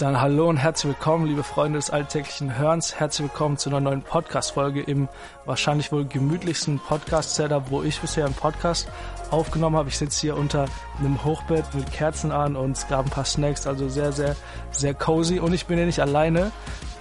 Dann 0.00 0.18
hallo 0.18 0.48
und 0.48 0.56
herzlich 0.56 0.94
willkommen, 0.94 1.26
liebe 1.26 1.42
Freunde 1.42 1.78
des 1.78 1.90
alltäglichen 1.90 2.56
Hörens. 2.56 2.98
Herzlich 2.98 3.28
willkommen 3.28 3.58
zu 3.58 3.68
einer 3.68 3.80
neuen 3.80 4.00
Podcast-Folge 4.00 4.80
im 4.80 5.10
wahrscheinlich 5.44 5.92
wohl 5.92 6.06
gemütlichsten 6.06 6.78
Podcast-Setup, 6.78 7.70
wo 7.70 7.82
ich 7.82 8.00
bisher 8.00 8.24
einen 8.24 8.32
Podcast 8.32 8.88
aufgenommen 9.30 9.76
habe. 9.76 9.90
Ich 9.90 9.98
sitze 9.98 10.22
hier 10.22 10.38
unter 10.38 10.64
einem 10.98 11.22
Hochbett 11.22 11.74
mit 11.74 11.92
Kerzen 11.92 12.32
an 12.32 12.56
und 12.56 12.78
es 12.78 12.88
gab 12.88 13.04
ein 13.04 13.10
paar 13.10 13.26
Snacks, 13.26 13.66
also 13.66 13.90
sehr, 13.90 14.10
sehr, 14.12 14.36
sehr 14.70 14.94
cozy. 14.94 15.38
Und 15.38 15.52
ich 15.52 15.66
bin 15.66 15.76
hier 15.76 15.84
nicht 15.84 16.00
alleine. 16.00 16.50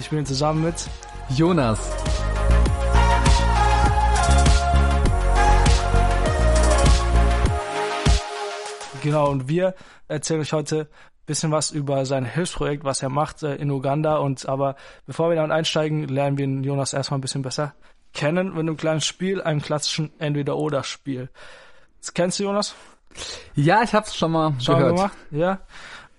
Ich 0.02 0.09
bin 0.09 0.20
hier 0.20 0.25
zusammen 0.25 0.66
mit 0.66 0.89
Jonas. 1.29 1.79
Genau, 9.02 9.29
und 9.29 9.47
wir 9.47 9.73
erzählen 10.09 10.41
euch 10.41 10.52
heute 10.52 10.89
bisschen 11.30 11.52
was 11.52 11.71
über 11.71 12.05
sein 12.05 12.25
Hilfsprojekt, 12.25 12.83
was 12.83 13.01
er 13.01 13.10
macht 13.10 13.43
äh, 13.43 13.56
in 13.56 13.69
Uganda. 13.71 14.18
Und 14.18 14.50
aber 14.50 14.75
bevor 15.06 15.29
wir 15.29 15.36
damit 15.36 15.52
einsteigen, 15.52 16.07
lernen 16.07 16.38
wir 16.38 16.47
Jonas 16.47 16.93
erstmal 16.93 17.19
ein 17.19 17.21
bisschen 17.21 17.43
besser 17.43 17.74
kennen 18.14 18.50
mit 18.50 18.60
einem 18.60 18.75
kleinen 18.75 19.02
Spiel, 19.02 19.42
einem 19.42 19.61
klassischen 19.61 20.11
Entweder-Oder-Spiel. 20.19 21.29
Das 22.00 22.14
kennst 22.14 22.39
du, 22.39 22.43
Jonas? 22.43 22.74
Ja, 23.55 23.83
ich 23.83 23.93
hab's 23.93 24.15
schon 24.15 24.32
mal 24.32 24.54
Schon 24.60 24.78
gehört. 24.78 24.96
gemacht? 24.96 25.18
Ja. 25.32 25.60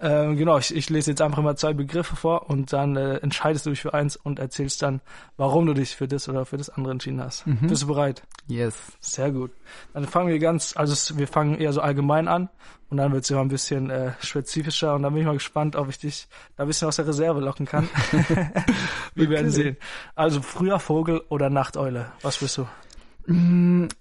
Ähm, 0.03 0.37
genau, 0.37 0.57
ich, 0.59 0.75
ich 0.75 0.89
lese 0.89 1.11
jetzt 1.11 1.21
einfach 1.21 1.43
mal 1.43 1.57
zwei 1.57 1.75
Begriffe 1.75 2.17
vor 2.17 2.49
und 2.49 2.73
dann 2.73 2.97
äh, 2.97 3.17
entscheidest 3.19 3.67
du 3.67 3.71
dich 3.71 3.83
für 3.83 3.93
eins 3.93 4.17
und 4.17 4.39
erzählst 4.39 4.81
dann, 4.81 5.01
warum 5.37 5.67
du 5.67 5.75
dich 5.75 5.95
für 5.95 6.09
das 6.09 6.27
oder 6.29 6.47
für 6.47 6.57
das 6.57 6.71
andere 6.71 6.93
entschieden 6.93 7.21
hast. 7.23 7.45
Bist 7.69 7.83
du 7.83 7.87
bereit? 7.87 8.23
Yes. 8.47 8.75
Sehr 9.01 9.31
gut. 9.31 9.51
Dann 9.93 10.07
fangen 10.07 10.29
wir 10.29 10.39
ganz, 10.39 10.75
also 10.77 10.95
es- 10.95 11.19
wir 11.19 11.29
fangen 11.29 11.57
eher 11.59 11.73
so 11.75 11.83
allgemein 11.83 12.29
an 12.29 12.49
und 12.89 12.97
dann 12.97 13.13
wird's 13.13 13.29
immer 13.31 13.43
ein 13.43 13.49
bisschen 13.49 13.91
äh, 13.91 14.13
spezifischer 14.23 14.95
und 14.95 15.03
dann 15.03 15.13
bin 15.13 15.21
ich 15.21 15.27
mal 15.27 15.35
gespannt, 15.35 15.77
ob 15.77 15.91
ich 15.91 15.99
dich 15.99 16.29
da 16.57 16.65
ein 16.65 16.67
bisschen 16.67 16.89
aus 16.89 16.97
der 16.97 17.07
Reserve 17.07 17.41
locken 17.41 17.67
kann. 17.67 17.87
wir 19.15 19.29
werden 19.29 19.51
sehen. 19.51 19.77
Also 20.15 20.41
früher 20.41 20.79
Vogel 20.81 21.21
oder 21.29 21.51
Nachteule? 21.51 22.07
Was 22.23 22.39
bist 22.39 22.57
du? 22.59 22.67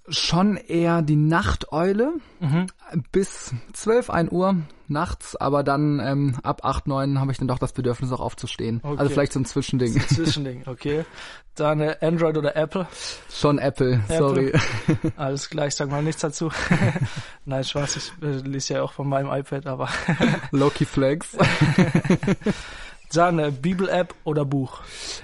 Schon 0.08 0.58
eher 0.58 1.02
die 1.02 1.16
Nachteule 1.16 2.14
Mhm. 2.40 2.68
bis 3.12 3.54
12, 3.74 4.10
1 4.10 4.32
Uhr 4.32 4.56
nachts, 4.88 5.36
aber 5.36 5.62
dann 5.64 6.00
ähm, 6.00 6.38
ab 6.42 6.62
8, 6.64 6.88
9 6.88 7.20
habe 7.20 7.32
ich 7.32 7.38
dann 7.38 7.48
doch 7.48 7.60
das 7.60 7.74
Bedürfnis 7.74 8.12
auch 8.12 8.22
aufzustehen. 8.22 8.80
Okay. 8.82 8.98
Also 8.98 9.12
vielleicht 9.12 9.34
so 9.34 9.40
ein 9.40 9.46
Zwischending. 9.46 10.00
Zwischending, 10.08 10.64
okay. 10.66 11.06
Dann 11.56 11.82
äh, 11.82 11.96
Android 12.02 12.38
oder 12.38 12.56
Apple? 12.56 12.88
Schon 13.30 13.60
Apple, 13.60 14.02
sorry. 14.08 14.54
Alles 15.18 15.50
klar, 15.50 15.68
ich 15.68 15.76
sag 15.76 15.92
mal 15.92 16.02
nichts 16.02 16.22
dazu. 16.22 16.50
Nein, 17.46 17.64
Spaß, 17.64 17.98
ich 17.98 18.12
äh, 18.24 18.38
lese 18.48 18.76
ja 18.76 18.82
auch 18.84 18.94
von 18.94 19.08
meinem 19.10 19.30
iPad, 19.32 19.68
aber 19.68 19.90
Loki 20.52 20.86
Flex. 20.86 21.38
dann 23.18 23.40
äh, 23.40 23.52
Bibel-App 23.52 24.14
oder 24.24 24.46
Buch? 24.46 24.82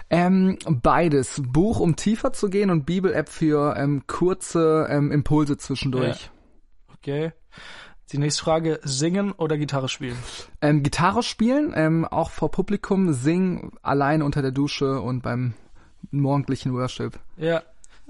ähm, 0.09 0.57
beides. 0.67 1.41
Buch, 1.45 1.79
um 1.79 1.95
tiefer 1.95 2.33
zu 2.33 2.49
gehen 2.49 2.69
und 2.69 2.85
Bibel-App 2.85 3.29
für 3.29 3.75
ähm, 3.77 4.03
kurze 4.07 4.87
ähm, 4.89 5.11
Impulse 5.11 5.57
zwischendurch. 5.57 6.29
Okay. 6.97 7.31
Die 8.11 8.17
nächste 8.17 8.43
Frage, 8.43 8.79
singen 8.83 9.31
oder 9.31 9.57
Gitarre 9.57 9.89
spielen? 9.89 10.17
Ähm, 10.61 10.83
Gitarre 10.83 11.23
spielen, 11.23 11.73
ähm, 11.75 12.05
auch 12.05 12.29
vor 12.29 12.51
Publikum, 12.51 13.13
singen 13.13 13.71
allein 13.81 14.21
unter 14.21 14.41
der 14.41 14.51
Dusche 14.51 15.01
und 15.01 15.23
beim 15.23 15.53
morgendlichen 16.11 16.73
Worship. 16.73 17.19
Ja. 17.37 17.63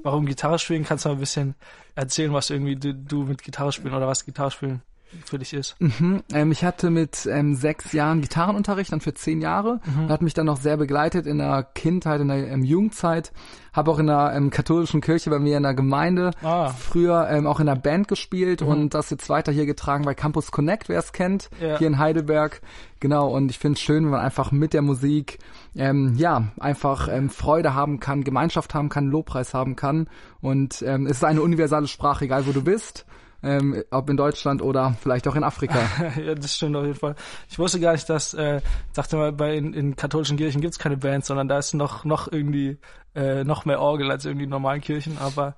Warum 0.04 0.26
Gitarre 0.26 0.60
spielen? 0.60 0.84
Kannst 0.84 1.06
du 1.06 1.10
mal 1.10 1.16
ein 1.16 1.20
bisschen 1.22 1.56
erzählen, 1.96 2.34
was 2.34 2.50
irgendwie 2.50 2.76
du, 2.76 2.94
du 2.94 3.24
mit 3.24 3.42
Gitarre 3.42 3.72
spielen 3.72 3.94
oder 3.94 4.08
was 4.08 4.26
Gitarre 4.26 4.52
spielen 4.52 4.82
für 5.26 5.40
dich 5.40 5.54
ist? 5.54 5.76
Mhm. 5.80 6.24
Ähm, 6.34 6.52
ich 6.52 6.64
hatte 6.66 6.90
mit 6.90 7.26
ähm, 7.26 7.56
sechs 7.56 7.94
Jahren 7.94 8.22
Gitarrenunterricht, 8.22 8.92
dann 8.92 9.02
für 9.02 9.14
zehn 9.14 9.42
Jahre. 9.42 9.80
Und 9.98 10.10
hat 10.10 10.22
mich 10.22 10.34
dann 10.34 10.46
noch 10.48 10.58
sehr 10.60 10.78
begleitet 10.78 11.26
in 11.28 11.38
der 11.38 11.64
Kindheit, 11.64 12.22
in 12.22 12.28
der 12.28 12.48
ähm, 12.50 12.64
Jugendzeit. 12.64 13.32
Habe 13.74 13.92
auch 13.92 14.00
in 14.00 14.08
der 14.08 14.32
ähm, 14.36 14.50
katholischen 14.52 15.02
Kirche 15.02 15.30
bei 15.30 15.40
mir 15.40 15.58
in 15.58 15.64
der 15.64 15.74
Gemeinde 15.74 16.32
Ah. 16.42 16.70
früher 16.70 17.28
ähm, 17.30 17.46
auch 17.48 17.60
in 17.60 17.66
der 17.66 17.76
Band 17.76 18.08
gespielt 18.08 18.62
und 18.62 18.94
das 18.94 19.10
jetzt 19.10 19.28
weiter 19.30 19.52
hier 19.52 19.66
getragen 19.66 20.06
bei 20.06 20.14
Campus 20.14 20.52
Connect, 20.52 20.88
wer 20.88 21.00
es 21.00 21.12
kennt, 21.12 21.50
Ja. 21.62 21.78
hier 21.78 21.88
in 21.88 21.98
Heidelberg. 22.00 22.62
Genau, 23.02 23.28
und 23.28 23.52
ich 23.52 23.60
finde 23.60 23.76
es 23.76 23.82
schön, 23.82 24.06
wenn 24.06 24.12
man 24.12 24.22
einfach 24.22 24.52
mit 24.54 24.74
der 24.74 24.82
Musik 24.82 25.40
ähm, 25.76 26.16
ja 26.18 26.48
einfach 26.60 27.10
ähm, 27.10 27.30
Freude 27.30 27.74
haben 27.74 28.00
kann, 28.00 28.24
Gemeinschaft 28.24 28.74
haben 28.74 28.88
kann, 28.90 29.08
Lobpreis 29.08 29.54
haben 29.54 29.76
kann. 29.76 30.08
Und 30.42 30.82
ähm, 30.88 31.06
es 31.06 31.18
ist 31.18 31.24
eine 31.26 31.42
universale 31.42 31.88
Sprache, 31.88 32.26
egal 32.26 32.48
wo 32.48 32.52
du 32.54 32.64
bist. 32.64 33.06
Ähm, 33.46 33.84
ob 33.92 34.10
in 34.10 34.18
Deutschland 34.18 34.64
oder 34.64 34.98
vielleicht 35.00 35.28
auch 35.28 35.36
in 35.36 35.44
Afrika. 35.44 35.80
ja, 36.26 36.34
das 36.34 36.56
stimmt 36.56 36.76
auf 36.76 36.84
jeden 36.84 36.98
Fall. 36.98 37.16
Ich 37.48 37.60
wusste 37.60 37.80
gar 37.80 37.92
nicht, 37.92 38.10
dass, 38.10 38.34
äh, 38.34 38.60
dachte 38.96 39.18
mal, 39.18 39.32
bei 39.32 39.56
in, 39.56 39.76
in 39.76 39.96
katholischen 39.96 40.36
Kirchen 40.36 40.62
gibt's 40.62 40.80
keine 40.80 40.98
Bands, 40.98 41.28
sondern 41.28 41.48
da 41.48 41.60
ist 41.60 41.74
noch, 41.76 42.06
noch 42.06 42.32
irgendwie, 42.32 42.80
äh, 43.14 43.44
noch 43.44 43.66
mehr 43.66 43.80
Orgel 43.80 44.10
als 44.10 44.26
irgendwie 44.26 44.46
in 44.46 44.50
normalen 44.50 44.82
Kirchen, 44.82 45.20
aber 45.20 45.56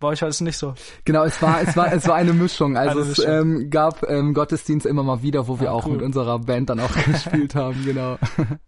bei 0.00 0.08
euch 0.08 0.22
war 0.22 0.28
es 0.28 0.40
nicht 0.40 0.56
so. 0.56 0.74
Genau, 1.04 1.24
es 1.24 1.40
war, 1.42 1.60
es 1.62 1.76
war, 1.76 1.92
es 1.92 2.08
war 2.08 2.14
eine 2.16 2.32
Mischung. 2.32 2.76
Also 2.76 3.00
Eine 3.00 3.10
es 3.10 3.18
Mischung. 3.18 3.32
ähm, 3.32 3.70
gab 3.70 4.02
ähm, 4.08 4.34
Gottesdienste 4.34 4.88
immer 4.88 5.02
mal 5.02 5.22
wieder, 5.22 5.46
wo 5.46 5.60
wir 5.60 5.70
Ah, 5.70 5.74
auch 5.74 5.86
cool. 5.86 5.92
mit 5.92 6.02
unserer 6.02 6.38
Band 6.40 6.70
dann 6.70 6.80
auch 6.80 6.90
gespielt 7.04 7.54
haben, 7.54 7.84
genau. 7.84 8.18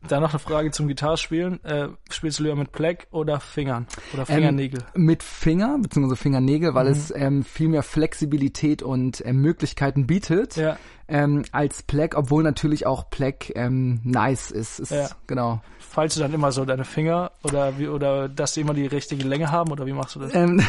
Dann 0.08 0.22
noch 0.22 0.30
eine 0.30 0.38
Frage 0.38 0.70
zum 0.70 0.86
Gitarrespielen. 0.88 1.64
Äh, 1.64 1.88
spielst 2.10 2.38
du 2.38 2.42
lieber 2.44 2.56
mit 2.56 2.70
Pleck 2.72 3.06
oder 3.10 3.40
Fingern? 3.40 3.86
Oder 4.12 4.20
Ähm, 4.28 4.34
Fingernägel? 4.36 4.80
mit 4.94 5.22
Finger 5.22 5.78
bzw. 5.80 6.14
Fingernägel, 6.16 6.70
Mhm. 6.70 6.74
weil 6.74 6.86
es 6.88 7.12
ähm, 7.16 7.42
viel 7.44 7.68
mehr 7.68 7.82
Flexibilität 7.82 8.82
und 8.82 9.24
ähm, 9.26 9.36
Möglichkeiten 9.40 10.06
bietet 10.06 10.56
ja. 10.56 10.76
Ähm, 11.12 11.44
als 11.52 11.82
Pleck, 11.82 12.16
obwohl 12.16 12.42
natürlich 12.42 12.86
auch 12.86 13.10
Pleck 13.10 13.52
ähm, 13.54 14.00
nice 14.02 14.50
ist. 14.50 14.80
ist 14.80 14.90
Ja. 14.92 15.08
Genau. 15.26 15.60
Faltest 15.78 16.16
du 16.16 16.22
dann 16.22 16.32
immer 16.32 16.52
so 16.52 16.64
deine 16.64 16.86
Finger 16.86 17.32
oder 17.44 17.78
wie, 17.78 17.86
oder 17.86 18.26
dass 18.30 18.54
die 18.54 18.62
immer 18.62 18.72
die 18.72 18.86
richtige 18.86 19.28
Länge 19.28 19.50
haben 19.50 19.70
oder 19.70 19.84
wie 19.84 19.92
machst 19.92 20.16
du 20.16 20.20
das? 20.20 20.34
Ähm, 20.34 20.62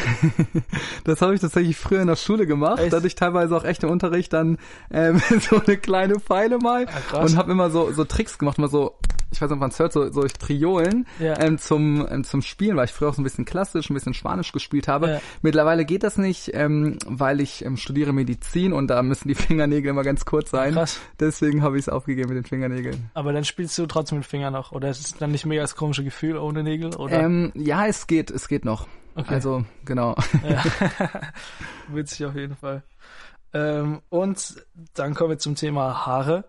das 1.04 1.22
habe 1.22 1.34
ich 1.34 1.40
tatsächlich 1.40 1.78
früher 1.78 2.02
in 2.02 2.08
der 2.08 2.16
Schule 2.16 2.46
gemacht. 2.46 2.78
Echt? 2.80 2.92
Da 2.92 2.98
hatte 2.98 3.06
ich 3.06 3.14
teilweise 3.14 3.56
auch 3.56 3.64
echt 3.64 3.82
im 3.84 3.90
Unterricht 3.90 4.34
dann 4.34 4.58
ähm, 4.90 5.22
so 5.40 5.62
eine 5.66 5.78
kleine 5.78 6.20
Pfeile 6.20 6.58
mal 6.58 6.84
Ah, 6.86 7.00
krass. 7.08 7.30
und 7.32 7.38
habe 7.38 7.52
immer 7.52 7.70
so 7.70 7.90
so 7.92 8.04
Tricks 8.04 8.36
gemacht, 8.38 8.58
mal 8.58 8.68
so, 8.68 8.98
ich 9.34 9.42
weiß 9.42 9.50
nicht, 9.50 9.56
ob 9.56 9.60
man 9.60 9.70
es 9.70 9.78
hört, 9.78 9.92
so, 9.92 10.10
so 10.10 10.22
Triolen 10.22 11.06
Ja. 11.18 11.38
ähm, 11.40 11.58
zum 11.58 12.06
ähm, 12.10 12.24
zum 12.24 12.42
Spielen, 12.42 12.76
weil 12.76 12.86
ich 12.86 12.92
früher 12.92 13.08
auch 13.10 13.14
so 13.14 13.20
ein 13.20 13.24
bisschen 13.24 13.44
klassisch, 13.44 13.90
ein 13.90 13.94
bisschen 13.94 14.14
Spanisch 14.14 14.52
gespielt 14.52 14.88
habe. 14.88 15.08
Ja. 15.10 15.20
Mittlerweile 15.42 15.84
geht 15.84 16.02
das 16.02 16.16
nicht, 16.18 16.50
ähm, 16.54 16.98
weil 17.06 17.40
ich 17.40 17.64
ähm, 17.64 17.76
studiere 17.76 18.12
Medizin 18.12 18.72
und 18.72 18.88
da 18.88 19.02
müssen 19.02 19.28
die 19.28 19.34
Fingernägel 19.34 19.90
immer 19.90 20.02
ganz 20.02 20.24
kurz 20.24 20.50
sein. 20.50 20.74
Krass. 20.74 21.00
Deswegen 21.20 21.62
habe 21.62 21.76
ich 21.76 21.84
es 21.84 21.88
aufgegeben 21.88 22.28
mit 22.28 22.36
den 22.36 22.44
Fingernägeln. 22.48 23.10
Aber 23.14 23.32
dann 23.32 23.44
spielst 23.44 23.76
du 23.78 23.86
trotzdem 23.86 24.18
mit 24.18 24.26
Fingern 24.26 24.52
noch 24.52 24.72
oder 24.72 24.88
ist 24.88 25.00
es 25.00 25.14
dann 25.14 25.30
nicht 25.32 25.46
mega 25.46 25.62
das 25.62 25.76
komische 25.76 26.04
Gefühl 26.04 26.36
ohne 26.36 26.62
Nägel 26.62 26.94
oder? 26.96 27.20
Ähm, 27.22 27.52
ja, 27.54 27.86
es 27.86 28.06
geht, 28.06 28.30
es 28.30 28.48
geht 28.48 28.64
noch. 28.64 28.86
Okay. 29.16 29.34
Also 29.34 29.64
genau. 29.84 30.14
Ja. 30.48 30.62
Witzig 31.88 32.26
auf 32.26 32.34
jeden 32.34 32.56
Fall. 32.56 32.82
Ähm, 33.52 34.00
und 34.08 34.56
dann 34.94 35.14
kommen 35.14 35.30
wir 35.30 35.38
zum 35.38 35.54
Thema 35.54 36.06
Haare. 36.06 36.44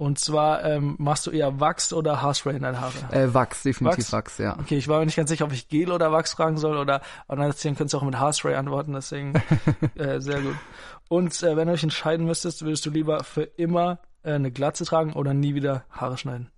Und 0.00 0.18
zwar 0.18 0.64
ähm, 0.64 0.94
machst 0.96 1.26
du 1.26 1.30
eher 1.30 1.60
Wachs 1.60 1.92
oder 1.92 2.22
Haarspray 2.22 2.56
in 2.56 2.62
deine 2.62 2.80
Haare? 2.80 2.94
Äh, 3.12 3.34
Wachs, 3.34 3.64
definitiv 3.64 3.98
Wachs? 3.98 4.12
Wachs, 4.14 4.38
ja. 4.38 4.58
Okay, 4.58 4.78
ich 4.78 4.88
war 4.88 4.98
mir 4.98 5.04
nicht 5.04 5.16
ganz 5.16 5.28
sicher, 5.28 5.44
ob 5.44 5.52
ich 5.52 5.68
Gel 5.68 5.92
oder 5.92 6.10
Wachs 6.10 6.32
fragen 6.32 6.56
soll 6.56 6.78
oder 6.78 7.02
erzählen 7.28 7.76
könntest 7.76 7.92
du 7.92 7.98
auch 7.98 8.02
mit 8.02 8.18
Haarspray 8.18 8.54
antworten, 8.54 8.94
deswegen 8.94 9.34
äh, 9.96 10.18
sehr 10.18 10.40
gut. 10.40 10.56
Und 11.10 11.42
äh, 11.42 11.54
wenn 11.54 11.66
du 11.66 11.74
dich 11.74 11.82
entscheiden 11.82 12.24
müsstest, 12.24 12.62
würdest 12.62 12.86
du 12.86 12.90
lieber 12.90 13.24
für 13.24 13.42
immer 13.42 13.98
äh, 14.22 14.32
eine 14.32 14.50
Glatze 14.50 14.86
tragen 14.86 15.12
oder 15.12 15.34
nie 15.34 15.54
wieder 15.54 15.84
Haare 15.90 16.16
schneiden? 16.16 16.50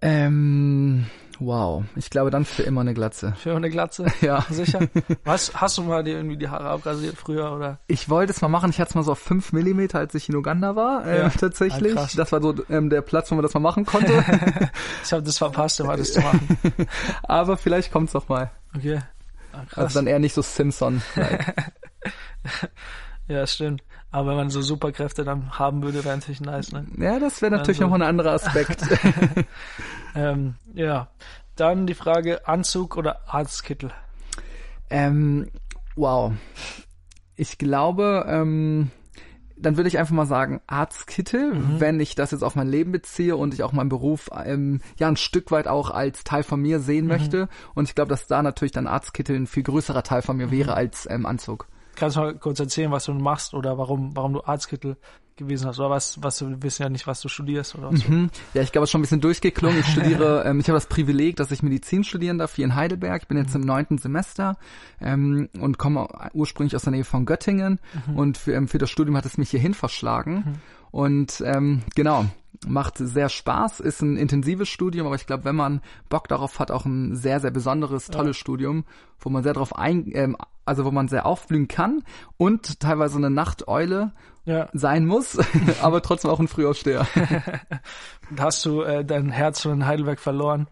Ähm, 0.00 1.06
wow. 1.40 1.84
Ich 1.96 2.10
glaube 2.10 2.30
dann 2.30 2.44
für 2.44 2.62
immer 2.62 2.80
eine 2.82 2.94
Glatze. 2.94 3.34
Für 3.38 3.50
immer 3.50 3.58
eine 3.58 3.70
Glatze? 3.70 4.06
Ja. 4.20 4.44
Sicher? 4.48 4.80
Was, 5.24 5.52
hast 5.54 5.78
du 5.78 5.82
mal 5.82 6.04
dir 6.04 6.16
irgendwie 6.16 6.36
die 6.36 6.48
Haare 6.48 6.68
abrasiert 6.68 7.16
früher 7.16 7.52
oder? 7.52 7.78
Ich 7.88 8.08
wollte 8.08 8.32
es 8.32 8.40
mal 8.40 8.48
machen. 8.48 8.70
Ich 8.70 8.80
hatte 8.80 8.90
es 8.90 8.94
mal 8.94 9.02
so 9.02 9.12
auf 9.12 9.18
5 9.18 9.52
Millimeter, 9.52 9.98
als 9.98 10.14
ich 10.14 10.28
in 10.28 10.36
Uganda 10.36 10.76
war, 10.76 11.06
äh, 11.06 11.18
Ja. 11.20 11.28
tatsächlich. 11.30 11.96
Ah, 11.96 12.08
das 12.16 12.32
war 12.32 12.40
so 12.40 12.54
ähm, 12.70 12.90
der 12.90 13.02
Platz, 13.02 13.30
wo 13.30 13.34
man 13.34 13.42
das 13.42 13.54
mal 13.54 13.60
machen 13.60 13.84
konnte. 13.86 14.24
Ich 15.04 15.12
habe 15.12 15.22
das 15.22 15.38
verpasst, 15.38 15.80
immer 15.80 15.96
das 15.96 16.12
zu 16.12 16.20
machen. 16.20 16.58
Aber 17.22 17.56
vielleicht 17.56 17.90
kommt's 17.92 18.12
doch 18.12 18.28
mal. 18.28 18.50
Okay. 18.76 18.98
Ah, 19.52 19.62
krass. 19.68 19.78
Also 19.84 19.98
dann 20.00 20.06
eher 20.06 20.18
nicht 20.18 20.34
so 20.34 20.42
Simpson. 20.42 21.02
Ja, 23.26 23.46
stimmt. 23.46 23.82
Aber 24.10 24.30
wenn 24.30 24.36
man 24.36 24.50
so 24.50 24.62
Superkräfte 24.62 25.22
dann 25.24 25.58
haben 25.58 25.82
würde, 25.82 26.02
wäre 26.04 26.16
natürlich 26.16 26.40
nice, 26.40 26.72
ne? 26.72 26.86
ja, 26.98 27.18
das 27.18 27.42
wäre 27.42 27.52
natürlich 27.52 27.78
Also- 27.82 27.88
noch 27.88 27.94
ein 27.94 28.02
anderer 28.02 28.32
Aspekt. 28.32 28.82
Ähm, 30.14 30.54
ja. 30.74 31.08
Dann 31.56 31.86
die 31.86 31.94
Frage 31.94 32.46
Anzug 32.48 32.96
oder 32.96 33.20
Arztkittel. 33.28 33.90
ähm, 34.90 35.48
wow. 35.96 36.32
Ich 37.36 37.58
glaube, 37.58 38.24
ähm, 38.28 38.90
dann 39.56 39.76
würde 39.76 39.88
ich 39.88 39.98
einfach 39.98 40.14
mal 40.14 40.26
sagen 40.26 40.60
Arztkittel, 40.66 41.54
Mhm. 41.54 41.80
wenn 41.80 42.00
ich 42.00 42.14
das 42.14 42.30
jetzt 42.30 42.42
auf 42.42 42.54
mein 42.56 42.68
Leben 42.68 42.90
beziehe 42.92 43.36
und 43.36 43.54
ich 43.54 43.62
auch 43.62 43.72
meinen 43.72 43.88
Beruf 43.88 44.30
ähm, 44.44 44.80
ja 44.98 45.08
ein 45.08 45.16
Stück 45.16 45.50
weit 45.50 45.68
auch 45.68 45.90
als 45.90 46.24
Teil 46.24 46.42
von 46.42 46.60
mir 46.60 46.80
sehen 46.80 47.04
Mhm. 47.04 47.10
möchte. 47.10 47.48
Und 47.74 47.88
ich 47.88 47.94
glaube, 47.94 48.08
dass 48.10 48.26
da 48.26 48.42
natürlich 48.42 48.72
dann 48.72 48.86
Arztkittel 48.86 49.36
ein 49.36 49.46
viel 49.46 49.62
größerer 49.64 50.02
Teil 50.04 50.22
von 50.22 50.36
mir 50.36 50.50
wäre 50.50 50.74
als 50.74 51.06
ähm, 51.10 51.26
Anzug. 51.26 51.66
Kannst 51.98 52.16
du 52.16 52.20
mal 52.20 52.34
kurz 52.34 52.60
erzählen, 52.60 52.90
was 52.90 53.04
du 53.04 53.14
machst 53.14 53.54
oder 53.54 53.78
warum, 53.78 54.16
warum 54.16 54.32
du 54.32 54.40
Arztkittel 54.42 54.96
gewesen 55.36 55.66
hast 55.66 55.78
oder 55.78 55.90
was, 55.90 56.22
was 56.22 56.38
du 56.38 56.62
wissen 56.62 56.82
ja 56.82 56.88
nicht, 56.88 57.06
was 57.06 57.20
du 57.20 57.28
studierst 57.28 57.76
oder 57.76 57.92
was. 57.92 58.06
Mhm. 58.06 58.30
Ja, 58.54 58.62
ich 58.62 58.72
glaube, 58.72 58.84
es 58.84 58.88
ist 58.88 58.92
schon 58.92 59.00
ein 59.00 59.02
bisschen 59.02 59.20
durchgeklungen. 59.20 59.80
Ich 59.80 59.86
studiere, 59.86 60.42
ähm, 60.46 60.60
ich 60.60 60.68
habe 60.68 60.76
das 60.76 60.86
Privileg, 60.86 61.36
dass 61.36 61.50
ich 61.50 61.62
Medizin 61.62 62.04
studieren 62.04 62.38
darf 62.38 62.56
hier 62.56 62.64
in 62.64 62.74
Heidelberg. 62.74 63.22
Ich 63.22 63.28
bin 63.28 63.38
jetzt 63.38 63.54
im 63.54 63.62
neunten 63.62 63.98
Semester 63.98 64.58
ähm, 65.00 65.48
und 65.58 65.78
komme 65.78 66.08
ursprünglich 66.34 66.76
aus 66.76 66.82
der 66.82 66.92
Nähe 66.92 67.04
von 67.04 67.24
Göttingen 67.24 67.80
mhm. 68.06 68.16
und 68.16 68.38
für, 68.38 68.52
ähm, 68.52 68.68
für 68.68 68.78
das 68.78 68.90
Studium 68.90 69.16
hat 69.16 69.26
es 69.26 69.38
mich 69.38 69.50
hierhin 69.50 69.74
verschlagen. 69.74 70.34
Mhm. 70.34 70.54
Und 70.90 71.42
ähm, 71.46 71.82
genau, 71.94 72.24
macht 72.66 72.98
sehr 72.98 73.28
Spaß, 73.28 73.80
ist 73.80 74.02
ein 74.02 74.16
intensives 74.16 74.68
Studium, 74.68 75.06
aber 75.06 75.16
ich 75.16 75.26
glaube, 75.26 75.44
wenn 75.44 75.56
man 75.56 75.80
Bock 76.08 76.28
darauf 76.28 76.58
hat, 76.58 76.70
auch 76.70 76.86
ein 76.86 77.14
sehr, 77.14 77.40
sehr 77.40 77.50
besonderes, 77.50 78.06
tolles 78.06 78.36
ja. 78.36 78.40
Studium, 78.40 78.84
wo 79.20 79.30
man 79.30 79.42
sehr 79.42 79.52
darauf 79.52 79.76
ein, 79.76 80.10
ähm, 80.14 80.36
also 80.68 80.84
wo 80.84 80.90
man 80.90 81.08
sehr 81.08 81.26
aufblühen 81.26 81.66
kann 81.68 82.02
und 82.36 82.80
teilweise 82.80 83.16
eine 83.16 83.30
Nachteule 83.30 84.12
ja. 84.44 84.68
sein 84.72 85.06
muss, 85.06 85.38
aber 85.82 86.02
trotzdem 86.02 86.30
auch 86.30 86.40
ein 86.40 86.48
Frühaufsteher. 86.48 87.06
Hast 88.38 88.64
du 88.64 88.82
äh, 88.82 89.04
dein 89.04 89.30
Herz 89.30 89.62
schon 89.62 89.72
in 89.72 89.86
Heidelberg 89.86 90.20
verloren 90.20 90.68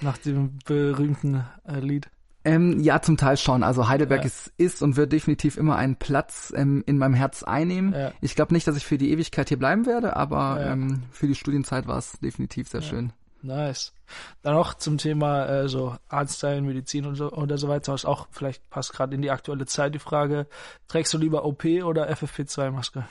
nach 0.00 0.18
dem 0.18 0.58
berühmten 0.64 1.44
äh, 1.66 1.80
Lied? 1.80 2.10
Ähm, 2.46 2.80
ja, 2.80 3.00
zum 3.00 3.16
Teil 3.16 3.38
schon. 3.38 3.62
Also 3.62 3.88
Heidelberg 3.88 4.20
ja. 4.20 4.26
ist, 4.26 4.52
ist 4.58 4.82
und 4.82 4.96
wird 4.96 5.12
definitiv 5.12 5.56
immer 5.56 5.76
einen 5.76 5.96
Platz 5.96 6.52
ähm, 6.54 6.84
in 6.86 6.98
meinem 6.98 7.14
Herz 7.14 7.42
einnehmen. 7.42 7.94
Ja. 7.94 8.12
Ich 8.20 8.34
glaube 8.34 8.52
nicht, 8.52 8.66
dass 8.66 8.76
ich 8.76 8.84
für 8.84 8.98
die 8.98 9.10
Ewigkeit 9.10 9.48
hier 9.48 9.58
bleiben 9.58 9.86
werde, 9.86 10.14
aber 10.16 10.60
ja. 10.60 10.72
ähm, 10.72 11.04
für 11.10 11.26
die 11.26 11.34
Studienzeit 11.34 11.86
war 11.86 11.96
es 11.96 12.18
definitiv 12.20 12.68
sehr 12.68 12.82
schön. 12.82 13.14
Nice. 13.40 13.93
Dann 14.42 14.54
noch 14.54 14.74
zum 14.74 14.98
Thema 14.98 15.46
äh, 15.46 15.68
so 15.68 15.96
Arztteil, 16.08 16.60
Medizin 16.60 17.06
und 17.06 17.14
so 17.16 17.32
oder 17.32 17.58
so 17.58 17.68
weiter. 17.68 17.92
Was 17.92 18.04
auch 18.04 18.28
vielleicht 18.30 18.68
passt 18.70 18.92
gerade 18.92 19.14
in 19.14 19.22
die 19.22 19.30
aktuelle 19.30 19.66
Zeit 19.66 19.94
die 19.94 19.98
Frage: 19.98 20.46
Trägst 20.88 21.12
du 21.14 21.18
lieber 21.18 21.44
OP 21.44 21.64
oder 21.64 22.10
FFP2-Maske? 22.10 23.04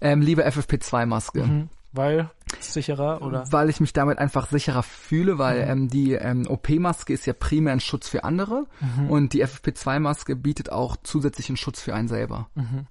Ähm, 0.00 0.20
lieber 0.20 0.46
FFP2-Maske. 0.46 1.42
Mhm. 1.42 1.68
Weil 1.92 2.30
sicherer 2.60 3.22
oder? 3.22 3.44
Weil 3.50 3.70
ich 3.70 3.80
mich 3.80 3.92
damit 3.92 4.18
einfach 4.18 4.48
sicherer 4.50 4.82
fühle, 4.82 5.38
weil 5.38 5.64
mhm. 5.64 5.70
ähm, 5.70 5.88
die 5.88 6.12
ähm, 6.12 6.46
OP-Maske 6.46 7.12
ist 7.12 7.26
ja 7.26 7.32
primär 7.32 7.72
ein 7.72 7.80
Schutz 7.80 8.08
für 8.08 8.24
andere 8.24 8.66
mhm. 8.80 9.10
und 9.10 9.32
die 9.32 9.44
FFP2-Maske 9.44 10.36
bietet 10.36 10.70
auch 10.70 10.96
zusätzlichen 10.96 11.56
Schutz 11.56 11.80
für 11.80 11.94
einen 11.94 12.08
selber. 12.08 12.48
Mhm. 12.54 12.86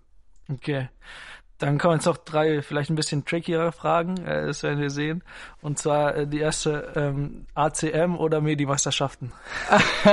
Okay. 0.51 0.89
Dann 1.57 1.77
kommen 1.77 1.95
jetzt 1.95 2.05
noch 2.05 2.17
drei 2.17 2.61
vielleicht 2.61 2.89
ein 2.89 2.95
bisschen 2.95 3.23
trickiere 3.23 3.71
Fragen, 3.71 4.17
äh, 4.17 4.45
das 4.45 4.61
werden 4.61 4.79
wir 4.79 4.89
sehen. 4.89 5.23
Und 5.61 5.79
zwar 5.79 6.15
äh, 6.15 6.27
die 6.27 6.39
erste, 6.39 6.91
ähm, 6.95 7.45
ACM 7.53 8.17
oder 8.17 8.41
Medi-Meisterschaften? 8.41 9.31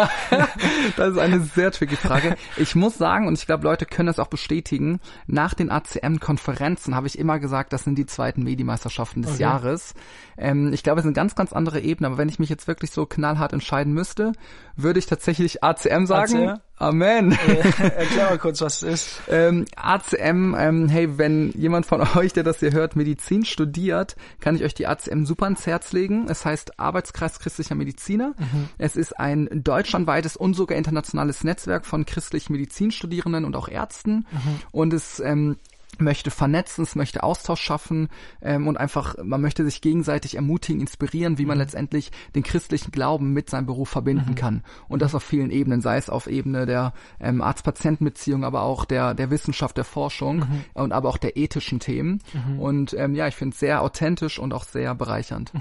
das 0.97 1.11
ist 1.11 1.19
eine 1.19 1.41
sehr 1.41 1.73
tricky 1.73 1.97
Frage. 1.97 2.37
Ich 2.56 2.77
muss 2.77 2.97
sagen, 2.97 3.27
und 3.27 3.37
ich 3.37 3.47
glaube, 3.47 3.65
Leute 3.65 3.87
können 3.87 4.06
das 4.06 4.21
auch 4.21 4.29
bestätigen, 4.29 5.00
nach 5.27 5.55
den 5.55 5.71
ACM-Konferenzen 5.71 6.94
habe 6.94 7.09
ich 7.09 7.19
immer 7.19 7.41
gesagt, 7.41 7.73
das 7.73 7.83
sind 7.83 7.97
die 7.97 8.06
zweiten 8.06 8.44
Medi-Meisterschaften 8.44 9.23
des 9.23 9.33
okay. 9.33 9.43
Jahres. 9.43 9.94
Ähm, 10.37 10.73
ich 10.73 10.85
glaube, 10.85 11.00
es 11.00 11.05
ist 11.05 11.09
eine 11.09 11.15
ganz, 11.15 11.35
ganz 11.35 11.53
andere 11.53 11.81
Ebene, 11.81 12.06
aber 12.06 12.19
wenn 12.19 12.29
ich 12.29 12.39
mich 12.39 12.50
jetzt 12.50 12.69
wirklich 12.69 12.93
so 12.93 13.05
knallhart 13.05 13.53
entscheiden 13.53 13.93
müsste, 13.93 14.33
würde 14.77 15.00
ich 15.00 15.06
tatsächlich 15.06 15.65
ACM 15.65 16.06
sagen. 16.06 16.49
ACM? 16.49 16.61
Amen. 16.82 17.31
Äh, 17.32 17.58
erklär 17.79 18.31
mal 18.31 18.38
kurz, 18.38 18.61
was 18.61 18.82
es 18.82 19.06
ist. 19.06 19.23
Ähm, 19.29 19.67
ACM, 19.76 20.55
ähm, 20.58 20.88
hey, 20.88 21.17
wenn 21.17 21.52
jemand 21.52 21.87
von 21.87 22.00
euch, 22.17 22.32
der 22.32 22.43
das 22.43 22.58
hier 22.58 22.73
hört, 22.73 22.96
Medizin 22.96 23.44
studiert, 23.44 24.17
kann 24.40 24.56
ich 24.56 24.64
euch 24.64 24.75
die 24.75 24.88
ACM 24.88 25.25
super 25.25 25.44
ans 25.44 25.67
Herz 25.67 25.93
legen. 25.93 26.26
Es 26.29 26.44
heißt 26.44 26.81
Arbeitskreis 26.81 27.38
christlicher 27.38 27.76
Mediziner. 27.76 28.34
Mhm. 28.37 28.69
Es 28.79 28.96
ist 28.96 29.19
ein 29.19 29.49
deutschlandweites 29.52 30.37
und 30.37 30.55
sogar 30.55 30.76
internationales 30.76 31.44
Netzwerk 31.44 31.87
von 31.87 32.05
christlichen 32.05 32.52
Medizinstudierenden 32.52 33.44
und 33.44 33.55
auch 33.55 33.69
Ärzten. 33.69 34.26
Mhm. 34.32 34.61
Und 34.73 34.93
es 34.93 35.20
ähm, 35.20 35.58
möchte 36.02 36.31
vernetzen, 36.31 36.82
es 36.82 36.94
möchte 36.94 37.22
Austausch 37.22 37.60
schaffen 37.60 38.08
ähm, 38.40 38.69
und 38.69 38.76
einfach, 38.76 39.16
man 39.22 39.40
möchte 39.40 39.64
sich 39.64 39.81
gegenseitig 39.81 40.37
ermutigen, 40.37 40.81
inspirieren, 40.81 41.38
wie 41.38 41.46
man 41.46 41.58
mhm. 41.58 41.62
letztendlich 41.62 42.10
den 42.34 42.43
christlichen 42.43 42.90
Glauben 42.90 43.32
mit 43.32 43.50
seinem 43.50 43.66
Beruf 43.66 43.88
verbinden 43.88 44.31
mhm. 44.31 44.34
kann. 44.34 44.62
Und 44.88 45.02
das 45.02 45.14
auf 45.14 45.22
vielen 45.22 45.50
Ebenen, 45.50 45.81
sei 45.81 45.96
es 45.96 46.10
auf 46.10 46.26
Ebene 46.26 46.66
der 46.66 46.93
ähm, 47.20 47.40
Arzt-Patienten-Beziehung, 47.40 48.44
aber 48.44 48.62
auch 48.62 48.84
der, 48.84 49.14
der 49.14 49.31
Wissenschaft, 49.31 49.76
der 49.76 49.84
Forschung 49.84 50.38
mhm. 50.38 50.64
und 50.75 50.93
aber 50.93 51.08
auch 51.08 51.19
der 51.19 51.37
ethischen 51.37 51.81
Themen. 51.81 52.20
Mhm. 52.32 52.58
Und 52.58 52.94
ähm, 52.94 53.14
ja, 53.14 53.28
ich 53.28 53.37
finde 53.37 53.55
es 53.55 53.60
sehr 53.60 53.82
authentisch 53.82 54.38
und 54.38 54.52
auch 54.52 54.64
sehr 54.64 54.94
bereichernd. 54.94 55.52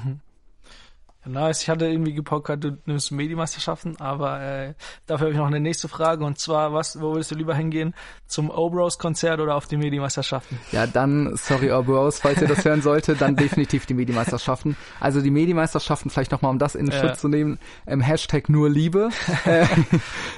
Nice, 1.25 1.62
ich 1.62 1.69
hatte 1.69 1.85
irgendwie 1.85 2.13
gepokert, 2.13 2.63
du 2.63 2.77
nimmst 2.85 3.12
Medimeisterschaften, 3.12 3.95
aber 4.00 4.41
äh, 4.41 4.73
dafür 5.06 5.25
habe 5.25 5.31
ich 5.31 5.38
noch 5.38 5.45
eine 5.45 5.59
nächste 5.59 5.88
Frage 5.88 6.25
und 6.25 6.39
zwar, 6.39 6.73
was, 6.73 7.00
wo 7.00 7.13
würdest 7.13 7.29
du 7.29 7.35
lieber 7.35 7.53
hingehen? 7.53 7.94
Zum 8.25 8.50
Obros-Konzert 8.50 9.39
oder 9.39 9.56
auf 9.56 9.68
die 9.68 9.77
Medimeisterschaften? 9.77 10.57
Ja, 10.71 10.88
dann, 10.88 11.35
sorry 11.35 11.71
Obros, 11.71 12.19
falls 12.19 12.41
ihr 12.41 12.47
das 12.47 12.65
hören 12.65 12.81
sollte, 12.81 13.15
dann 13.15 13.35
definitiv 13.38 13.85
die 13.85 13.94
Medimeisterschaften. 13.94 14.75
Also 15.00 15.21
die 15.21 15.31
Medimeisterschaften, 15.31 16.09
vielleicht 16.09 16.31
nochmal, 16.31 16.51
um 16.51 16.59
das 16.59 16.73
in 16.73 16.88
den 16.88 16.95
ja. 16.95 17.01
Schutz 17.01 17.21
zu 17.21 17.27
nehmen, 17.27 17.59
ähm, 17.85 18.01
Hashtag 18.01 18.50
nur 18.50 18.69
Liebe. 18.69 19.09
Äh, 19.45 19.65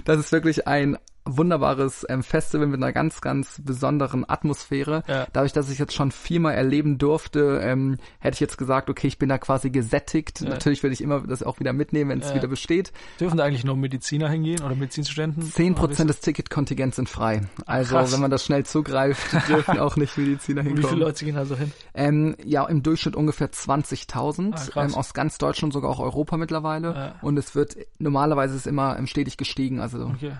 das 0.05 0.17
ist 0.17 0.31
wirklich 0.31 0.65
ein 0.65 0.97
wunderbares 1.25 2.05
ähm, 2.09 2.23
Festival 2.23 2.67
mit 2.67 2.81
einer 2.81 2.91
ganz, 2.91 3.21
ganz 3.21 3.61
besonderen 3.63 4.27
Atmosphäre. 4.29 5.03
Ja. 5.07 5.27
Dadurch, 5.31 5.53
dass 5.53 5.69
ich 5.69 5.79
jetzt 5.79 5.93
schon 5.93 6.11
viermal 6.11 6.53
erleben 6.53 6.97
durfte, 6.97 7.61
ähm, 7.63 7.97
hätte 8.19 8.35
ich 8.35 8.39
jetzt 8.39 8.57
gesagt, 8.57 8.89
okay, 8.89 9.07
ich 9.07 9.17
bin 9.17 9.29
da 9.29 9.37
quasi 9.37 9.69
gesättigt. 9.69 10.41
Ja. 10.41 10.49
Natürlich 10.49 10.83
würde 10.83 10.93
ich 10.93 11.01
immer 11.01 11.21
das 11.21 11.43
auch 11.43 11.59
wieder 11.59 11.73
mitnehmen, 11.73 12.09
wenn 12.09 12.19
es 12.19 12.29
ja. 12.29 12.35
wieder 12.35 12.47
besteht. 12.47 12.91
Dürfen 13.19 13.37
da 13.37 13.45
eigentlich 13.45 13.63
nur 13.63 13.77
Mediziner 13.77 14.29
hingehen 14.29 14.61
oder 14.63 14.75
Medizinstudenten? 14.75 15.43
Zehn 15.43 15.75
Prozent 15.75 16.09
des 16.09 16.19
Ticketkontingents 16.19 16.97
sind 16.97 17.09
frei. 17.09 17.41
Also 17.65 17.95
Krass. 17.95 18.11
wenn 18.11 18.21
man 18.21 18.31
das 18.31 18.43
schnell 18.43 18.65
zugreift, 18.65 19.33
dürfen 19.47 19.79
auch 19.79 19.95
nicht 19.95 20.17
Mediziner 20.17 20.61
hinkommen. 20.61 20.83
Wie 20.83 20.87
viele 20.87 21.05
Leute 21.05 21.25
gehen 21.25 21.35
da 21.35 21.45
so 21.45 21.55
hin? 21.55 21.71
Ähm, 21.93 22.35
ja, 22.43 22.65
im 22.65 22.83
Durchschnitt 22.83 23.15
ungefähr 23.15 23.51
20.000 23.51 24.71
ah, 24.75 24.83
ähm, 24.83 24.95
aus 24.95 25.13
ganz 25.13 25.37
Deutschland, 25.37 25.73
sogar 25.73 25.89
auch 25.89 25.99
Europa 25.99 26.37
mittlerweile. 26.37 27.15
Und 27.21 27.37
es 27.37 27.55
wird 27.55 27.77
normalerweise 27.99 28.55
ist 28.55 28.67
immer 28.67 28.97
ähm, 28.97 29.07
stetig 29.07 29.37
gestiegen. 29.37 29.79
Also 29.79 30.05
okay 30.05 30.33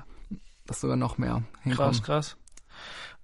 dass 0.66 0.82
sogar 0.82 0.98
noch 0.98 1.18
mehr 1.18 1.44
hinkommen. 1.62 1.92
Krass, 1.92 2.04
krass. 2.04 2.38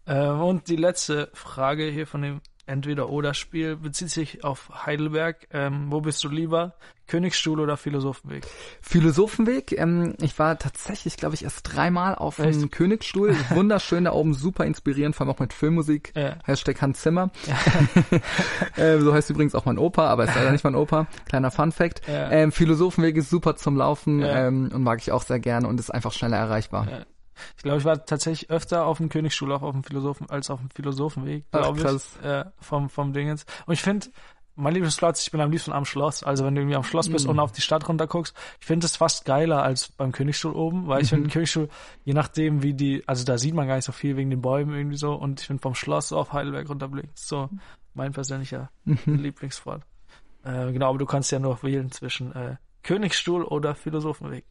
Äh, 0.06 0.28
und 0.28 0.68
die 0.68 0.76
letzte 0.76 1.30
Frage 1.34 1.86
hier 1.86 2.08
von 2.08 2.22
dem 2.22 2.42
Entweder-Oder-Spiel 2.70 3.78
bezieht 3.78 4.12
sich 4.12 4.44
auf 4.44 4.70
Heidelberg. 4.86 5.48
Ähm, 5.52 5.88
wo 5.90 6.02
bist 6.02 6.24
du 6.24 6.30
lieber? 6.30 6.76
Königsstuhl 7.08 7.60
oder 7.60 7.78
Philosophenweg? 7.78 8.46
Philosophenweg. 8.82 9.72
Ähm, 9.72 10.14
ich 10.22 10.38
war 10.38 10.60
tatsächlich, 10.60 11.18
glaube 11.18 11.34
ich, 11.34 11.44
erst 11.44 11.62
dreimal 11.64 12.14
auf 12.14 12.36
dem 12.36 12.70
Königsstuhl. 12.70 13.36
Wunderschön 13.50 14.04
da 14.04 14.14
oben, 14.14 14.36
super 14.36 14.66
inspirierend, 14.66 15.16
vor 15.16 15.26
allem 15.26 15.36
auch 15.36 15.40
mit 15.40 15.52
Filmmusik. 15.52 16.14
Ja. 16.16 16.38
Hashtag 16.46 16.80
Hans 16.82 17.02
Zimmer. 17.02 17.32
Ja. 17.48 18.84
äh, 18.84 19.00
so 19.00 19.14
heißt 19.14 19.32
übrigens 19.32 19.56
auch 19.56 19.66
mein 19.66 19.80
Opa, 19.80 20.08
aber 20.08 20.26
ist 20.26 20.36
leider 20.36 20.52
nicht 20.52 20.64
mein 20.64 20.76
Opa. 20.76 21.08
Kleiner 21.28 21.50
Fun 21.50 21.72
Fact. 21.72 22.08
Ja. 22.08 22.30
Ähm, 22.30 22.52
Philosophenweg 22.52 23.18
ist 23.18 23.32
super 23.32 23.56
zum 23.56 23.78
Laufen 23.78 24.22
ähm, 24.24 24.70
und 24.72 24.84
mag 24.84 25.00
ich 25.02 25.12
auch 25.12 25.24
sehr 25.24 25.40
gerne 25.40 25.68
und 25.68 25.80
ist 25.80 25.90
einfach 25.90 26.14
schneller 26.14 26.38
erreichbar. 26.38 27.06
Ich 27.58 27.64
glaube, 27.64 27.80
ich 27.80 27.86
war 27.86 28.06
tatsächlich 28.06 28.50
öfter 28.50 28.86
auf 28.86 28.98
dem 28.98 29.10
Königsstuhl 29.10 29.52
auf 29.52 29.72
dem 29.72 29.84
Philosophen 29.84 30.30
als 30.30 30.50
auf 30.50 30.60
dem 30.60 30.70
Philosophenweg, 30.70 31.50
glaube 31.52 31.80
ich. 31.80 32.24
Äh, 32.24 32.46
vom, 32.60 32.90
vom 32.90 33.14
Dingens. 33.14 33.46
Und 33.66 33.74
ich 33.74 33.82
finde, 33.82 34.08
mein 34.60 34.74
Lieblingsplatz, 34.74 35.24
ich 35.24 35.32
bin 35.32 35.40
am 35.42 35.52
liebsten 35.52 35.72
am 35.72 35.86
Schloss. 35.86 36.24
Also 36.24 36.46
wenn 36.46 36.54
du 36.54 36.62
irgendwie 36.62 36.76
am 36.76 36.84
Schloss 36.84 37.10
bist 37.10 37.26
mm. 37.26 37.30
und 37.30 37.40
auf 37.40 37.52
die 37.52 37.62
Stadt 37.62 37.88
runter 37.88 38.08
guckst, 38.08 38.36
ich 38.60 38.66
finde 38.66 38.86
es 38.86 38.98
fast 38.98 39.26
geiler 39.26 39.64
als 39.64 39.90
beim 39.90 40.12
Königsstuhl 40.12 40.52
oben, 40.52 40.88
weil 40.88 41.02
ich 41.02 41.12
mhm. 41.12 41.18
finde 41.18 41.30
Königsstuhl, 41.30 41.70
je 42.04 42.14
nachdem 42.14 42.62
wie 42.62 42.74
die, 42.74 43.04
also 43.08 43.24
da 43.24 43.38
sieht 43.38 43.56
man 43.56 43.68
gar 43.68 43.76
nicht 43.76 43.86
so 43.86 43.92
viel 43.92 44.18
wegen 44.18 44.30
den 44.30 44.42
Bäumen 44.42 44.76
irgendwie 44.76 44.98
so 44.98 45.14
und 45.14 45.40
ich 45.40 45.48
finde 45.48 45.62
vom 45.62 45.76
Schloss 45.76 46.10
so 46.10 46.18
auf 46.18 46.34
Heidelberg 46.34 46.70
runterblicken, 46.70 47.12
so 47.16 47.50
mein 47.94 48.12
persönlicher 48.12 48.70
mhm. 48.84 48.98
Lieblingsspot. 49.06 49.82
Äh, 50.44 50.72
genau, 50.72 50.90
aber 50.90 50.98
du 50.98 51.06
kannst 51.06 51.32
ja 51.32 51.40
nur 51.40 51.62
wählen 51.64 51.92
zwischen 51.92 52.36
äh, 52.36 52.58
Königsstuhl 52.84 53.44
oder 53.44 53.76
Philosophenweg. 53.76 54.46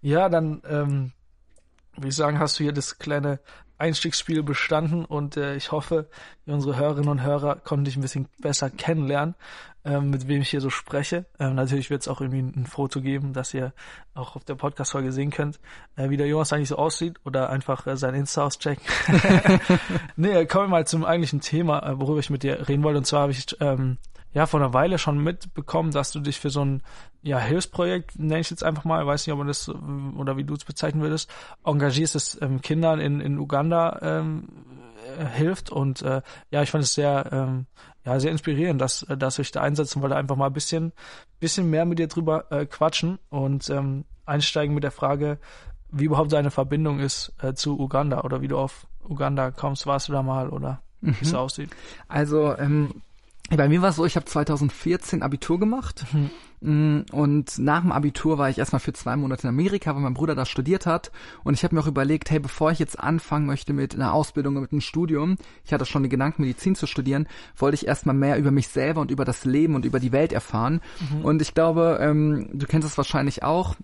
Ja, 0.00 0.28
dann 0.28 0.62
ähm, 0.68 1.12
würde 1.96 2.08
ich 2.08 2.16
sagen, 2.16 2.38
hast 2.38 2.58
du 2.58 2.64
hier 2.64 2.72
das 2.72 2.98
kleine 2.98 3.40
Einstiegsspiel 3.82 4.42
bestanden 4.44 5.04
und 5.04 5.36
äh, 5.36 5.56
ich 5.56 5.72
hoffe, 5.72 6.08
unsere 6.46 6.76
Hörerinnen 6.76 7.08
und 7.08 7.22
Hörer 7.22 7.56
konnten 7.56 7.84
dich 7.84 7.96
ein 7.96 8.02
bisschen 8.02 8.28
besser 8.40 8.70
kennenlernen, 8.70 9.34
ähm, 9.84 10.10
mit 10.10 10.28
wem 10.28 10.42
ich 10.42 10.50
hier 10.50 10.60
so 10.60 10.70
spreche. 10.70 11.24
Ähm, 11.40 11.56
natürlich 11.56 11.90
wird 11.90 12.02
es 12.02 12.08
auch 12.08 12.20
irgendwie 12.20 12.42
ein, 12.42 12.52
ein, 12.56 12.66
Foto 12.66 13.00
geben, 13.00 13.32
das 13.32 13.52
ihr 13.52 13.72
auch 14.14 14.36
auf 14.36 14.44
der 14.44 14.54
Podcast-Folge 14.54 15.10
sehen 15.10 15.30
könnt, 15.30 15.58
äh, 15.96 16.10
wie 16.10 16.16
der 16.16 16.28
Jonas 16.28 16.52
eigentlich 16.52 16.68
so 16.68 16.76
aussieht 16.76 17.16
oder 17.24 17.50
einfach 17.50 17.86
äh, 17.88 17.96
sein 17.96 18.14
Insta 18.14 18.46
auschecken. 18.46 18.84
nee, 20.16 20.46
kommen 20.46 20.66
wir 20.66 20.68
mal 20.68 20.86
zum 20.86 21.04
eigentlichen 21.04 21.40
Thema, 21.40 21.80
äh, 21.80 21.98
worüber 21.98 22.20
ich 22.20 22.30
mit 22.30 22.44
dir 22.44 22.68
reden 22.68 22.84
wollte. 22.84 22.98
Und 22.98 23.06
zwar 23.06 23.22
habe 23.22 23.32
ich 23.32 23.46
ähm, 23.58 23.98
ja 24.34 24.46
vor 24.46 24.60
einer 24.60 24.72
Weile 24.72 24.98
schon 24.98 25.18
mitbekommen, 25.18 25.90
dass 25.90 26.10
du 26.10 26.20
dich 26.20 26.40
für 26.40 26.50
so 26.50 26.64
ein 26.64 26.82
ja, 27.22 27.38
Hilfsprojekt, 27.38 28.18
nenne 28.18 28.40
ich 28.40 28.50
jetzt 28.50 28.64
einfach 28.64 28.84
mal, 28.84 29.06
weiß 29.06 29.26
nicht, 29.26 29.32
ob 29.32 29.38
man 29.38 29.48
das 29.48 29.68
oder 29.68 30.36
wie 30.36 30.44
du 30.44 30.54
es 30.54 30.64
bezeichnen 30.64 31.02
würdest, 31.02 31.30
engagierst 31.64 32.16
es 32.16 32.40
ähm, 32.40 32.60
Kindern 32.60 33.00
in, 33.00 33.20
in 33.20 33.38
Uganda 33.38 33.98
ähm, 34.02 34.48
äh, 35.18 35.24
hilft 35.26 35.70
und 35.70 36.02
äh, 36.02 36.22
ja, 36.50 36.62
ich 36.62 36.70
fand 36.70 36.84
es 36.84 36.94
sehr 36.94 37.28
ähm, 37.32 37.66
ja 38.04 38.18
sehr 38.18 38.32
inspirierend, 38.32 38.80
dass 38.80 39.02
äh, 39.04 39.16
dass 39.16 39.38
ich 39.38 39.50
da 39.52 39.60
einsetzen 39.60 40.02
wollte, 40.02 40.16
einfach 40.16 40.36
mal 40.36 40.46
ein 40.46 40.52
bisschen 40.52 40.92
bisschen 41.38 41.70
mehr 41.70 41.84
mit 41.84 41.98
dir 41.98 42.08
drüber 42.08 42.50
äh, 42.50 42.66
quatschen 42.66 43.18
und 43.28 43.68
ähm, 43.70 44.04
einsteigen 44.24 44.74
mit 44.74 44.84
der 44.84 44.90
Frage, 44.90 45.38
wie 45.90 46.04
überhaupt 46.04 46.32
deine 46.32 46.50
Verbindung 46.50 47.00
ist 47.00 47.34
äh, 47.42 47.54
zu 47.54 47.78
Uganda 47.78 48.22
oder 48.22 48.40
wie 48.40 48.48
du 48.48 48.58
auf 48.58 48.86
Uganda 49.04 49.50
kommst, 49.50 49.86
warst 49.86 50.08
du 50.08 50.12
da 50.12 50.22
mal 50.22 50.48
oder 50.48 50.80
mhm. 51.00 51.16
wie 51.20 51.24
es 51.24 51.34
aussieht? 51.34 51.70
Also 52.08 52.56
ähm, 52.56 53.02
bei 53.56 53.68
mir 53.68 53.82
war 53.82 53.90
es 53.90 53.96
so, 53.96 54.04
ich 54.04 54.16
habe 54.16 54.26
2014 54.26 55.22
Abitur 55.22 55.58
gemacht 55.58 56.04
mhm. 56.12 56.30
Mm, 56.64 57.00
und 57.10 57.58
nach 57.58 57.80
dem 57.80 57.90
Abitur 57.90 58.38
war 58.38 58.48
ich 58.48 58.58
erstmal 58.58 58.78
für 58.78 58.92
zwei 58.92 59.16
Monate 59.16 59.42
in 59.42 59.48
Amerika, 59.48 59.96
weil 59.96 60.02
mein 60.02 60.14
Bruder 60.14 60.36
da 60.36 60.46
studiert 60.46 60.86
hat 60.86 61.10
und 61.42 61.54
ich 61.54 61.64
habe 61.64 61.74
mir 61.74 61.80
auch 61.80 61.88
überlegt, 61.88 62.30
hey, 62.30 62.38
bevor 62.38 62.70
ich 62.70 62.78
jetzt 62.78 63.00
anfangen 63.00 63.46
möchte 63.46 63.72
mit 63.72 63.96
einer 63.96 64.14
Ausbildung, 64.14 64.54
mit 64.54 64.70
einem 64.70 64.80
Studium, 64.80 65.38
ich 65.64 65.72
hatte 65.72 65.86
schon 65.86 66.04
den 66.04 66.10
Gedanken, 66.10 66.42
Medizin 66.42 66.76
zu 66.76 66.86
studieren, 66.86 67.26
wollte 67.56 67.74
ich 67.74 67.88
erstmal 67.88 68.14
mehr 68.14 68.38
über 68.38 68.52
mich 68.52 68.68
selber 68.68 69.00
und 69.00 69.10
über 69.10 69.24
das 69.24 69.44
Leben 69.44 69.74
und 69.74 69.84
über 69.84 69.98
die 69.98 70.12
Welt 70.12 70.32
erfahren 70.32 70.80
mhm. 71.10 71.24
und 71.24 71.42
ich 71.42 71.52
glaube, 71.52 71.98
ähm, 72.00 72.48
du 72.52 72.66
kennst 72.66 72.86
es 72.86 72.96
wahrscheinlich 72.96 73.42
auch, 73.42 73.74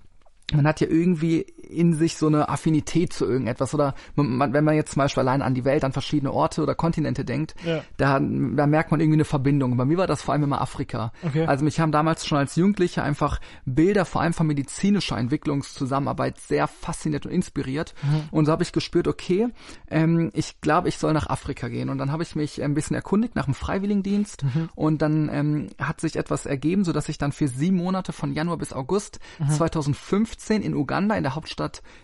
man 0.53 0.67
hat 0.67 0.81
ja 0.81 0.87
irgendwie 0.87 1.47
in 1.69 1.95
sich 1.95 2.17
so 2.17 2.27
eine 2.27 2.49
Affinität 2.49 3.13
zu 3.13 3.27
irgendetwas 3.27 3.75
oder 3.75 3.95
man, 4.15 4.53
wenn 4.53 4.65
man 4.65 4.75
jetzt 4.75 4.93
zum 4.93 5.01
Beispiel 5.01 5.21
allein 5.21 5.43
an 5.43 5.55
die 5.55 5.65
Welt, 5.65 5.85
an 5.85 5.93
verschiedene 5.93 6.33
Orte 6.33 6.63
oder 6.63 6.75
Kontinente 6.75 7.25
denkt, 7.25 7.55
ja. 7.65 7.83
da, 7.97 8.21
da 8.21 8.67
merkt 8.67 8.91
man 8.91 9.01
irgendwie 9.01 9.17
eine 9.17 9.25
Verbindung. 9.25 9.77
Bei 9.77 9.85
mir 9.85 9.99
war 9.99 10.07
das 10.07 10.23
vor 10.23 10.35
allem 10.35 10.45
immer 10.45 10.61
Afrika. 10.61 11.13
Okay. 11.23 11.47
Also 11.47 11.65
mich 11.65 11.81
haben 11.81 11.93
damals 11.93 12.27
schon 12.27 12.39
als 12.39 12.57
Jugendlicher 12.57 13.03
einfach 13.03 13.41
Bilder 13.65 14.05
vor 14.05 14.23
allem 14.23 14.33
von 14.33 14.47
medizinischer 14.47 15.19
Entwicklungszusammenarbeit 15.19 16.39
sehr 16.39 16.67
fasziniert 16.67 17.27
und 17.27 17.33
inspiriert. 17.33 17.95
Mhm. 18.03 18.29
Und 18.31 18.47
so 18.47 18.53
habe 18.53 18.63
ich 18.63 18.73
gespürt, 18.73 19.09
okay, 19.09 19.49
ähm, 19.91 20.31
ich 20.35 20.61
glaube, 20.61 20.89
ich 20.89 20.99
soll 20.99 21.13
nach 21.13 21.29
Afrika 21.29 21.69
gehen. 21.69 21.89
Und 21.89 21.99
dann 21.99 22.13
habe 22.13 22.23
ich 22.23 22.37
mich 22.37 22.63
ein 22.63 22.75
bisschen 22.75 22.97
erkundigt 22.97 23.37
nach 23.37 23.45
dem 23.45 23.55
Freiwilligendienst 23.55 24.45
mhm. 24.45 24.69
und 24.75 25.03
dann 25.03 25.29
ähm, 25.33 25.67
hat 25.79 26.01
sich 26.01 26.17
etwas 26.17 26.47
ergeben, 26.47 26.85
so 26.85 26.93
dass 26.93 27.09
ich 27.09 27.19
dann 27.19 27.33
für 27.33 27.49
sieben 27.49 27.77
Monate 27.77 28.13
von 28.13 28.33
Januar 28.33 28.57
bis 28.57 28.73
August 28.73 29.21
mhm. 29.39 29.51
2015 29.51 29.99
2015 30.39 30.63
in 30.63 30.75
Uganda, 30.75 31.15
in 31.17 31.23
der 31.23 31.35
Hauptstadt 31.35 31.58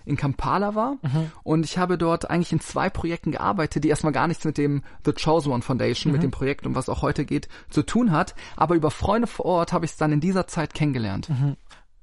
in 0.04 0.16
Kampala 0.16 0.74
war. 0.74 0.98
Mhm. 1.02 1.32
Und 1.42 1.64
ich 1.64 1.78
habe 1.78 1.98
dort 1.98 2.30
eigentlich 2.30 2.52
in 2.52 2.60
zwei 2.60 2.90
Projekten 2.90 3.32
gearbeitet, 3.32 3.84
die 3.84 3.88
erstmal 3.88 4.12
gar 4.12 4.28
nichts 4.28 4.44
mit 4.44 4.58
dem 4.58 4.82
The 5.04 5.12
Chosen 5.12 5.52
One 5.52 5.62
Foundation, 5.62 6.10
mhm. 6.10 6.16
mit 6.16 6.22
dem 6.22 6.30
Projekt, 6.30 6.66
um 6.66 6.74
was 6.74 6.88
auch 6.88 7.02
heute 7.02 7.24
geht, 7.24 7.48
zu 7.70 7.82
tun 7.82 8.12
hat. 8.12 8.34
Aber 8.56 8.74
über 8.74 8.90
Freunde 8.90 9.26
vor 9.26 9.46
Ort 9.46 9.72
habe 9.72 9.84
ich 9.84 9.92
es 9.92 9.96
dann 9.96 10.12
in 10.12 10.20
dieser 10.20 10.46
Zeit 10.46 10.74
kennengelernt. 10.74 11.28
Mhm. 11.28 11.56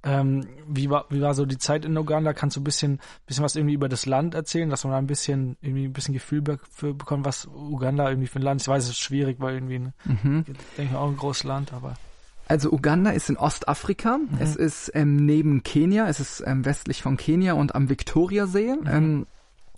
Ähm, 0.04 0.48
wie 0.68 0.90
war 0.90 1.06
wie 1.10 1.22
war 1.22 1.36
so 1.36 1.46
die 1.46 1.60
Zeit 1.60 1.86
in 1.86 1.96
Uganda? 1.96 2.34
Kannst 2.34 2.56
du 2.56 2.62
ein 2.62 2.64
bisschen 2.64 3.00
bisschen 3.28 3.44
was 3.44 3.56
irgendwie 3.56 3.76
über 3.76 3.88
das 3.88 4.08
Land 4.08 4.34
erzählen, 4.34 4.70
dass 4.70 4.84
man 4.84 4.94
da 4.94 4.98
ein 4.98 5.06
bisschen 5.06 5.58
irgendwie 5.62 5.86
ein 5.86 5.94
bisschen 5.94 6.16
Gefühl 6.16 6.44
für 6.72 6.96
bekommt, 6.96 7.24
was 7.24 7.46
Uganda 7.46 8.10
irgendwie 8.10 8.28
für 8.28 8.40
ein 8.40 8.44
Land 8.44 8.62
ist? 8.62 8.68
Ich 8.68 8.74
weiß, 8.74 8.84
es 8.86 8.90
ist 8.92 9.00
schwierig, 9.00 9.40
weil 9.40 9.54
irgendwie 9.54 9.80
ne, 9.80 9.94
mhm. 10.06 10.44
denke 10.78 10.92
ich 10.92 10.96
auch 10.96 11.08
ein 11.08 11.18
großes 11.18 11.44
Land, 11.44 11.72
aber 11.72 11.94
also 12.52 12.70
Uganda 12.70 13.12
ist 13.12 13.30
in 13.30 13.38
Ostafrika. 13.38 14.18
Mhm. 14.18 14.28
Es 14.40 14.58
ist 14.58 14.92
ähm, 14.94 15.16
neben 15.16 15.64
Kenia, 15.64 16.08
es 16.08 16.20
ist 16.20 16.44
ähm, 16.46 16.66
westlich 16.66 17.02
von 17.02 17.16
Kenia 17.16 17.54
und 17.54 17.76
am 17.76 17.90
Viktoriasee. 17.90 18.76
Mhm. 18.76 18.88
Ähm, 18.88 19.26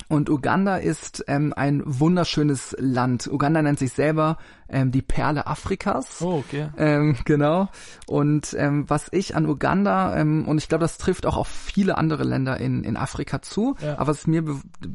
und 0.10 0.30
Uganda 0.30 0.78
ist 0.78 1.24
ähm, 1.28 1.54
ein 1.56 1.84
wunderschönes 1.86 2.76
Land. 2.80 3.28
Uganda 3.28 3.62
nennt 3.62 3.80
sich 3.80 3.94
selber 3.94 4.38
ähm, 4.74 4.92
die 4.92 5.02
Perle 5.02 5.48
Afrikas. 5.48 6.22
Oh, 6.22 6.44
okay. 6.46 6.68
Ähm, 6.78 7.16
genau. 7.26 7.70
Und 8.08 8.56
ähm, 8.58 8.90
was 8.90 9.08
ich 9.12 9.36
an 9.36 9.46
Uganda, 9.46 10.18
ähm, 10.18 10.46
und 10.48 10.58
ich 10.58 10.68
glaube, 10.68 10.82
das 10.82 10.98
trifft 10.98 11.26
auch 11.26 11.38
auf 11.38 11.48
viele 11.48 11.98
andere 11.98 12.24
Länder 12.24 12.60
in, 12.60 12.84
in 12.84 12.98
Afrika 12.98 13.42
zu, 13.42 13.76
ja. 13.82 13.94
aber 13.98 14.08
was 14.08 14.28
mir 14.28 14.44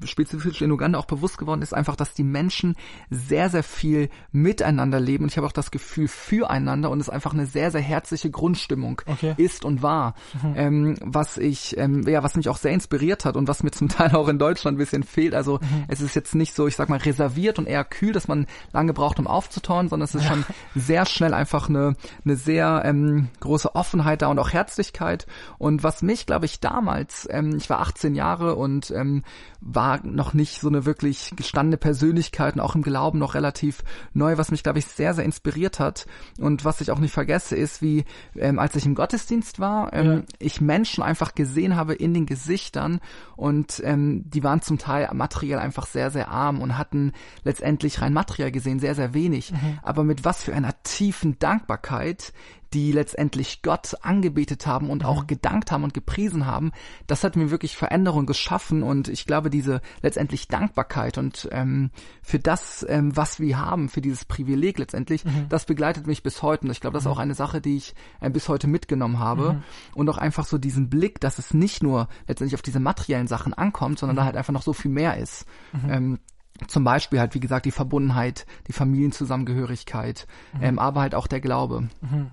spezifisch 0.04 0.60
in 0.60 0.72
Uganda 0.72 0.98
auch 0.98 1.06
bewusst 1.06 1.38
geworden 1.38 1.62
ist, 1.62 1.72
einfach, 1.72 1.96
dass 1.96 2.12
die 2.12 2.24
Menschen 2.24 2.76
sehr, 3.10 3.48
sehr 3.48 3.62
viel 3.62 4.10
miteinander 4.32 5.00
leben. 5.00 5.24
Und 5.24 5.30
ich 5.30 5.36
habe 5.36 5.46
auch 5.46 5.52
das 5.52 5.70
Gefühl 5.70 6.08
füreinander 6.08 6.90
und 6.90 7.00
es 7.00 7.08
einfach 7.08 7.32
eine 7.32 7.46
sehr, 7.46 7.70
sehr 7.70 7.80
herzliche 7.80 8.30
Grundstimmung 8.30 9.00
okay. 9.06 9.34
ist 9.36 9.64
und 9.64 9.82
war. 9.82 10.14
Mhm. 10.42 10.54
Ähm, 10.56 10.96
was 11.00 11.38
ich, 11.38 11.76
ähm, 11.78 12.06
ja, 12.06 12.22
was 12.22 12.36
mich 12.36 12.48
auch 12.48 12.58
sehr 12.58 12.72
inspiriert 12.72 13.24
hat 13.24 13.36
und 13.36 13.48
was 13.48 13.62
mir 13.62 13.70
zum 13.70 13.88
Teil 13.88 14.14
auch 14.14 14.28
in 14.28 14.38
Deutschland 14.38 14.76
ein 14.76 14.78
bisschen 14.78 15.04
fehlt. 15.04 15.34
Also 15.34 15.60
mhm. 15.60 15.84
es 15.86 16.00
ist 16.00 16.14
jetzt 16.14 16.34
nicht 16.34 16.54
so, 16.54 16.66
ich 16.66 16.76
sag 16.76 16.88
mal, 16.88 16.98
reserviert 16.98 17.58
und 17.58 17.66
eher 17.66 17.84
kühl, 17.84 18.12
dass 18.12 18.28
man 18.28 18.46
lange 18.72 18.92
braucht, 18.92 19.18
um 19.18 19.26
aufzutauchen 19.26 19.67
Ton, 19.68 19.88
sondern 19.90 20.06
es 20.06 20.14
ist 20.14 20.24
ja. 20.24 20.30
schon 20.30 20.44
sehr 20.74 21.04
schnell 21.04 21.34
einfach 21.34 21.68
eine, 21.68 21.94
eine 22.24 22.36
sehr 22.36 22.82
ähm, 22.86 23.28
große 23.40 23.74
Offenheit 23.74 24.22
da 24.22 24.28
und 24.28 24.38
auch 24.38 24.50
Herzlichkeit. 24.50 25.26
Und 25.58 25.82
was 25.82 26.00
mich, 26.00 26.24
glaube 26.24 26.46
ich, 26.46 26.60
damals, 26.60 27.28
ähm, 27.30 27.54
ich 27.54 27.68
war 27.68 27.80
18 27.80 28.14
Jahre 28.14 28.54
und 28.54 28.90
ähm, 28.90 29.24
war 29.60 30.00
noch 30.06 30.32
nicht 30.32 30.60
so 30.60 30.68
eine 30.68 30.86
wirklich 30.86 31.32
gestandene 31.36 31.76
Persönlichkeit 31.76 32.54
und 32.54 32.60
auch 32.60 32.74
im 32.74 32.82
Glauben 32.82 33.18
noch 33.18 33.34
relativ 33.34 33.84
neu, 34.14 34.38
was 34.38 34.50
mich, 34.50 34.62
glaube 34.62 34.78
ich, 34.78 34.86
sehr, 34.86 35.12
sehr 35.12 35.24
inspiriert 35.24 35.80
hat. 35.80 36.06
Und 36.38 36.64
was 36.64 36.80
ich 36.80 36.90
auch 36.90 36.98
nicht 36.98 37.12
vergesse, 37.12 37.54
ist, 37.54 37.82
wie 37.82 38.06
ähm, 38.36 38.58
als 38.58 38.74
ich 38.74 38.86
im 38.86 38.94
Gottesdienst 38.94 39.60
war, 39.60 39.92
ähm, 39.92 40.06
ja. 40.06 40.22
ich 40.38 40.62
Menschen 40.62 41.02
einfach 41.02 41.34
gesehen 41.34 41.76
habe 41.76 41.94
in 41.94 42.14
den 42.14 42.24
Gesichtern 42.24 43.00
und 43.36 43.82
ähm, 43.84 44.22
die 44.30 44.42
waren 44.42 44.62
zum 44.62 44.78
Teil 44.78 45.10
materiell 45.12 45.58
einfach 45.58 45.86
sehr, 45.86 46.10
sehr 46.10 46.30
arm 46.30 46.62
und 46.62 46.78
hatten 46.78 47.12
letztendlich 47.44 48.00
rein 48.00 48.14
materiell 48.14 48.50
gesehen 48.50 48.80
sehr, 48.80 48.94
sehr 48.94 49.12
wenig. 49.12 49.52
Mhm. 49.52 49.57
Aber 49.82 50.04
mit 50.04 50.24
was 50.24 50.42
für 50.42 50.54
einer 50.54 50.82
tiefen 50.82 51.38
Dankbarkeit 51.38 52.32
die 52.72 52.92
letztendlich 52.92 53.62
Gott 53.62 53.96
angebetet 54.02 54.66
haben 54.66 54.90
und 54.90 55.02
mhm. 55.02 55.08
auch 55.08 55.26
gedankt 55.26 55.72
haben 55.72 55.84
und 55.84 55.94
gepriesen 55.94 56.46
haben, 56.46 56.72
das 57.06 57.24
hat 57.24 57.36
mir 57.36 57.50
wirklich 57.50 57.76
Veränderung 57.76 58.26
geschaffen 58.26 58.82
und 58.82 59.08
ich 59.08 59.26
glaube, 59.26 59.50
diese 59.50 59.80
letztendlich 60.02 60.48
Dankbarkeit 60.48 61.18
und 61.18 61.48
ähm, 61.52 61.90
für 62.22 62.38
das, 62.38 62.84
ähm, 62.88 63.16
was 63.16 63.40
wir 63.40 63.58
haben, 63.58 63.88
für 63.88 64.00
dieses 64.00 64.24
Privileg 64.24 64.78
letztendlich, 64.78 65.24
mhm. 65.24 65.46
das 65.48 65.64
begleitet 65.64 66.06
mich 66.06 66.22
bis 66.22 66.42
heute 66.42 66.66
und 66.66 66.70
ich 66.70 66.80
glaube, 66.80 66.94
das 66.94 67.04
ist 67.04 67.06
mhm. 67.06 67.12
auch 67.12 67.18
eine 67.18 67.34
Sache, 67.34 67.60
die 67.60 67.76
ich 67.76 67.94
äh, 68.20 68.30
bis 68.30 68.48
heute 68.48 68.66
mitgenommen 68.66 69.18
habe 69.18 69.54
mhm. 69.54 69.62
und 69.94 70.10
auch 70.10 70.18
einfach 70.18 70.44
so 70.44 70.58
diesen 70.58 70.90
Blick, 70.90 71.20
dass 71.20 71.38
es 71.38 71.54
nicht 71.54 71.82
nur 71.82 72.08
letztendlich 72.26 72.54
auf 72.54 72.62
diese 72.62 72.80
materiellen 72.80 73.28
Sachen 73.28 73.54
ankommt, 73.54 73.98
sondern 73.98 74.16
da 74.16 74.22
mhm. 74.22 74.26
halt 74.26 74.36
einfach 74.36 74.52
noch 74.52 74.62
so 74.62 74.72
viel 74.72 74.90
mehr 74.90 75.16
ist. 75.16 75.46
Mhm. 75.72 75.90
Ähm, 75.90 76.18
zum 76.66 76.84
Beispiel 76.84 77.20
halt, 77.20 77.34
wie 77.34 77.40
gesagt, 77.40 77.66
die 77.66 77.70
Verbundenheit, 77.70 78.46
die 78.66 78.72
Familienzusammengehörigkeit, 78.72 80.26
mhm. 80.54 80.62
ähm, 80.62 80.78
aber 80.78 81.00
halt 81.00 81.14
auch 81.14 81.26
der 81.26 81.40
Glaube. 81.40 81.88
Mhm. 82.00 82.30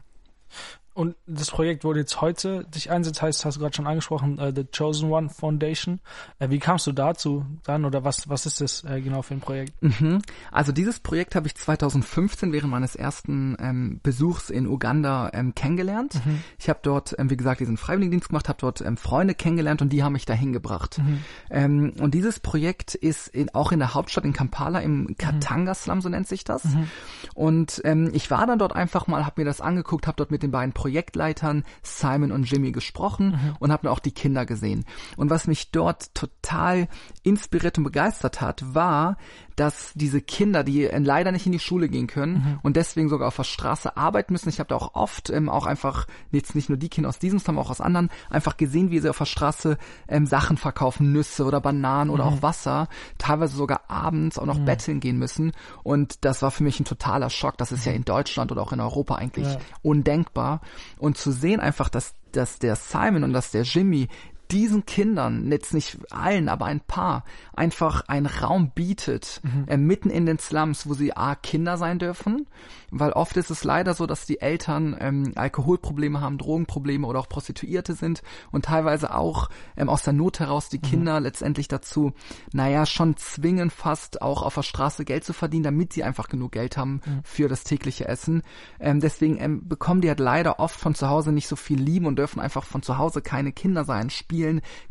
Und 0.96 1.18
das 1.28 1.52
Projekt, 1.52 1.84
wo 1.84 1.92
du 1.92 2.00
jetzt 2.00 2.22
heute 2.22 2.64
dich 2.74 2.90
einsetzt, 2.90 3.22
heißt, 3.22 3.44
hast 3.44 3.58
du 3.58 3.60
gerade 3.60 3.76
schon 3.76 3.86
angesprochen, 3.86 4.40
uh, 4.40 4.54
The 4.56 4.64
Chosen 4.64 5.12
One 5.12 5.30
Foundation. 5.30 6.00
Uh, 6.42 6.50
wie 6.50 6.60
kamst 6.60 6.88
du 6.88 6.94
dazu 6.94 7.46
dann 7.66 7.84
oder 7.84 8.06
was, 8.06 8.30
was 8.30 8.46
ist 8.46 8.62
das 8.62 8.86
uh, 8.86 9.02
genau 9.02 9.22
für 9.22 9.34
ein 9.34 9.42
Projekt? 9.42 9.74
Mhm. 9.84 10.22
Also 10.54 10.72
dieses 10.72 11.02
Projekt 11.02 11.36
habe 11.36 11.48
ich 11.48 11.56
2015 11.56 12.54
während 12.54 12.72
meines 12.72 12.96
ersten 12.96 13.58
ähm, 13.60 14.00
Besuchs 14.04 14.50
in 14.50 14.68
Uganda 14.68 15.32
ähm, 15.34 15.54
kennengelernt. 15.54 16.26
Mhm. 16.26 16.42
Ich 16.58 16.70
habe 16.70 16.80
dort, 16.82 17.14
ähm, 17.20 17.30
wie 17.30 17.36
gesagt, 17.36 17.60
diesen 17.60 17.76
Freiwilligendienst 17.76 18.30
gemacht, 18.30 18.48
habe 18.48 18.60
dort 18.62 18.80
ähm, 18.80 18.96
Freunde 18.96 19.36
kennengelernt 19.36 19.82
und 19.82 19.90
die 19.90 20.02
haben 20.02 20.14
mich 20.14 20.26
dahin 20.26 20.54
gebracht. 20.54 21.00
Mhm. 21.00 21.20
Ähm, 21.50 21.94
und 22.00 22.14
dieses 22.14 22.40
Projekt 22.40 22.96
ist 22.96 23.28
in, 23.28 23.54
auch 23.54 23.74
in 23.74 23.80
der 23.80 23.96
Hauptstadt 23.96 24.24
in 24.24 24.32
Kampala 24.32 24.80
im 24.80 25.18
Katanga-Slum, 25.18 26.00
so 26.00 26.08
nennt 26.08 26.30
sich 26.30 26.46
das. 26.46 26.64
Mhm. 26.64 26.88
Und 27.34 27.82
ähm, 27.84 28.12
ich 28.14 28.32
war 28.32 28.48
dann 28.48 28.60
dort 28.60 28.74
einfach 28.74 29.08
mal, 29.08 29.26
habe 29.26 29.42
mir 29.42 29.46
das 29.46 29.60
angeguckt, 29.60 30.08
habe 30.08 30.16
dort 30.16 30.32
mit 30.32 30.42
den 30.42 30.52
beiden 30.52 30.72
Projektleitern 30.86 31.64
Simon 31.82 32.32
und 32.32 32.44
Jimmy 32.44 32.72
gesprochen 32.72 33.30
mhm. 33.30 33.56
und 33.58 33.72
habe 33.72 33.90
auch 33.90 33.98
die 33.98 34.12
Kinder 34.12 34.46
gesehen. 34.46 34.86
Und 35.18 35.32
was 35.32 35.48
mich 35.48 35.72
dort 35.72 36.14
total 36.14 36.88
inspiriert 37.24 37.80
und 37.80 37.86
begeistert 37.86 38.40
hat, 38.40 38.76
war, 38.76 39.18
dass 39.56 39.92
diese 39.96 40.22
Kinder, 40.22 40.64
die 40.64 40.86
leider 40.86 41.32
nicht 41.32 41.46
in 41.46 41.52
die 41.52 41.60
Schule 41.60 41.90
gehen 41.90 42.08
können 42.08 42.34
mhm. 42.34 42.60
und 42.64 42.76
deswegen 42.76 43.10
sogar 43.10 43.28
auf 43.28 43.36
der 43.36 43.44
Straße 43.44 43.96
arbeiten 43.96 44.34
müssen, 44.34 44.50
ich 44.50 44.60
habe 44.60 44.70
da 44.70 44.76
auch 44.76 44.96
oft 44.96 45.30
ähm, 45.30 45.50
auch 45.50 45.66
einfach, 45.66 46.08
jetzt 46.32 46.56
nicht 46.56 46.70
nur 46.70 46.78
die 46.78 46.90
Kinder 46.90 47.10
aus 47.10 47.20
diesem, 47.20 47.40
sondern 47.40 47.64
auch 47.64 47.70
aus 47.70 47.82
anderen, 47.82 48.10
einfach 48.30 48.58
gesehen, 48.58 48.92
wie 48.92 49.00
sie 49.00 49.10
auf 49.10 49.18
der 49.18 49.26
Straße 49.26 49.78
ähm, 50.08 50.26
Sachen 50.26 50.58
verkaufen, 50.58 51.12
Nüsse 51.12 51.46
oder 51.46 51.62
Bananen 51.62 52.10
oder 52.10 52.26
mhm. 52.26 52.34
auch 52.38 52.42
Wasser, 52.42 52.88
teilweise 53.18 53.56
sogar 53.56 53.90
abends 53.90 54.38
auch 54.38 54.46
noch 54.46 54.60
mhm. 54.60 54.66
betteln 54.66 55.00
gehen 55.00 55.18
müssen. 55.18 55.54
Und 55.84 56.26
das 56.26 56.42
war 56.42 56.52
für 56.52 56.64
mich 56.64 56.80
ein 56.80 56.86
totaler 56.86 57.30
Schock. 57.30 57.58
Das 57.58 57.72
ist 57.72 57.86
ja 57.86 57.92
mhm. 57.92 57.98
in 58.00 58.06
Deutschland 58.06 58.52
oder 58.52 58.62
auch 58.62 58.74
in 58.74 58.80
Europa 58.80 59.16
eigentlich 59.16 59.48
ja. 59.48 59.60
undenkbar. 59.82 60.62
Und 60.98 61.18
zu 61.18 61.32
sehen 61.32 61.60
einfach, 61.60 61.90
dass 61.90 62.14
dass 62.36 62.60
der 62.60 62.76
Simon 62.76 63.24
und 63.24 63.32
dass 63.32 63.52
der 63.52 63.64
Jimmy 63.64 64.10
diesen 64.52 64.86
Kindern, 64.86 65.52
jetzt 65.52 65.74
nicht 65.74 65.98
allen, 66.12 66.50
aber 66.50 66.66
ein 66.66 66.80
paar, 66.80 67.24
einfach 67.54 68.08
einen 68.08 68.26
Raum 68.26 68.72
bietet, 68.72 69.42
mhm. 69.44 69.66
äh, 69.68 69.78
mitten 69.78 70.10
in 70.10 70.26
den 70.26 70.40
Slums, 70.40 70.88
wo 70.88 70.94
sie 70.94 71.16
A, 71.16 71.36
Kinder 71.36 71.78
sein 71.78 72.00
dürfen, 72.00 72.48
weil 72.92 73.12
oft 73.12 73.36
ist 73.38 73.50
es 73.50 73.64
leider 73.64 73.94
so, 73.94 74.06
dass 74.06 74.26
die 74.26 74.42
Eltern 74.42 74.96
ähm, 75.00 75.34
Alkoholprobleme 75.36 76.22
haben, 76.22 76.38
Drogenprobleme 76.38 77.06
oder 77.06 77.20
auch 77.20 77.30
Prostituierte 77.30 77.94
sind 77.94 78.22
und 78.52 78.66
teilweise 78.66 79.14
auch 79.14 79.50
ähm, 79.76 79.90
aus 79.90 80.04
der 80.04 80.14
Not 80.14 80.40
heraus 80.40 80.70
die 80.70 80.78
mhm. 80.78 80.84
Kinder 80.84 81.20
mhm. 81.20 81.26
letztendlich 81.26 81.68
dazu, 81.68 82.14
naja, 82.54 82.86
schon 82.86 83.18
zwingen 83.18 83.70
fast 83.70 84.22
auch 84.22 84.44
auf 84.44 84.56
der 84.56 84.64
Straße 84.64 85.06
Geld 85.06 85.24
zu 85.24 85.34
verdienen, 85.34 85.64
damit 85.64 85.94
sie 85.94 86.04
einfach 86.04 86.30
genug 86.30 86.52
Geld 86.52 86.78
haben 86.78 87.02
mhm. 87.06 87.22
für 87.24 87.48
das 87.48 87.64
tägliche 87.64 88.08
Essen. 88.08 88.44
Ähm, 88.80 89.00
deswegen 89.00 89.38
ähm, 89.40 89.68
bekommen 89.68 90.02
die 90.02 90.10
halt 90.10 90.20
leider 90.20 90.60
oft 90.60 90.80
von 90.80 90.96
zu 90.96 91.10
Hause 91.10 91.32
nicht 91.32 91.48
so 91.48 91.56
viel 91.56 91.80
Lieben 91.80 92.06
und 92.06 92.18
dürfen 92.18 92.40
einfach 92.40 92.64
von 92.64 92.82
zu 92.82 92.98
Hause 92.98 93.22
keine 93.22 93.52
Kinder 93.52 93.84
sein, 93.84 94.10
spielen, 94.10 94.35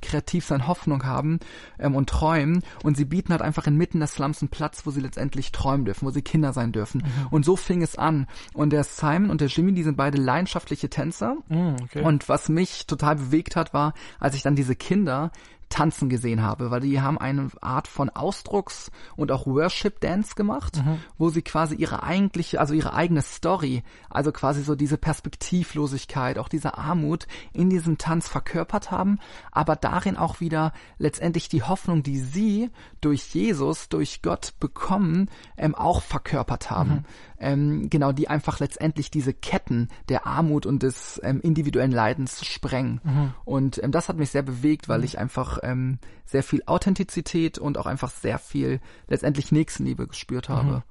kreativ 0.02 0.44
sein, 0.44 0.66
Hoffnung 0.66 1.04
haben 1.04 1.40
ähm, 1.78 1.94
und 1.94 2.08
träumen 2.08 2.62
und 2.82 2.96
sie 2.96 3.04
bieten 3.04 3.32
halt 3.32 3.42
einfach 3.42 3.66
inmitten 3.66 4.00
des 4.00 4.14
Slums 4.14 4.42
einen 4.42 4.48
Platz, 4.48 4.86
wo 4.86 4.90
sie 4.90 5.00
letztendlich 5.00 5.52
träumen 5.52 5.84
dürfen, 5.84 6.06
wo 6.06 6.10
sie 6.10 6.22
Kinder 6.22 6.52
sein 6.52 6.72
dürfen. 6.72 7.02
Mhm. 7.02 7.26
Und 7.30 7.44
so 7.44 7.56
fing 7.56 7.82
es 7.82 7.96
an. 7.96 8.26
Und 8.52 8.72
der 8.72 8.84
Simon 8.84 9.30
und 9.30 9.40
der 9.40 9.48
Jimmy, 9.48 9.72
die 9.72 9.82
sind 9.82 9.96
beide 9.96 10.18
leidenschaftliche 10.18 10.88
Tänzer. 10.88 11.36
Mm, 11.48 11.76
okay. 11.82 12.02
Und 12.02 12.28
was 12.28 12.48
mich 12.48 12.86
total 12.86 13.16
bewegt 13.16 13.56
hat, 13.56 13.74
war, 13.74 13.94
als 14.20 14.34
ich 14.34 14.42
dann 14.42 14.56
diese 14.56 14.76
Kinder 14.76 15.30
tanzen 15.74 16.08
gesehen 16.08 16.40
habe, 16.40 16.70
weil 16.70 16.80
die 16.80 17.00
haben 17.00 17.18
eine 17.18 17.48
Art 17.60 17.88
von 17.88 18.08
Ausdrucks- 18.08 18.92
und 19.16 19.32
auch 19.32 19.44
Worship-Dance 19.44 20.36
gemacht, 20.36 20.76
mhm. 20.76 21.00
wo 21.18 21.30
sie 21.30 21.42
quasi 21.42 21.74
ihre 21.74 22.04
eigentliche, 22.04 22.60
also 22.60 22.74
ihre 22.74 22.94
eigene 22.94 23.22
Story, 23.22 23.82
also 24.08 24.30
quasi 24.30 24.62
so 24.62 24.76
diese 24.76 24.98
Perspektivlosigkeit, 24.98 26.38
auch 26.38 26.48
diese 26.48 26.78
Armut 26.78 27.26
in 27.52 27.70
diesem 27.70 27.98
Tanz 27.98 28.28
verkörpert 28.28 28.92
haben, 28.92 29.18
aber 29.50 29.74
darin 29.74 30.16
auch 30.16 30.38
wieder 30.38 30.72
letztendlich 30.98 31.48
die 31.48 31.64
Hoffnung, 31.64 32.04
die 32.04 32.20
sie 32.20 32.70
durch 33.00 33.34
Jesus, 33.34 33.88
durch 33.88 34.22
Gott 34.22 34.54
bekommen, 34.60 35.28
ähm, 35.56 35.74
auch 35.74 36.02
verkörpert 36.02 36.70
haben. 36.70 36.90
Mhm 36.90 37.04
ähm, 37.44 37.90
genau, 37.90 38.12
die 38.12 38.28
einfach 38.28 38.58
letztendlich 38.58 39.10
diese 39.10 39.34
Ketten 39.34 39.88
der 40.08 40.26
Armut 40.26 40.66
und 40.66 40.82
des 40.82 41.20
ähm, 41.22 41.40
individuellen 41.42 41.92
Leidens 41.92 42.44
sprengen. 42.44 43.00
Mhm. 43.04 43.34
Und 43.44 43.82
ähm, 43.82 43.92
das 43.92 44.08
hat 44.08 44.16
mich 44.16 44.30
sehr 44.30 44.42
bewegt, 44.42 44.88
weil 44.88 44.98
mhm. 44.98 45.04
ich 45.04 45.18
einfach 45.18 45.58
ähm, 45.62 45.98
sehr 46.24 46.42
viel 46.42 46.62
Authentizität 46.66 47.58
und 47.58 47.78
auch 47.78 47.86
einfach 47.86 48.10
sehr 48.10 48.38
viel 48.38 48.80
letztendlich 49.08 49.52
Nächstenliebe 49.52 50.06
gespürt 50.06 50.48
habe. 50.48 50.76
Mhm. 50.76 50.82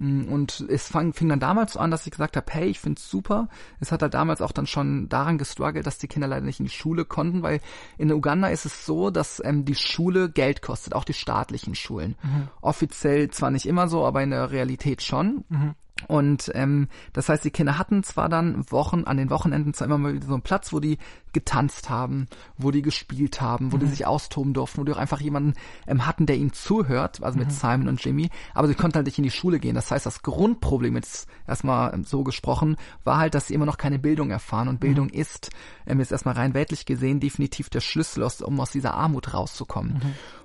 Mm, 0.00 0.32
und 0.32 0.64
es 0.68 0.88
fang, 0.88 1.12
fing 1.12 1.28
dann 1.28 1.40
damals 1.40 1.76
an, 1.76 1.90
dass 1.90 2.06
ich 2.06 2.12
gesagt 2.12 2.36
habe, 2.36 2.50
hey, 2.50 2.68
ich 2.68 2.80
find's 2.80 3.08
super. 3.08 3.48
Es 3.80 3.92
hat 3.92 4.00
halt 4.02 4.14
damals 4.14 4.40
auch 4.40 4.52
dann 4.52 4.66
schon 4.66 5.08
daran 5.10 5.36
gestruggelt, 5.36 5.86
dass 5.86 5.98
die 5.98 6.08
Kinder 6.08 6.26
leider 6.26 6.46
nicht 6.46 6.58
in 6.58 6.66
die 6.66 6.72
Schule 6.72 7.04
konnten, 7.04 7.42
weil 7.42 7.60
in 7.98 8.10
Uganda 8.10 8.48
ist 8.48 8.64
es 8.64 8.86
so, 8.86 9.10
dass 9.10 9.42
ähm, 9.44 9.66
die 9.66 9.74
Schule 9.74 10.30
Geld 10.30 10.62
kostet, 10.62 10.94
auch 10.94 11.04
die 11.04 11.12
staatlichen 11.12 11.74
Schulen. 11.74 12.16
Mhm. 12.22 12.48
Offiziell 12.62 13.30
zwar 13.30 13.50
nicht 13.50 13.66
immer 13.66 13.88
so, 13.88 14.06
aber 14.06 14.22
in 14.22 14.30
der 14.30 14.50
Realität 14.50 15.02
schon. 15.02 15.44
Mhm. 15.50 15.74
Und 16.08 16.50
ähm, 16.54 16.88
das 17.12 17.28
heißt, 17.28 17.44
die 17.44 17.50
Kinder 17.50 17.78
hatten 17.78 18.02
zwar 18.02 18.28
dann 18.28 18.70
Wochen, 18.70 19.04
an 19.04 19.16
den 19.16 19.30
Wochenenden 19.30 19.74
zwar 19.74 19.86
immer 19.86 19.98
mal 19.98 20.14
wieder 20.14 20.26
so 20.26 20.32
einen 20.32 20.42
Platz, 20.42 20.72
wo 20.72 20.80
die 20.80 20.98
getanzt 21.32 21.90
haben, 21.90 22.26
wo 22.58 22.70
die 22.70 22.82
gespielt 22.82 23.40
haben, 23.40 23.72
wo 23.72 23.76
mhm. 23.76 23.80
die 23.80 23.86
sich 23.86 24.06
austoben 24.06 24.52
durften, 24.52 24.80
wo 24.80 24.84
die 24.84 24.92
auch 24.92 24.98
einfach 24.98 25.20
jemanden 25.20 25.54
ähm, 25.86 26.06
hatten, 26.06 26.26
der 26.26 26.36
ihnen 26.36 26.52
zuhört, 26.52 27.22
also 27.22 27.38
mit 27.38 27.48
mhm. 27.48 27.52
Simon 27.52 27.88
und 27.88 28.04
Jimmy, 28.04 28.30
aber 28.54 28.66
sie 28.66 28.74
konnten 28.74 28.96
halt 28.96 29.06
nicht 29.06 29.18
in 29.18 29.24
die 29.24 29.30
Schule 29.30 29.60
gehen. 29.60 29.74
Das 29.74 29.90
heißt, 29.90 30.06
das 30.06 30.22
Grundproblem, 30.22 30.96
jetzt 30.96 31.28
erstmal 31.46 31.94
ähm, 31.94 32.04
so 32.04 32.24
gesprochen, 32.24 32.76
war 33.04 33.18
halt, 33.18 33.34
dass 33.34 33.46
sie 33.46 33.54
immer 33.54 33.66
noch 33.66 33.78
keine 33.78 33.98
Bildung 33.98 34.30
erfahren. 34.30 34.68
Und 34.68 34.80
Bildung 34.80 35.06
mhm. 35.06 35.20
ist, 35.20 35.50
ähm, 35.86 36.00
jetzt 36.00 36.12
erstmal 36.12 36.34
rein 36.34 36.54
weltlich 36.54 36.86
gesehen, 36.86 37.20
definitiv 37.20 37.70
der 37.70 37.80
Schlüssel, 37.80 38.24
aus, 38.24 38.40
um 38.40 38.58
aus 38.58 38.70
dieser 38.70 38.94
Armut 38.94 39.34
rauszukommen. 39.34 40.00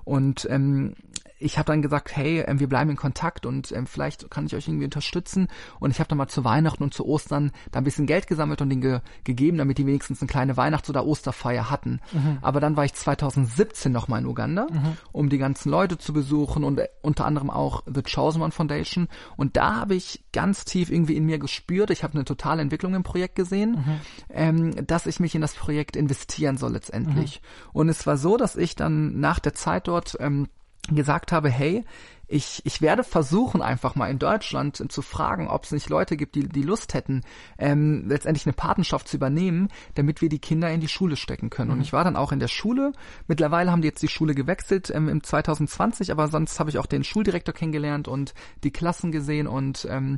Und 0.05 0.47
ähm, 0.49 0.95
ich 1.37 1.57
habe 1.57 1.67
dann 1.67 1.81
gesagt, 1.81 2.15
hey, 2.15 2.43
ähm, 2.47 2.59
wir 2.59 2.69
bleiben 2.69 2.89
in 2.89 2.95
Kontakt 2.95 3.45
und 3.45 3.71
ähm, 3.71 3.87
vielleicht 3.87 4.29
kann 4.31 4.45
ich 4.45 4.55
euch 4.55 4.67
irgendwie 4.67 4.85
unterstützen. 4.85 5.47
Und 5.79 5.91
ich 5.91 5.99
habe 5.99 6.07
dann 6.07 6.17
mal 6.17 6.27
zu 6.27 6.43
Weihnachten 6.43 6.83
und 6.83 6.93
zu 6.93 7.05
Ostern 7.05 7.51
da 7.71 7.79
ein 7.79 7.83
bisschen 7.83 8.05
Geld 8.05 8.27
gesammelt 8.27 8.61
und 8.61 8.69
den 8.69 8.81
ge 8.81 9.01
gegeben, 9.23 9.57
damit 9.57 9.77
die 9.77 9.85
wenigstens 9.85 10.21
eine 10.21 10.27
kleine 10.27 10.57
Weihnachts- 10.57 10.89
oder 10.89 11.05
Osterfeier 11.05 11.69
hatten. 11.69 11.99
Mhm. 12.13 12.37
Aber 12.41 12.59
dann 12.59 12.77
war 12.77 12.85
ich 12.85 12.93
2017 12.93 13.91
nochmal 13.91 14.21
in 14.21 14.27
Uganda, 14.27 14.67
mhm. 14.71 14.97
um 15.11 15.29
die 15.29 15.37
ganzen 15.37 15.69
Leute 15.69 15.97
zu 15.97 16.13
besuchen 16.13 16.63
und 16.63 16.79
äh, 16.79 16.87
unter 17.01 17.25
anderem 17.25 17.49
auch 17.49 17.83
The 17.85 18.01
Chosen 18.01 18.41
One 18.41 18.51
Foundation. 18.51 19.07
Und 19.35 19.57
da 19.57 19.75
habe 19.75 19.95
ich 19.95 20.23
ganz 20.31 20.63
tief 20.63 20.89
irgendwie 20.89 21.15
in 21.15 21.25
mir 21.25 21.39
gespürt, 21.39 21.89
ich 21.89 22.03
habe 22.03 22.13
eine 22.13 22.25
totale 22.25 22.61
Entwicklung 22.61 22.93
im 22.93 23.03
Projekt 23.03 23.35
gesehen, 23.35 23.71
mhm. 23.71 23.99
ähm, 24.29 24.87
dass 24.87 25.05
ich 25.05 25.19
mich 25.19 25.35
in 25.35 25.41
das 25.41 25.53
Projekt 25.53 25.95
investieren 25.95 26.57
soll 26.57 26.71
letztendlich. 26.73 27.41
Mhm. 27.41 27.69
Und 27.73 27.89
es 27.89 28.07
war 28.07 28.17
so, 28.17 28.37
dass 28.37 28.55
ich 28.55 28.75
dann 28.75 29.19
nach 29.19 29.39
der 29.39 29.53
Zeit 29.53 29.87
dort 29.87 29.94
ähm, 30.19 30.47
gesagt 30.89 31.31
habe, 31.31 31.49
hey, 31.49 31.83
ich, 32.27 32.61
ich 32.65 32.81
werde 32.81 33.03
versuchen, 33.03 33.61
einfach 33.61 33.95
mal 33.95 34.09
in 34.09 34.17
Deutschland 34.17 34.91
zu 34.91 35.01
fragen, 35.01 35.47
ob 35.47 35.63
es 35.63 35.71
nicht 35.71 35.89
Leute 35.89 36.17
gibt, 36.17 36.35
die, 36.35 36.47
die 36.47 36.63
Lust 36.63 36.93
hätten, 36.93 37.21
ähm, 37.57 38.07
letztendlich 38.07 38.45
eine 38.45 38.53
Patenschaft 38.53 39.07
zu 39.07 39.17
übernehmen, 39.17 39.69
damit 39.93 40.21
wir 40.21 40.29
die 40.29 40.39
Kinder 40.39 40.71
in 40.71 40.81
die 40.81 40.87
Schule 40.87 41.17
stecken 41.17 41.49
können. 41.49 41.69
Mhm. 41.69 41.75
Und 41.75 41.81
ich 41.81 41.93
war 41.93 42.03
dann 42.03 42.15
auch 42.15 42.31
in 42.31 42.39
der 42.39 42.47
Schule. 42.47 42.93
Mittlerweile 43.27 43.71
haben 43.71 43.81
die 43.81 43.87
jetzt 43.87 44.01
die 44.01 44.07
Schule 44.07 44.33
gewechselt 44.33 44.91
ähm, 44.93 45.07
im 45.07 45.23
2020, 45.23 46.11
aber 46.11 46.27
sonst 46.27 46.59
habe 46.59 46.69
ich 46.69 46.79
auch 46.79 46.87
den 46.87 47.03
Schuldirektor 47.03 47.53
kennengelernt 47.53 48.07
und 48.07 48.33
die 48.63 48.71
Klassen 48.71 49.11
gesehen 49.11 49.47
und 49.47 49.87
ähm, 49.89 50.17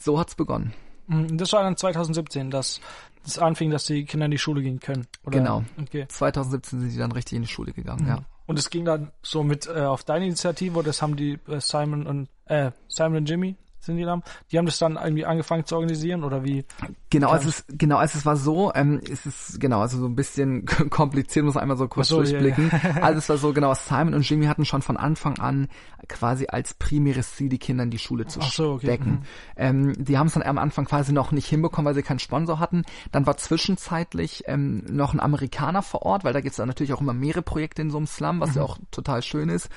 so 0.00 0.18
hat's 0.18 0.34
begonnen. 0.34 0.74
Mhm, 1.06 1.38
das 1.38 1.52
war 1.52 1.62
dann 1.62 1.76
2017, 1.76 2.50
dass 2.50 2.80
es 3.24 3.38
anfing, 3.38 3.70
dass 3.70 3.84
die 3.84 4.04
Kinder 4.04 4.26
in 4.26 4.32
die 4.32 4.38
Schule 4.38 4.60
gehen 4.60 4.80
können. 4.80 5.06
Oder? 5.24 5.38
Genau. 5.38 5.64
Okay. 5.80 6.06
2017 6.08 6.80
sind 6.80 6.90
sie 6.90 6.98
dann 6.98 7.12
richtig 7.12 7.36
in 7.36 7.42
die 7.42 7.48
Schule 7.48 7.72
gegangen, 7.72 8.02
mhm. 8.02 8.08
ja. 8.08 8.18
Und 8.46 8.58
es 8.58 8.70
ging 8.70 8.84
dann 8.84 9.10
so 9.22 9.42
mit 9.42 9.66
äh, 9.66 9.80
auf 9.80 10.04
deine 10.04 10.26
Initiative, 10.26 10.82
das 10.82 11.00
haben 11.00 11.16
die 11.16 11.38
äh, 11.48 11.60
Simon 11.60 12.06
und 12.06 12.28
äh, 12.46 12.72
Simon 12.88 13.18
und 13.18 13.28
Jimmy 13.28 13.56
sind 13.84 13.96
die 13.96 14.04
Namen? 14.04 14.22
Die 14.50 14.58
haben 14.58 14.66
das 14.66 14.78
dann 14.78 14.96
irgendwie 14.96 15.24
angefangen 15.24 15.64
zu 15.64 15.76
organisieren 15.76 16.24
oder 16.24 16.44
wie? 16.44 16.64
Genau, 17.10 17.30
also 17.30 17.48
es 17.48 17.60
ist, 17.60 17.78
genau, 17.78 17.96
also 17.96 18.18
es 18.18 18.26
war 18.26 18.36
so, 18.36 18.72
ähm, 18.74 19.00
es 19.10 19.26
ist 19.26 19.60
genau, 19.60 19.80
also 19.80 19.98
so 19.98 20.06
ein 20.06 20.16
bisschen 20.16 20.66
kompliziert, 20.90 21.44
muss 21.44 21.54
man 21.54 21.62
einmal 21.62 21.76
so 21.76 21.88
kurz 21.88 22.08
so, 22.08 22.16
durchblicken. 22.16 22.70
Ja, 22.70 22.88
ja. 22.88 22.94
also 23.02 23.18
es 23.18 23.28
war 23.28 23.36
so, 23.36 23.52
genau, 23.52 23.74
Simon 23.74 24.14
und 24.14 24.28
Jimmy 24.28 24.46
hatten 24.46 24.64
schon 24.64 24.82
von 24.82 24.96
Anfang 24.96 25.38
an 25.38 25.68
quasi 26.08 26.46
als 26.48 26.74
primäres 26.74 27.34
Ziel, 27.34 27.48
die 27.48 27.58
Kinder 27.58 27.84
in 27.84 27.90
die 27.90 27.98
Schule 27.98 28.26
zu 28.26 28.40
so, 28.40 28.72
okay. 28.72 28.86
stecken. 28.86 29.10
Mhm. 29.10 29.22
Ähm, 29.56 30.04
die 30.04 30.18
haben 30.18 30.26
es 30.26 30.34
dann 30.34 30.42
am 30.42 30.58
Anfang 30.58 30.84
quasi 30.84 31.12
noch 31.12 31.32
nicht 31.32 31.46
hinbekommen, 31.46 31.86
weil 31.86 31.94
sie 31.94 32.02
keinen 32.02 32.18
Sponsor 32.18 32.58
hatten. 32.58 32.82
Dann 33.12 33.26
war 33.26 33.36
zwischenzeitlich 33.36 34.44
ähm, 34.46 34.84
noch 34.88 35.14
ein 35.14 35.20
Amerikaner 35.20 35.82
vor 35.82 36.02
Ort, 36.02 36.24
weil 36.24 36.32
da 36.32 36.40
gibt 36.40 36.52
es 36.52 36.56
dann 36.56 36.68
natürlich 36.68 36.92
auch 36.92 37.00
immer 37.00 37.14
mehrere 37.14 37.42
Projekte 37.42 37.82
in 37.82 37.90
so 37.90 37.96
einem 37.96 38.06
Slum, 38.06 38.40
was 38.40 38.50
mhm. 38.50 38.56
ja 38.56 38.62
auch 38.62 38.78
total 38.90 39.22
schön 39.22 39.48
ist. 39.48 39.68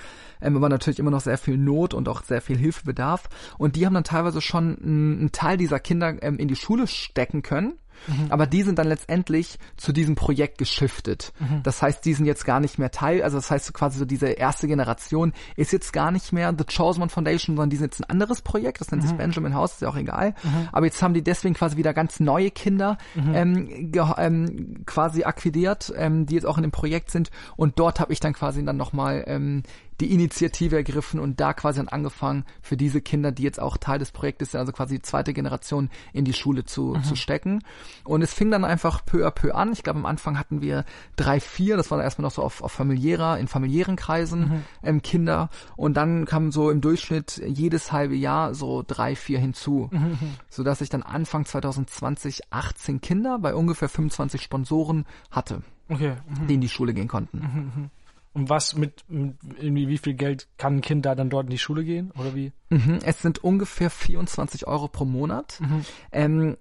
Ähm, 0.41 0.55
aber 0.55 0.69
natürlich 0.69 0.99
immer 0.99 1.11
noch 1.11 1.21
sehr 1.21 1.37
viel 1.37 1.57
Not 1.57 1.93
und 1.93 2.09
auch 2.09 2.23
sehr 2.23 2.41
viel 2.41 2.57
Hilfebedarf. 2.57 3.29
Und 3.57 3.75
die 3.75 3.85
haben 3.85 3.93
dann 3.97 4.03
teilweise 4.03 4.41
schon 4.41 4.77
einen 4.81 5.31
Teil 5.31 5.57
dieser 5.57 5.79
Kinder 5.79 6.21
ähm, 6.21 6.38
in 6.38 6.47
die 6.47 6.55
Schule 6.55 6.88
stecken 6.88 7.41
können. 7.41 7.73
Mhm. 8.07 8.27
Aber 8.29 8.45
die 8.45 8.63
sind 8.63 8.79
dann 8.79 8.88
letztendlich 8.88 9.57
zu 9.75 9.91
diesem 9.91 10.15
Projekt 10.15 10.57
geschiftet. 10.57 11.33
Mhm. 11.39 11.63
Das 11.63 11.81
heißt, 11.81 12.03
die 12.05 12.13
sind 12.13 12.25
jetzt 12.25 12.45
gar 12.45 12.60
nicht 12.60 12.77
mehr 12.77 12.91
Teil, 12.91 13.23
also 13.23 13.38
das 13.38 13.49
heißt 13.49 13.73
quasi 13.73 13.97
so 13.97 14.05
diese 14.05 14.27
erste 14.27 14.67
Generation 14.67 15.33
ist 15.55 15.71
jetzt 15.71 15.93
gar 15.93 16.12
nicht 16.12 16.31
mehr 16.31 16.53
The 16.57 16.63
Chosen 16.63 17.01
One 17.01 17.10
Foundation, 17.10 17.55
sondern 17.55 17.69
die 17.69 17.77
sind 17.77 17.93
jetzt 17.93 18.01
ein 18.01 18.10
anderes 18.10 18.41
Projekt, 18.41 18.81
das 18.81 18.91
nennt 18.91 19.03
mhm. 19.03 19.07
sich 19.07 19.17
Benjamin 19.17 19.55
House, 19.55 19.73
ist 19.73 19.81
ja 19.81 19.89
auch 19.89 19.95
egal. 19.95 20.36
Mhm. 20.43 20.69
Aber 20.71 20.86
jetzt 20.86 21.01
haben 21.01 21.13
die 21.13 21.23
deswegen 21.23 21.55
quasi 21.55 21.77
wieder 21.77 21.93
ganz 21.93 22.19
neue 22.19 22.51
Kinder 22.51 22.97
mhm. 23.15 23.33
ähm, 23.33 23.91
ähm, 24.17 24.83
quasi 24.86 25.23
akquidiert, 25.23 25.93
ähm, 25.95 26.25
die 26.25 26.36
jetzt 26.36 26.45
auch 26.45 26.57
in 26.57 26.63
dem 26.63 26.71
Projekt 26.71 27.12
sind. 27.12 27.31
Und 27.55 27.79
dort 27.79 27.99
habe 27.99 28.13
ich 28.13 28.19
dann 28.19 28.33
quasi 28.33 28.63
dann 28.63 28.77
nochmal 28.77 29.23
ähm, 29.27 29.63
die 29.99 30.13
Initiative 30.13 30.75
ergriffen 30.75 31.19
und 31.19 31.39
da 31.39 31.53
quasi 31.53 31.79
dann 31.79 31.88
angefangen, 31.88 32.45
für 32.62 32.77
diese 32.77 33.01
Kinder, 33.01 33.31
die 33.31 33.43
jetzt 33.43 33.60
auch 33.60 33.77
Teil 33.77 33.99
des 33.99 34.12
Projektes 34.12 34.51
sind, 34.51 34.60
also 34.60 34.71
quasi 34.71 34.95
die 34.95 35.01
zweite 35.01 35.33
Generation 35.33 35.89
in 36.13 36.25
die 36.25 36.33
Schule 36.33 36.65
zu, 36.65 36.95
mhm. 36.95 37.03
zu 37.03 37.15
stecken. 37.15 37.63
Und 38.03 38.21
es 38.21 38.33
fing 38.33 38.51
dann 38.51 38.63
einfach 38.63 39.05
peu 39.05 39.25
à 39.25 39.31
peu 39.31 39.55
an. 39.55 39.73
Ich 39.73 39.83
glaube, 39.83 39.99
am 39.99 40.05
Anfang 40.05 40.38
hatten 40.38 40.62
wir 40.62 40.86
drei, 41.15 41.39
vier, 41.39 41.77
das 41.77 41.89
war 41.89 41.97
dann 41.97 42.05
erstmal 42.05 42.23
noch 42.23 42.31
so 42.31 42.43
auf, 42.43 42.62
auf 42.62 42.71
familiärer, 42.71 43.39
in 43.39 43.47
familiären 43.47 43.95
Kreisen 43.95 44.39
mhm. 44.39 44.63
ähm, 44.83 45.01
Kinder. 45.01 45.49
Und 45.75 45.95
dann 45.95 46.25
kamen 46.25 46.51
so 46.51 46.69
im 46.69 46.81
Durchschnitt 46.81 47.41
jedes 47.45 47.91
halbe 47.91 48.15
Jahr 48.15 48.53
so 48.53 48.83
drei, 48.86 49.15
vier 49.15 49.39
hinzu. 49.39 49.89
Mhm. 49.91 50.17
Sodass 50.49 50.81
ich 50.81 50.89
dann 50.89 51.03
Anfang 51.03 51.45
2020 51.45 52.41
18 52.51 53.01
Kinder 53.01 53.39
bei 53.39 53.55
ungefähr 53.55 53.89
25 53.89 54.41
Sponsoren 54.41 55.05
hatte. 55.31 55.63
Okay. 55.89 56.15
Mhm. 56.27 56.47
die 56.47 56.53
in 56.55 56.62
die 56.62 56.69
Schule 56.69 56.93
gehen 56.93 57.07
konnten. 57.07 57.89
Und 58.38 58.52
was 58.52 58.76
mit, 58.76 59.04
mit 59.10 59.36
irgendwie 59.58 59.88
wie 59.88 59.97
viel 59.97 60.13
Geld 60.13 60.47
kann 60.60 60.76
ein 60.76 60.82
Kind 60.82 61.08
da 61.08 61.15
dann 61.15 61.32
dort 61.32 61.45
in 61.45 61.50
die 61.50 61.58
Schule 61.58 61.84
gehen 61.84 62.12
oder 62.19 62.36
wie? 62.36 62.52
Mhm, 62.69 63.00
es 63.04 63.19
sind 63.23 63.43
ungefähr 63.43 63.89
24 63.89 64.67
Euro 64.67 64.88
pro 64.88 65.06
Monat. 65.06 65.60
Mhm. 65.60 65.86
Ähm, 66.12 66.58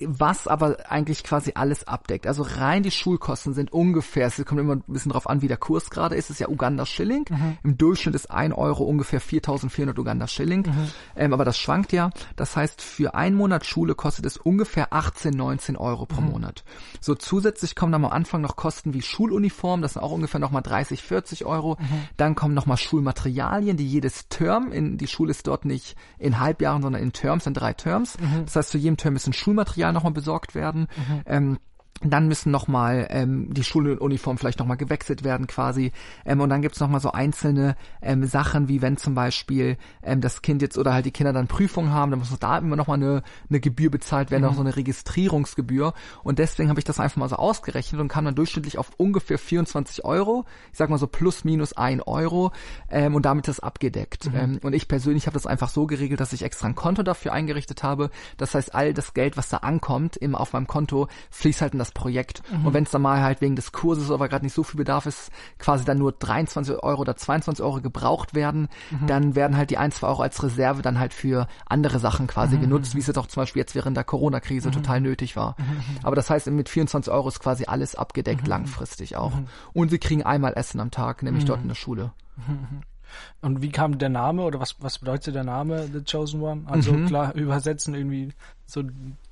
was 0.00 0.46
aber 0.46 0.90
eigentlich 0.90 1.24
quasi 1.24 1.52
alles 1.54 1.88
abdeckt. 1.88 2.26
Also 2.26 2.42
rein 2.42 2.82
die 2.82 2.90
Schulkosten 2.90 3.54
sind 3.54 3.72
ungefähr, 3.72 4.26
es 4.26 4.44
kommt 4.44 4.60
immer 4.60 4.76
ein 4.76 4.82
bisschen 4.86 5.12
drauf 5.12 5.28
an, 5.28 5.40
wie 5.40 5.48
der 5.48 5.56
Kurs 5.56 5.88
gerade 5.88 6.14
ist, 6.16 6.26
es 6.26 6.32
ist 6.32 6.40
ja 6.40 6.48
Uganda 6.48 6.84
Schilling. 6.84 7.24
Mhm. 7.30 7.58
Im 7.62 7.78
Durchschnitt 7.78 8.14
ist 8.14 8.30
ein 8.30 8.52
Euro 8.52 8.84
ungefähr 8.84 9.22
4.400 9.22 9.98
Uganda 9.98 10.26
Schilling. 10.26 10.66
Mhm. 10.66 10.88
Ähm, 11.16 11.32
aber 11.32 11.44
das 11.44 11.58
schwankt 11.58 11.92
ja. 11.92 12.10
Das 12.36 12.56
heißt, 12.56 12.82
für 12.82 13.14
einen 13.14 13.36
Monat 13.36 13.64
Schule 13.64 13.94
kostet 13.94 14.26
es 14.26 14.36
ungefähr 14.36 14.92
18, 14.92 15.32
19 15.32 15.76
Euro 15.76 16.04
pro 16.04 16.20
mhm. 16.20 16.30
Monat. 16.30 16.64
So 17.00 17.14
zusätzlich 17.14 17.74
kommen 17.74 17.92
dann 17.92 18.04
am 18.04 18.10
Anfang 18.10 18.42
noch 18.42 18.56
Kosten 18.56 18.92
wie 18.92 19.02
Schuluniform, 19.02 19.80
das 19.80 19.94
sind 19.94 20.02
auch 20.02 20.12
ungefähr 20.12 20.40
nochmal 20.40 20.62
30, 20.62 21.02
40 21.02 21.46
Euro. 21.46 21.78
Mhm. 21.80 22.02
Dann 22.18 22.34
kommen 22.34 22.54
nochmal 22.54 22.76
Schulmaterialien, 22.76 23.78
die 23.78 23.86
jedes 23.86 24.28
Term, 24.28 24.72
in, 24.72 24.98
die 24.98 25.06
Schule 25.06 25.30
ist 25.30 25.46
dort 25.46 25.64
nicht 25.64 25.96
in 26.18 26.38
Halbjahren, 26.38 26.82
sondern 26.82 27.02
in 27.02 27.12
Terms, 27.12 27.46
in 27.46 27.54
drei 27.54 27.72
Terms. 27.72 28.18
Mhm. 28.18 28.44
Das 28.44 28.56
heißt, 28.56 28.70
zu 28.70 28.78
jedem 28.78 28.98
Term 28.98 29.16
ist 29.16 29.26
ein 29.26 29.32
Schulmaterial 29.32 29.85
Material 29.86 29.92
nochmal 29.92 30.12
besorgt 30.12 30.54
werden. 30.54 30.88
Mhm. 30.96 31.22
Ähm, 31.26 31.58
dann 32.02 32.28
müssen 32.28 32.50
nochmal 32.50 33.06
ähm, 33.10 33.52
die 33.52 33.64
Schuluniform 33.64 34.38
vielleicht 34.38 34.58
nochmal 34.58 34.76
gewechselt 34.76 35.24
werden 35.24 35.46
quasi. 35.46 35.92
Ähm, 36.24 36.40
und 36.40 36.50
dann 36.50 36.62
gibt's 36.62 36.80
noch 36.80 36.86
nochmal 36.86 37.00
so 37.00 37.12
einzelne 37.12 37.76
ähm, 38.00 38.24
Sachen, 38.24 38.68
wie 38.68 38.80
wenn 38.80 38.96
zum 38.96 39.14
Beispiel 39.14 39.76
ähm, 40.02 40.20
das 40.20 40.42
Kind 40.42 40.62
jetzt 40.62 40.78
oder 40.78 40.94
halt 40.94 41.04
die 41.04 41.10
Kinder 41.10 41.32
dann 41.32 41.48
Prüfungen 41.48 41.92
haben, 41.92 42.10
dann 42.10 42.20
muss 42.20 42.36
da 42.38 42.58
immer 42.58 42.76
nochmal 42.76 42.96
eine, 42.96 43.22
eine 43.48 43.60
Gebühr 43.60 43.90
bezahlt 43.90 44.30
werden, 44.30 44.44
mhm. 44.44 44.50
auch 44.50 44.54
so 44.54 44.60
eine 44.60 44.76
Registrierungsgebühr. 44.76 45.94
Und 46.22 46.38
deswegen 46.38 46.68
habe 46.68 46.78
ich 46.78 46.84
das 46.84 47.00
einfach 47.00 47.16
mal 47.16 47.28
so 47.28 47.36
ausgerechnet 47.36 48.00
und 48.00 48.08
kam 48.08 48.24
dann 48.24 48.34
durchschnittlich 48.34 48.78
auf 48.78 48.90
ungefähr 48.96 49.38
24 49.38 50.04
Euro. 50.04 50.44
Ich 50.70 50.78
sag 50.78 50.90
mal 50.90 50.98
so 50.98 51.06
plus 51.06 51.44
minus 51.44 51.72
ein 51.72 52.00
Euro 52.00 52.52
ähm, 52.88 53.14
und 53.14 53.26
damit 53.26 53.48
ist 53.48 53.58
das 53.58 53.60
abgedeckt. 53.60 54.26
Mhm. 54.26 54.36
Ähm, 54.36 54.60
und 54.62 54.72
ich 54.72 54.88
persönlich 54.88 55.26
habe 55.26 55.34
das 55.34 55.46
einfach 55.46 55.68
so 55.68 55.86
geregelt, 55.86 56.20
dass 56.20 56.32
ich 56.32 56.42
extra 56.42 56.68
ein 56.68 56.74
Konto 56.74 57.02
dafür 57.02 57.32
eingerichtet 57.32 57.82
habe. 57.82 58.10
Das 58.36 58.54
heißt, 58.54 58.74
all 58.74 58.94
das 58.94 59.14
Geld, 59.14 59.36
was 59.36 59.48
da 59.48 59.58
ankommt, 59.58 60.16
immer 60.16 60.40
auf 60.40 60.52
meinem 60.52 60.66
Konto, 60.66 61.08
fließt 61.30 61.62
halt 61.62 61.72
in 61.72 61.78
das 61.78 61.85
das 61.86 61.92
Projekt. 61.92 62.42
Mhm. 62.50 62.66
Und 62.66 62.74
wenn 62.74 62.84
es 62.84 62.90
dann 62.90 63.02
mal 63.02 63.20
halt 63.20 63.40
wegen 63.40 63.56
des 63.56 63.72
Kurses 63.72 64.10
aber 64.10 64.28
gerade 64.28 64.44
nicht 64.44 64.54
so 64.54 64.62
viel 64.62 64.78
Bedarf 64.78 65.06
ist, 65.06 65.30
quasi 65.58 65.84
dann 65.84 65.98
nur 65.98 66.12
23 66.12 66.82
Euro 66.82 67.00
oder 67.00 67.16
22 67.16 67.64
Euro 67.64 67.80
gebraucht 67.80 68.34
werden, 68.34 68.68
mhm. 68.90 69.06
dann 69.06 69.34
werden 69.34 69.56
halt 69.56 69.70
die 69.70 69.78
ein, 69.78 69.92
zwei 69.92 70.08
Euro 70.08 70.22
als 70.22 70.42
Reserve 70.42 70.82
dann 70.82 70.98
halt 70.98 71.14
für 71.14 71.46
andere 71.66 71.98
Sachen 71.98 72.26
quasi 72.26 72.56
mhm. 72.56 72.62
genutzt, 72.62 72.94
wie 72.94 73.00
es 73.00 73.06
jetzt 73.06 73.18
auch 73.18 73.26
zum 73.26 73.42
Beispiel 73.42 73.60
jetzt 73.60 73.74
während 73.74 73.96
der 73.96 74.04
Corona-Krise 74.04 74.68
mhm. 74.68 74.72
total 74.72 75.00
nötig 75.00 75.36
war. 75.36 75.56
Mhm. 75.58 75.82
Aber 76.02 76.16
das 76.16 76.30
heißt, 76.30 76.48
mit 76.48 76.68
24 76.68 77.12
Euro 77.12 77.28
ist 77.28 77.40
quasi 77.40 77.64
alles 77.66 77.94
abgedeckt, 77.94 78.42
mhm. 78.42 78.48
langfristig 78.48 79.16
auch. 79.16 79.32
Und 79.72 79.90
sie 79.90 79.98
kriegen 79.98 80.22
einmal 80.22 80.54
Essen 80.54 80.80
am 80.80 80.90
Tag, 80.90 81.22
nämlich 81.22 81.44
dort 81.44 81.62
in 81.62 81.68
der 81.68 81.74
Schule. 81.74 82.12
Und 83.40 83.62
wie 83.62 83.70
kam 83.70 83.98
der 83.98 84.08
Name 84.08 84.42
oder 84.42 84.60
was, 84.60 84.76
was 84.80 84.98
bedeutet 84.98 85.34
der 85.34 85.44
Name 85.44 85.88
The 85.92 86.02
Chosen 86.02 86.40
One? 86.40 86.62
Also 86.66 86.92
mhm. 86.92 87.06
klar, 87.06 87.34
übersetzen 87.34 87.94
irgendwie 87.94 88.32
so 88.66 88.82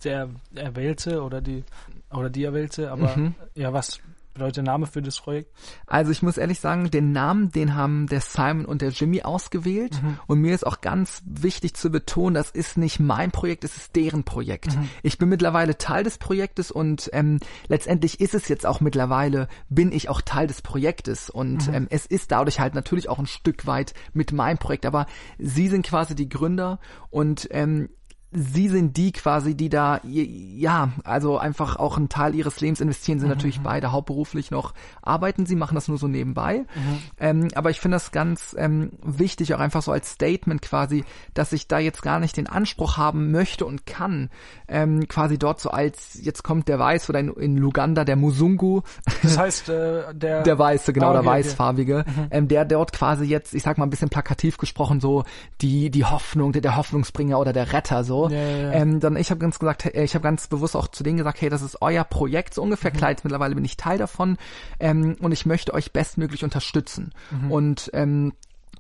der 0.02 0.28
Erwählte 0.54 1.22
oder 1.22 1.40
die 1.40 1.64
oder 2.10 2.30
die 2.30 2.44
Erwählte, 2.44 2.90
aber 2.90 3.16
mhm. 3.16 3.34
ja, 3.54 3.72
was 3.72 4.00
bedeutet 4.34 4.58
der 4.58 4.64
Name 4.64 4.86
für 4.86 5.00
das 5.00 5.20
Projekt? 5.20 5.50
Also 5.86 6.10
ich 6.10 6.22
muss 6.22 6.36
ehrlich 6.36 6.60
sagen, 6.60 6.90
den 6.90 7.12
Namen, 7.12 7.50
den 7.50 7.74
haben 7.74 8.06
der 8.08 8.20
Simon 8.20 8.64
und 8.64 8.82
der 8.82 8.90
Jimmy 8.90 9.22
ausgewählt. 9.22 10.02
Mhm. 10.02 10.18
Und 10.26 10.40
mir 10.40 10.54
ist 10.54 10.66
auch 10.66 10.80
ganz 10.80 11.22
wichtig 11.24 11.74
zu 11.74 11.90
betonen, 11.90 12.34
das 12.34 12.50
ist 12.50 12.76
nicht 12.76 13.00
mein 13.00 13.30
Projekt, 13.30 13.64
es 13.64 13.76
ist 13.76 13.96
deren 13.96 14.24
Projekt. 14.24 14.76
Mhm. 14.76 14.88
Ich 15.02 15.18
bin 15.18 15.28
mittlerweile 15.28 15.78
Teil 15.78 16.04
des 16.04 16.18
Projektes 16.18 16.70
und 16.70 17.08
ähm, 17.12 17.38
letztendlich 17.68 18.20
ist 18.20 18.34
es 18.34 18.48
jetzt 18.48 18.66
auch 18.66 18.80
mittlerweile, 18.80 19.48
bin 19.68 19.92
ich 19.92 20.08
auch 20.08 20.20
Teil 20.20 20.46
des 20.46 20.62
Projektes. 20.62 21.30
Und 21.30 21.68
mhm. 21.68 21.74
ähm, 21.74 21.86
es 21.90 22.04
ist 22.04 22.32
dadurch 22.32 22.60
halt 22.60 22.74
natürlich 22.74 23.08
auch 23.08 23.18
ein 23.18 23.26
Stück 23.26 23.66
weit 23.66 23.94
mit 24.12 24.32
meinem 24.32 24.58
Projekt. 24.58 24.84
Aber 24.84 25.06
sie 25.38 25.68
sind 25.68 25.86
quasi 25.86 26.14
die 26.14 26.28
Gründer 26.28 26.80
und 27.10 27.48
ähm, 27.50 27.88
sie 28.34 28.68
sind 28.68 28.96
die 28.96 29.12
quasi, 29.12 29.54
die 29.54 29.68
da, 29.68 30.00
ja, 30.02 30.90
also 31.04 31.38
einfach 31.38 31.76
auch 31.76 31.96
einen 31.96 32.08
Teil 32.08 32.34
ihres 32.34 32.60
Lebens 32.60 32.80
investieren, 32.80 33.20
sind 33.20 33.28
mhm. 33.28 33.34
natürlich 33.34 33.60
beide 33.60 33.92
hauptberuflich 33.92 34.50
noch 34.50 34.74
arbeiten. 35.02 35.46
Sie 35.46 35.54
machen 35.54 35.76
das 35.76 35.86
nur 35.86 35.98
so 35.98 36.08
nebenbei. 36.08 36.58
Mhm. 36.74 36.98
Ähm, 37.18 37.48
aber 37.54 37.70
ich 37.70 37.80
finde 37.80 37.94
das 37.94 38.10
ganz 38.10 38.54
ähm, 38.58 38.90
wichtig, 39.02 39.54
auch 39.54 39.60
einfach 39.60 39.82
so 39.82 39.92
als 39.92 40.10
Statement 40.10 40.62
quasi, 40.62 41.04
dass 41.32 41.52
ich 41.52 41.68
da 41.68 41.78
jetzt 41.78 42.02
gar 42.02 42.18
nicht 42.18 42.36
den 42.36 42.48
Anspruch 42.48 42.96
haben 42.96 43.30
möchte 43.30 43.64
und 43.66 43.86
kann, 43.86 44.30
ähm, 44.66 45.06
quasi 45.06 45.38
dort 45.38 45.60
so 45.60 45.70
als, 45.70 46.18
jetzt 46.20 46.42
kommt 46.42 46.68
der 46.68 46.80
Weiß 46.80 47.08
oder 47.08 47.20
in, 47.20 47.32
in 47.34 47.56
Luganda 47.56 48.04
der 48.04 48.16
Musungu. 48.16 48.82
Das 49.22 49.38
heißt, 49.38 49.68
äh, 49.68 50.14
der... 50.14 50.42
Der 50.54 50.58
Weiße, 50.58 50.92
genau, 50.92 51.10
okay, 51.10 51.22
der 51.22 51.24
Weißfarbige, 51.24 51.98
okay. 52.00 52.10
Mhm. 52.10 52.26
ähm, 52.30 52.48
der 52.48 52.64
dort 52.64 52.92
quasi 52.92 53.24
jetzt, 53.24 53.54
ich 53.54 53.62
sag 53.62 53.78
mal 53.78 53.86
ein 53.86 53.90
bisschen 53.90 54.10
plakativ 54.10 54.58
gesprochen, 54.58 55.00
so 55.00 55.24
die, 55.62 55.90
die 55.90 56.04
Hoffnung, 56.04 56.52
der, 56.52 56.60
der 56.60 56.76
Hoffnungsbringer 56.76 57.38
oder 57.38 57.52
der 57.52 57.72
Retter 57.72 58.04
so 58.04 58.23
ja, 58.30 58.38
ja, 58.38 58.72
Ähm, 58.72 59.00
dann 59.00 59.16
ich 59.16 59.30
habe 59.30 59.38
ganz 59.38 59.58
gesagt, 59.58 59.86
ich 59.86 60.14
habe 60.14 60.22
ganz 60.22 60.46
bewusst 60.46 60.76
auch 60.76 60.88
zu 60.88 61.02
denen 61.02 61.18
gesagt, 61.18 61.40
hey, 61.40 61.48
das 61.50 61.62
ist 61.62 61.82
euer 61.82 62.04
Projekt, 62.04 62.54
so 62.54 62.62
ungefähr 62.62 62.92
mhm. 62.92 62.96
Kleids, 62.96 63.24
mittlerweile 63.24 63.54
bin 63.54 63.64
ich 63.64 63.76
Teil 63.76 63.98
davon 63.98 64.36
ähm, 64.80 65.16
und 65.20 65.32
ich 65.32 65.46
möchte 65.46 65.74
euch 65.74 65.92
bestmöglich 65.92 66.44
unterstützen. 66.44 67.12
Mhm. 67.30 67.50
Und 67.50 67.90
ähm, 67.94 68.32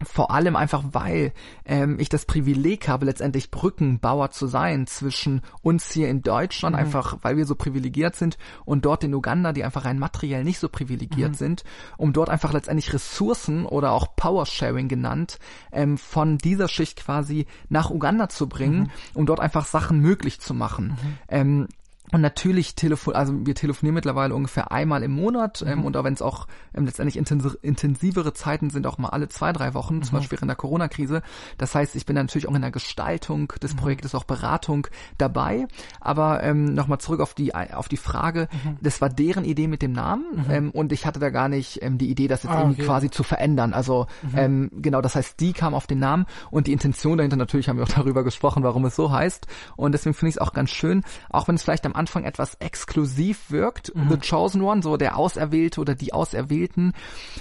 vor 0.02 0.30
allem 0.30 0.56
einfach, 0.56 0.82
weil 0.92 1.32
ähm, 1.64 1.98
ich 1.98 2.08
das 2.08 2.24
Privileg 2.24 2.88
habe, 2.88 3.06
letztendlich 3.06 3.50
Brückenbauer 3.50 4.30
zu 4.30 4.46
sein 4.46 4.86
zwischen 4.86 5.42
uns 5.62 5.92
hier 5.92 6.08
in 6.08 6.22
Deutschland, 6.22 6.74
mhm. 6.74 6.80
einfach 6.80 7.18
weil 7.22 7.36
wir 7.36 7.46
so 7.46 7.54
privilegiert 7.54 8.16
sind, 8.16 8.38
und 8.64 8.84
dort 8.84 9.04
in 9.04 9.14
Uganda, 9.14 9.52
die 9.52 9.64
einfach 9.64 9.84
rein 9.84 9.98
materiell 9.98 10.44
nicht 10.44 10.58
so 10.58 10.68
privilegiert 10.68 11.32
mhm. 11.32 11.36
sind, 11.36 11.64
um 11.96 12.12
dort 12.12 12.28
einfach 12.28 12.52
letztendlich 12.52 12.92
Ressourcen 12.92 13.66
oder 13.66 13.92
auch 13.92 14.16
Power-Sharing 14.16 14.88
genannt, 14.88 15.38
ähm, 15.72 15.98
von 15.98 16.38
dieser 16.38 16.68
Schicht 16.68 16.96
quasi 16.96 17.46
nach 17.68 17.90
Uganda 17.90 18.28
zu 18.28 18.48
bringen, 18.48 18.80
mhm. 18.80 18.90
um 19.14 19.26
dort 19.26 19.40
einfach 19.40 19.66
Sachen 19.66 20.00
möglich 20.00 20.40
zu 20.40 20.54
machen. 20.54 20.88
Mhm. 20.88 21.18
Ähm, 21.28 21.68
und 22.12 22.20
natürlich 22.20 22.74
telefon, 22.74 23.14
also 23.14 23.34
wir 23.46 23.54
telefonieren 23.54 23.94
mittlerweile 23.94 24.34
ungefähr 24.34 24.70
einmal 24.70 25.02
im 25.02 25.12
Monat 25.12 25.64
ähm, 25.66 25.80
mhm. 25.80 25.84
und 25.86 25.96
auch 25.96 26.04
wenn 26.04 26.12
es 26.12 26.22
auch 26.22 26.46
ähm, 26.74 26.84
letztendlich 26.84 27.16
intensiv, 27.16 27.56
intensivere 27.62 28.34
Zeiten 28.34 28.70
sind, 28.70 28.86
auch 28.86 28.98
mal 28.98 29.08
alle 29.08 29.28
zwei, 29.28 29.52
drei 29.52 29.74
Wochen, 29.74 29.96
mhm. 29.96 30.02
zum 30.02 30.18
Beispiel 30.18 30.38
in 30.40 30.46
der 30.46 30.56
Corona-Krise. 30.56 31.22
Das 31.56 31.74
heißt, 31.74 31.96
ich 31.96 32.04
bin 32.04 32.14
natürlich 32.14 32.46
auch 32.46 32.54
in 32.54 32.60
der 32.60 32.70
Gestaltung 32.70 33.52
des 33.62 33.72
mhm. 33.72 33.78
Projektes, 33.78 34.14
auch 34.14 34.24
Beratung 34.24 34.86
dabei. 35.16 35.66
Aber 35.98 36.42
ähm, 36.42 36.74
nochmal 36.74 36.98
zurück 36.98 37.20
auf 37.20 37.34
die 37.34 37.54
auf 37.54 37.88
die 37.88 37.96
Frage, 37.96 38.48
mhm. 38.52 38.76
das 38.82 39.00
war 39.00 39.08
deren 39.08 39.44
Idee 39.44 39.66
mit 39.66 39.80
dem 39.80 39.92
Namen 39.92 40.24
mhm. 40.34 40.50
ähm, 40.50 40.70
und 40.70 40.92
ich 40.92 41.06
hatte 41.06 41.20
da 41.20 41.30
gar 41.30 41.48
nicht 41.48 41.82
ähm, 41.82 41.96
die 41.96 42.10
Idee, 42.10 42.28
das 42.28 42.42
jetzt 42.42 42.52
ah, 42.52 42.60
irgendwie 42.60 42.82
okay. 42.82 42.86
quasi 42.86 43.10
zu 43.10 43.22
verändern. 43.22 43.72
Also 43.72 44.06
mhm. 44.22 44.38
ähm, 44.38 44.70
genau, 44.74 45.00
das 45.00 45.16
heißt, 45.16 45.40
die 45.40 45.54
kam 45.54 45.74
auf 45.74 45.86
den 45.86 46.00
Namen 46.00 46.26
und 46.50 46.66
die 46.66 46.72
Intention 46.72 47.16
dahinter, 47.16 47.36
natürlich 47.36 47.68
haben 47.68 47.78
wir 47.78 47.84
auch 47.84 47.88
darüber 47.88 48.24
gesprochen, 48.24 48.62
warum 48.62 48.84
es 48.84 48.94
so 48.94 49.10
heißt. 49.10 49.46
Und 49.76 49.92
deswegen 49.92 50.14
finde 50.14 50.28
ich 50.30 50.36
es 50.36 50.40
auch 50.40 50.52
ganz 50.52 50.70
schön, 50.70 51.02
auch 51.30 51.48
wenn 51.48 51.54
es 51.54 51.62
vielleicht 51.62 51.86
am 51.86 51.93
am 51.94 52.00
Anfang 52.00 52.24
etwas 52.24 52.54
exklusiv 52.56 53.50
wirkt. 53.50 53.94
Mhm. 53.94 54.10
The 54.10 54.28
Chosen 54.28 54.62
One, 54.62 54.82
so 54.82 54.96
der 54.96 55.16
Auserwählte 55.16 55.80
oder 55.80 55.94
die 55.94 56.12
Auserwählten, 56.12 56.92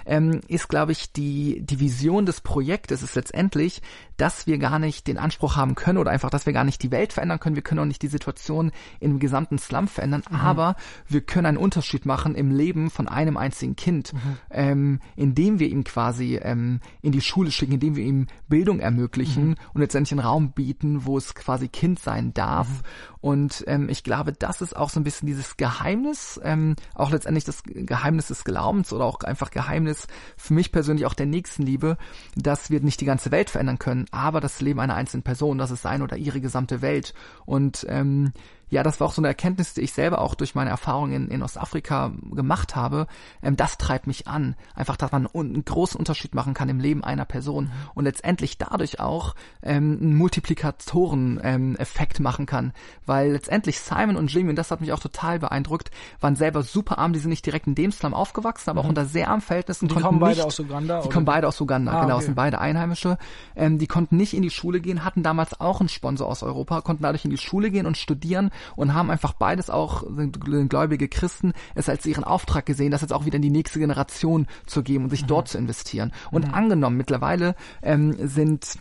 ähm, 0.06 0.42
ist, 0.48 0.70
glaube 0.70 0.92
ich, 0.92 1.12
die, 1.12 1.62
die 1.66 1.80
Vision 1.80 2.26
des 2.26 2.42
Projektes 2.42 3.02
ist 3.02 3.16
letztendlich, 3.16 3.82
dass 4.18 4.48
wir 4.48 4.58
gar 4.60 4.80
nicht 4.80 5.08
den 5.08 5.18
Anspruch 5.18 5.56
haben 5.56 5.76
können 5.76 5.98
oder 5.98 6.12
einfach, 6.12 6.30
dass 6.30 6.46
wir 6.46 6.54
gar 6.54 6.64
nicht 6.64 6.84
die 6.84 6.92
Welt 6.92 7.14
verändern 7.14 7.40
können. 7.40 7.56
Wir 7.56 7.64
können 7.64 7.80
auch 7.80 7.86
nicht 7.86 8.02
die 8.02 8.08
Situation 8.08 8.72
im 9.00 9.20
gesamten 9.20 9.58
Slum 9.58 9.88
verändern, 9.88 10.24
mhm. 10.30 10.36
aber 10.36 10.76
wir 11.08 11.22
können 11.22 11.48
einen 11.48 11.58
Unterschied 11.58 12.06
machen 12.06 12.36
im 12.36 12.52
Leben 12.52 12.90
von 12.90 13.08
einem 13.08 13.38
einzigen 13.38 13.76
Kind, 13.76 14.14
mhm. 14.14 14.20
ähm, 14.52 15.00
indem 15.16 15.60
wir 15.60 15.68
ihm 15.68 15.84
quasi 15.84 16.40
ähm, 16.42 16.80
in 17.02 17.12
die 17.12 17.22
Schule 17.22 17.52
schicken, 17.52 17.74
indem 17.74 17.96
wir 17.96 18.04
ihm 18.04 18.28
Bildung 18.48 18.80
ermöglichen 18.80 19.50
mhm. 19.50 19.56
und 19.74 19.82
letztendlich 19.82 20.12
einen 20.12 20.28
Raum 20.28 20.52
bieten, 20.52 21.06
wo 21.06 21.18
es 21.18 21.34
quasi 21.34 21.68
Kind 21.68 22.00
sein 22.00 22.34
darf. 22.34 22.68
Mhm. 22.70 22.84
Und 23.22 23.64
ähm, 23.68 23.88
ich 23.90 24.04
glaube, 24.04 24.34
das 24.44 24.62
ist 24.62 24.76
auch 24.76 24.90
so 24.90 25.00
ein 25.00 25.06
bisschen 25.06 25.26
dieses 25.26 25.56
Geheimnis, 25.56 26.40
ähm, 26.44 26.76
auch 26.96 27.12
letztendlich 27.12 27.46
das 27.46 27.64
Geheimnis 27.64 28.28
des 28.28 28.44
Glaubens 28.44 28.92
oder 28.92 29.06
auch 29.06 29.22
einfach 29.22 29.52
Geheimnis 29.52 30.08
für 30.36 30.54
mich 30.54 30.74
persönlich 30.74 31.06
auch 31.06 31.14
der 31.14 31.28
Nächstenliebe, 31.28 31.98
dass 32.36 32.70
wir 32.70 32.82
nicht 32.82 33.00
die 33.00 33.06
ganze 33.06 33.32
Welt 33.32 33.50
verändern 33.50 33.80
können, 33.80 34.06
aber 34.12 34.42
das 34.42 34.60
Leben 34.60 34.82
einer 34.82 34.96
einzelnen 34.96 35.24
Person, 35.24 35.58
das 35.58 35.72
ist 35.72 35.82
sein 35.82 36.02
oder 36.02 36.18
ihre 36.18 36.42
gesamte 36.42 36.82
Welt. 36.82 37.14
Und 37.46 37.86
ähm, 37.88 38.34
ja, 38.74 38.82
das 38.82 39.00
war 39.00 39.08
auch 39.08 39.14
so 39.14 39.22
eine 39.22 39.28
Erkenntnis, 39.28 39.76
die 39.76 39.82
ich 39.82 39.94
selber 39.94 40.20
auch 40.20 40.34
durch 40.34 40.56
meine 40.56 40.72
Erfahrungen 40.72 41.14
in, 41.14 41.28
in 41.30 41.44
Ostafrika 41.44 42.12
gemacht 42.32 42.76
habe. 42.76 43.06
Ähm, 43.44 43.56
das 43.56 43.78
treibt 43.78 44.08
mich 44.08 44.28
an. 44.28 44.56
Einfach, 44.74 44.98
dass 44.98 45.12
man 45.12 45.28
einen 45.28 45.64
großen 45.64 46.00
Unterschied 46.00 46.34
machen 46.34 46.56
kann 46.56 46.70
im 46.70 46.80
Leben 46.80 47.04
einer 47.04 47.26
Person 47.26 47.66
mhm. 47.66 47.72
und 47.94 48.06
letztendlich 48.06 48.58
dadurch 48.58 49.00
auch 49.00 49.36
ähm, 49.62 50.00
einen 50.02 50.16
Multiplikatoren-Effekt 50.16 52.20
ähm, 52.20 52.24
machen 52.24 52.48
kann. 52.48 52.74
Weil 53.06 53.34
letztendlich 53.34 53.80
Simon 53.80 54.16
und 54.16 54.34
Jimmy, 54.34 54.50
und 54.50 54.56
das 54.56 54.72
hat 54.72 54.82
mich 54.82 54.92
auch 54.92 55.00
total 55.00 55.38
beeindruckt, 55.38 55.92
waren 56.20 56.36
selber 56.36 56.64
super 56.64 56.98
arm. 56.98 57.14
Die 57.14 57.20
sind 57.20 57.30
nicht 57.30 57.46
direkt 57.46 57.68
in 57.68 57.76
dem 57.76 57.92
Slum 57.92 58.16
aufgewachsen, 58.16 58.72
aber 58.72 58.82
mhm. 58.82 58.86
auch 58.86 58.90
unter 58.90 59.06
sehr 59.06 59.30
armen 59.30 59.42
Verhältnissen. 59.42 59.88
Die 59.88 59.94
kommen 59.94 60.20
beide 60.20 60.38
nicht, 60.38 60.46
aus 60.46 60.60
Uganda? 60.60 61.02
Die 61.02 61.06
oder? 61.06 61.14
kommen 61.14 61.26
beide 61.26 61.48
aus 61.48 61.62
Uganda, 61.62 61.92
ah, 61.92 62.02
genau, 62.02 62.16
okay. 62.16 62.26
sind 62.26 62.36
beide 62.36 62.60
Einheimische. 62.60 63.20
Ähm, 63.56 63.78
die 63.78 63.88
konnten 63.88 64.18
nicht 64.18 64.34
in 64.34 64.42
die 64.42 64.50
Schule 64.50 64.82
gehen, 64.82 65.06
hatten 65.06 65.22
damals 65.22 65.62
auch 65.62 65.80
einen 65.80 65.90
Sponsor 65.90 66.28
aus 66.28 66.42
Europa, 66.42 66.82
konnten 66.82 67.04
dadurch 67.04 67.24
in 67.24 67.30
die 67.30 67.38
Schule 67.38 67.70
gehen 67.70 67.86
und 67.86 67.98
studieren 67.98 68.50
und 68.76 68.94
haben 68.94 69.10
einfach 69.10 69.34
beides 69.34 69.70
auch, 69.70 70.04
sind 70.16 70.40
gläubige 70.42 71.08
Christen, 71.08 71.54
es 71.76 71.90
als 71.90 72.06
ihren 72.06 72.24
Auftrag 72.24 72.66
gesehen, 72.66 72.92
das 72.92 73.02
jetzt 73.02 73.14
auch 73.14 73.26
wieder 73.26 73.38
in 73.38 73.42
die 73.42 73.50
nächste 73.50 73.80
Generation 73.80 74.48
zu 74.66 74.84
geben 74.84 75.06
und 75.06 75.10
sich 75.10 75.24
mhm. 75.24 75.28
dort 75.28 75.48
zu 75.48 75.58
investieren. 75.58 76.12
Und 76.32 76.48
mhm. 76.48 76.54
angenommen, 76.54 76.98
mittlerweile 76.98 77.56
ähm, 77.82 78.16
sind 78.28 78.78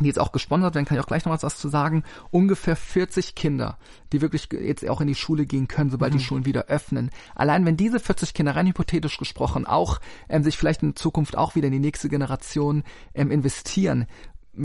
die 0.00 0.06
jetzt 0.06 0.18
auch 0.18 0.32
gesponsert 0.32 0.74
werden, 0.74 0.86
kann 0.86 0.96
ich 0.96 1.04
auch 1.04 1.08
gleich 1.08 1.24
noch 1.24 1.40
was 1.40 1.58
zu 1.58 1.68
sagen, 1.68 2.02
ungefähr 2.30 2.74
40 2.74 3.36
Kinder, 3.36 3.78
die 4.12 4.20
wirklich 4.20 4.48
jetzt 4.50 4.88
auch 4.88 5.00
in 5.00 5.06
die 5.06 5.14
Schule 5.14 5.46
gehen 5.46 5.68
können, 5.68 5.90
sobald 5.90 6.12
mhm. 6.12 6.18
die 6.18 6.24
Schulen 6.24 6.46
wieder 6.46 6.64
öffnen. 6.64 7.10
Allein 7.34 7.64
wenn 7.64 7.76
diese 7.76 8.00
40 8.00 8.34
Kinder 8.34 8.56
rein 8.56 8.66
hypothetisch 8.66 9.18
gesprochen 9.18 9.66
auch 9.66 10.00
ähm, 10.28 10.42
sich 10.42 10.58
vielleicht 10.58 10.82
in 10.82 10.96
Zukunft 10.96 11.38
auch 11.38 11.54
wieder 11.54 11.68
in 11.68 11.72
die 11.72 11.78
nächste 11.78 12.08
Generation 12.08 12.82
ähm, 13.14 13.30
investieren, 13.30 14.06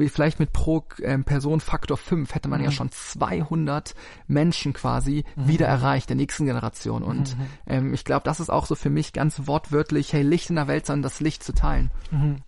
vielleicht 0.09 0.39
mit 0.39 0.53
pro 0.53 0.83
ähm, 1.01 1.23
Person 1.23 1.59
Faktor 1.59 1.97
5 1.97 2.33
hätte 2.33 2.47
man 2.47 2.59
mhm. 2.59 2.65
ja 2.65 2.71
schon 2.71 2.91
200 2.91 3.95
Menschen 4.27 4.73
quasi 4.73 5.25
mhm. 5.35 5.47
wieder 5.47 5.67
erreicht 5.67 6.09
der 6.09 6.15
nächsten 6.15 6.45
Generation. 6.45 7.03
Und 7.03 7.37
mhm. 7.37 7.45
ähm, 7.65 7.93
ich 7.93 8.05
glaube, 8.05 8.23
das 8.23 8.39
ist 8.39 8.49
auch 8.49 8.65
so 8.65 8.75
für 8.75 8.89
mich 8.89 9.13
ganz 9.13 9.47
wortwörtlich, 9.47 10.13
hey, 10.13 10.21
Licht 10.21 10.49
in 10.49 10.55
der 10.55 10.67
Welt 10.67 10.85
sein, 10.85 11.01
das 11.01 11.19
Licht 11.19 11.43
zu 11.43 11.53
teilen. 11.53 11.91
Mhm. 12.11 12.41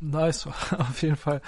Nice, 0.00 0.46
auf 0.78 1.02
jeden 1.02 1.16
Fall. 1.16 1.40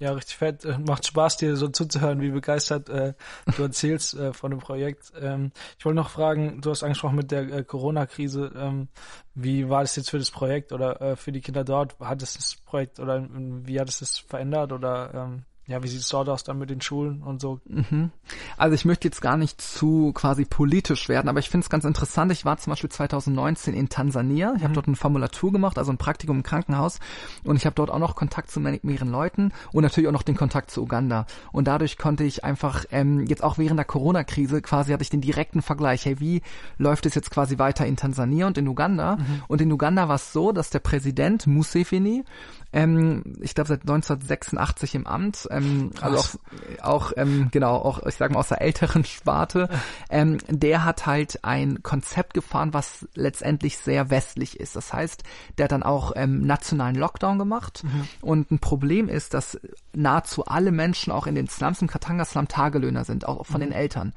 Ja, 0.00 0.12
richtig 0.12 0.36
fett. 0.38 0.64
Äh, 0.64 0.78
macht 0.78 1.06
Spaß, 1.06 1.36
dir 1.36 1.56
so 1.56 1.68
zuzuhören, 1.68 2.22
wie 2.22 2.30
begeistert 2.30 2.88
äh, 2.88 3.12
du 3.54 3.64
erzählst 3.64 4.14
äh, 4.14 4.32
von 4.32 4.50
dem 4.50 4.58
Projekt. 4.58 5.12
Ähm, 5.20 5.52
ich 5.78 5.84
wollte 5.84 5.96
noch 5.96 6.08
fragen, 6.08 6.62
du 6.62 6.70
hast 6.70 6.82
angesprochen 6.82 7.16
mit 7.16 7.30
der 7.30 7.42
äh, 7.52 7.64
Corona-Krise. 7.64 8.50
Ähm, 8.56 8.88
wie 9.34 9.68
war 9.68 9.82
das 9.82 9.96
jetzt 9.96 10.08
für 10.08 10.18
das 10.18 10.30
Projekt 10.30 10.72
oder 10.72 11.02
äh, 11.02 11.16
für 11.16 11.32
die 11.32 11.42
Kinder 11.42 11.64
dort? 11.64 12.00
Hat 12.00 12.22
es 12.22 12.32
das 12.32 12.56
Projekt 12.56 12.98
oder 12.98 13.28
wie 13.30 13.78
hat 13.78 13.90
es 13.90 13.98
das 13.98 14.18
verändert 14.18 14.72
oder 14.72 15.12
ähm, 15.14 15.44
ja, 15.66 15.82
wie 15.82 15.88
sieht's 15.88 16.08
dort 16.08 16.28
aus 16.28 16.42
dann 16.42 16.58
mit 16.58 16.68
den 16.68 16.80
Schulen 16.80 17.22
und 17.22 17.40
so? 17.40 17.60
Mhm. 17.66 18.10
Also 18.56 18.74
ich 18.74 18.84
möchte 18.84 19.06
jetzt 19.06 19.20
gar 19.20 19.36
nicht 19.36 19.60
zu 19.60 20.12
quasi 20.12 20.44
politisch 20.44 21.08
werden, 21.08 21.28
aber 21.28 21.38
ich 21.38 21.48
finde 21.48 21.64
es 21.64 21.70
ganz 21.70 21.84
interessant. 21.84 22.32
Ich 22.32 22.44
war 22.44 22.56
zum 22.58 22.72
Beispiel 22.72 22.90
2019 22.90 23.74
in 23.74 23.88
Tansania. 23.88 24.52
Ich 24.56 24.60
mhm. 24.60 24.64
habe 24.64 24.74
dort 24.74 24.88
eine 24.88 24.96
Formulatur 24.96 25.52
gemacht, 25.52 25.78
also 25.78 25.92
ein 25.92 25.98
Praktikum 25.98 26.38
im 26.38 26.42
Krankenhaus. 26.42 26.98
Und 27.44 27.54
ich 27.54 27.66
habe 27.66 27.74
dort 27.74 27.90
auch 27.90 28.00
noch 28.00 28.16
Kontakt 28.16 28.50
zu 28.50 28.58
mehreren 28.58 29.10
Leuten 29.10 29.52
und 29.72 29.82
natürlich 29.82 30.08
auch 30.08 30.12
noch 30.12 30.24
den 30.24 30.36
Kontakt 30.36 30.72
zu 30.72 30.82
Uganda. 30.82 31.26
Und 31.52 31.68
dadurch 31.68 31.98
konnte 31.98 32.24
ich 32.24 32.42
einfach 32.44 32.84
ähm, 32.90 33.26
jetzt 33.26 33.44
auch 33.44 33.56
während 33.56 33.78
der 33.78 33.84
Corona-Krise 33.84 34.62
quasi 34.62 34.90
hatte 34.92 35.02
ich 35.02 35.10
den 35.10 35.20
direkten 35.20 35.62
Vergleich. 35.62 36.04
Hey, 36.04 36.18
wie 36.18 36.42
läuft 36.78 37.06
es 37.06 37.14
jetzt 37.14 37.30
quasi 37.30 37.58
weiter 37.58 37.86
in 37.86 37.96
Tansania 37.96 38.48
und 38.48 38.58
in 38.58 38.66
Uganda? 38.66 39.16
Mhm. 39.16 39.42
Und 39.46 39.60
in 39.60 39.70
Uganda 39.70 40.08
war 40.08 40.16
es 40.16 40.32
so, 40.32 40.50
dass 40.50 40.70
der 40.70 40.80
Präsident 40.80 41.46
Museveni 41.46 42.24
ähm, 42.72 43.36
ich 43.40 43.54
glaube 43.54 43.68
seit 43.68 43.82
1986 43.82 44.94
im 44.94 45.06
Amt, 45.06 45.48
ähm, 45.50 45.90
also 46.00 46.18
auch, 46.18 46.82
auch 46.82 47.12
ähm, 47.16 47.48
genau, 47.50 47.76
auch 47.76 48.06
ich 48.06 48.14
sage 48.14 48.32
mal 48.32 48.40
aus 48.40 48.48
der 48.48 48.60
älteren 48.60 49.04
Sparte, 49.04 49.68
ähm, 50.08 50.38
der 50.48 50.84
hat 50.84 51.06
halt 51.06 51.44
ein 51.44 51.82
Konzept 51.82 52.34
gefahren, 52.34 52.72
was 52.72 53.08
letztendlich 53.14 53.78
sehr 53.78 54.10
westlich 54.10 54.60
ist. 54.60 54.76
Das 54.76 54.92
heißt, 54.92 55.24
der 55.58 55.64
hat 55.64 55.72
dann 55.72 55.82
auch 55.82 56.12
ähm, 56.14 56.42
nationalen 56.42 56.96
Lockdown 56.96 57.38
gemacht 57.38 57.82
mhm. 57.84 58.08
und 58.20 58.50
ein 58.50 58.58
Problem 58.60 59.08
ist, 59.08 59.34
dass 59.34 59.58
nahezu 59.92 60.44
alle 60.44 60.70
Menschen 60.70 61.12
auch 61.12 61.26
in 61.26 61.34
den 61.34 61.48
Slums 61.48 61.82
im 61.82 61.88
Katanga-Slum 61.88 62.46
Tagelöhner 62.46 63.04
sind, 63.04 63.26
auch 63.26 63.44
von 63.46 63.60
mhm. 63.60 63.66
den 63.66 63.72
Eltern. 63.72 64.12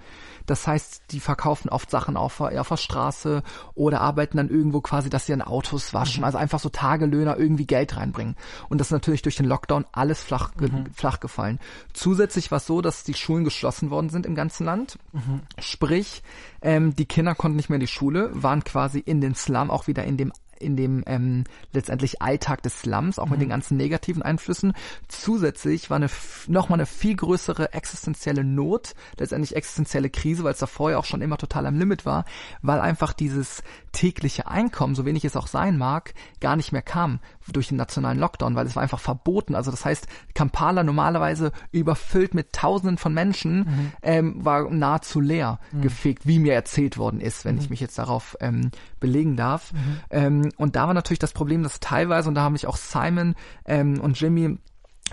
Das 0.46 0.68
heißt, 0.68 1.04
die 1.12 1.20
verkaufen 1.20 1.70
oft 1.70 1.90
Sachen 1.90 2.18
auf, 2.18 2.42
auf 2.42 2.68
der 2.68 2.78
Straße 2.78 3.44
oder 3.76 4.02
arbeiten 4.02 4.38
dann 4.38 4.50
irgendwo 4.50 4.82
quasi, 4.82 5.10
dass 5.10 5.26
sie 5.26 5.32
dann 5.32 5.42
Autos 5.42 5.94
waschen. 5.94 6.20
Mhm. 6.20 6.26
Also 6.26 6.38
einfach 6.38 6.60
so 6.60 6.70
Tagelöhner 6.70 7.38
irgendwie 7.38 7.66
Geld 7.66 7.96
reinbringen. 7.96 8.36
Und 8.70 8.80
das 8.80 8.88
ist 8.88 8.92
natürlich 8.92 9.22
durch 9.22 9.36
den 9.36 9.46
Lockdown 9.46 9.86
alles 9.92 10.22
flach, 10.22 10.52
mhm. 10.60 10.88
flach 10.94 11.20
gefallen. 11.20 11.60
Zusätzlich 11.94 12.52
war 12.52 12.58
es 12.58 12.68
so, 12.68 12.82
dass 12.82 13.04
die 13.04 13.14
Schulen 13.14 13.44
geschlossen 13.44 13.90
worden 13.90 14.10
sind 14.10 14.26
im 14.26 14.36
ganzen 14.36 14.66
Land. 14.66 14.98
Mhm. 15.12 15.42
Sprich, 15.60 16.24
ähm, 16.62 16.96
die 16.96 17.06
Kinder 17.06 17.36
konnten 17.36 17.58
nicht 17.58 17.70
mehr 17.70 17.78
in 17.78 17.82
die 17.82 17.88
Schule, 17.88 18.30
waren 18.34 18.64
quasi 18.64 19.00
in 19.00 19.22
den 19.22 19.36
Slum 19.36 19.72
auch 19.72 19.88
wieder 19.88 20.04
in 20.04 20.18
dem 20.18 20.32
in 20.64 20.76
dem 20.76 21.04
ähm, 21.06 21.44
letztendlich 21.72 22.22
Alltag 22.22 22.64
des 22.64 22.82
Slums, 22.82 23.20
auch 23.20 23.30
mit 23.30 23.40
den 23.42 23.48
mhm. 23.48 23.52
ganzen 23.52 23.78
negativen 23.78 24.22
Einflüssen. 24.22 24.74
Zusätzlich 25.08 25.90
war 25.90 25.98
eine 25.98 26.10
nochmal 26.48 26.80
eine 26.80 26.86
viel 26.86 27.16
größere 27.16 27.74
existenzielle 27.74 28.44
Not, 28.44 28.94
letztendlich 29.18 29.56
existenzielle 29.56 30.10
Krise, 30.10 30.44
weil 30.44 30.54
es 30.54 30.60
da 30.60 30.68
vorher 30.68 31.00
auch 31.00 31.06
schon 31.06 31.22
immer 31.22 31.38
total 31.38 31.66
am 31.66 31.78
Limit 31.78 32.06
war, 32.06 32.26
weil 32.62 32.80
einfach 32.80 33.14
dieses 33.14 33.64
tägliche 33.92 34.48
Einkommen, 34.48 34.96
so 34.96 35.06
wenig 35.06 35.24
es 35.24 35.36
auch 35.36 35.48
sein 35.48 35.78
mag, 35.78 36.14
gar 36.40 36.56
nicht 36.56 36.72
mehr 36.72 36.82
kam 36.82 37.20
durch 37.52 37.68
den 37.68 37.78
nationalen 37.78 38.20
Lockdown, 38.20 38.56
weil 38.56 38.66
es 38.66 38.76
war 38.76 38.84
einfach 38.84 39.00
verboten. 39.00 39.56
Also 39.56 39.72
das 39.72 39.86
heißt, 39.86 40.08
Kampala 40.34 40.84
normalerweise 40.84 41.52
überfüllt 41.72 42.34
mit 42.34 42.54
Tausenden 42.54 42.98
von 42.98 43.14
Menschen, 43.14 43.60
mhm. 43.60 43.92
ähm, 44.02 44.46
war 44.46 44.70
nahezu 44.70 45.20
leer 45.20 45.60
mhm. 45.72 45.82
gefegt, 45.82 46.26
wie 46.26 46.40
mir 46.40 46.54
erzählt 46.54 46.98
worden 46.98 47.20
ist, 47.20 47.46
wenn 47.46 47.56
mhm. 47.56 47.62
ich 47.62 47.70
mich 47.70 47.80
jetzt 47.80 47.98
darauf 47.98 48.38
ähm, 48.40 48.72
belegen 49.00 49.36
darf. 49.36 49.74
Mhm. 49.74 49.98
Ähm, 50.10 50.50
und 50.58 50.76
da 50.76 50.88
war 50.88 50.94
natürlich 50.94 51.20
das 51.20 51.34
Problem, 51.34 51.64
dass 51.64 51.80
teilweise, 51.80 52.30
und 52.30 52.36
da 52.36 52.42
haben 52.42 52.54
mich 52.54 52.68
auch 52.68 52.78
Simon 52.78 53.36
ähm, 53.66 54.00
und 54.00 54.20
Jimmy 54.20 54.58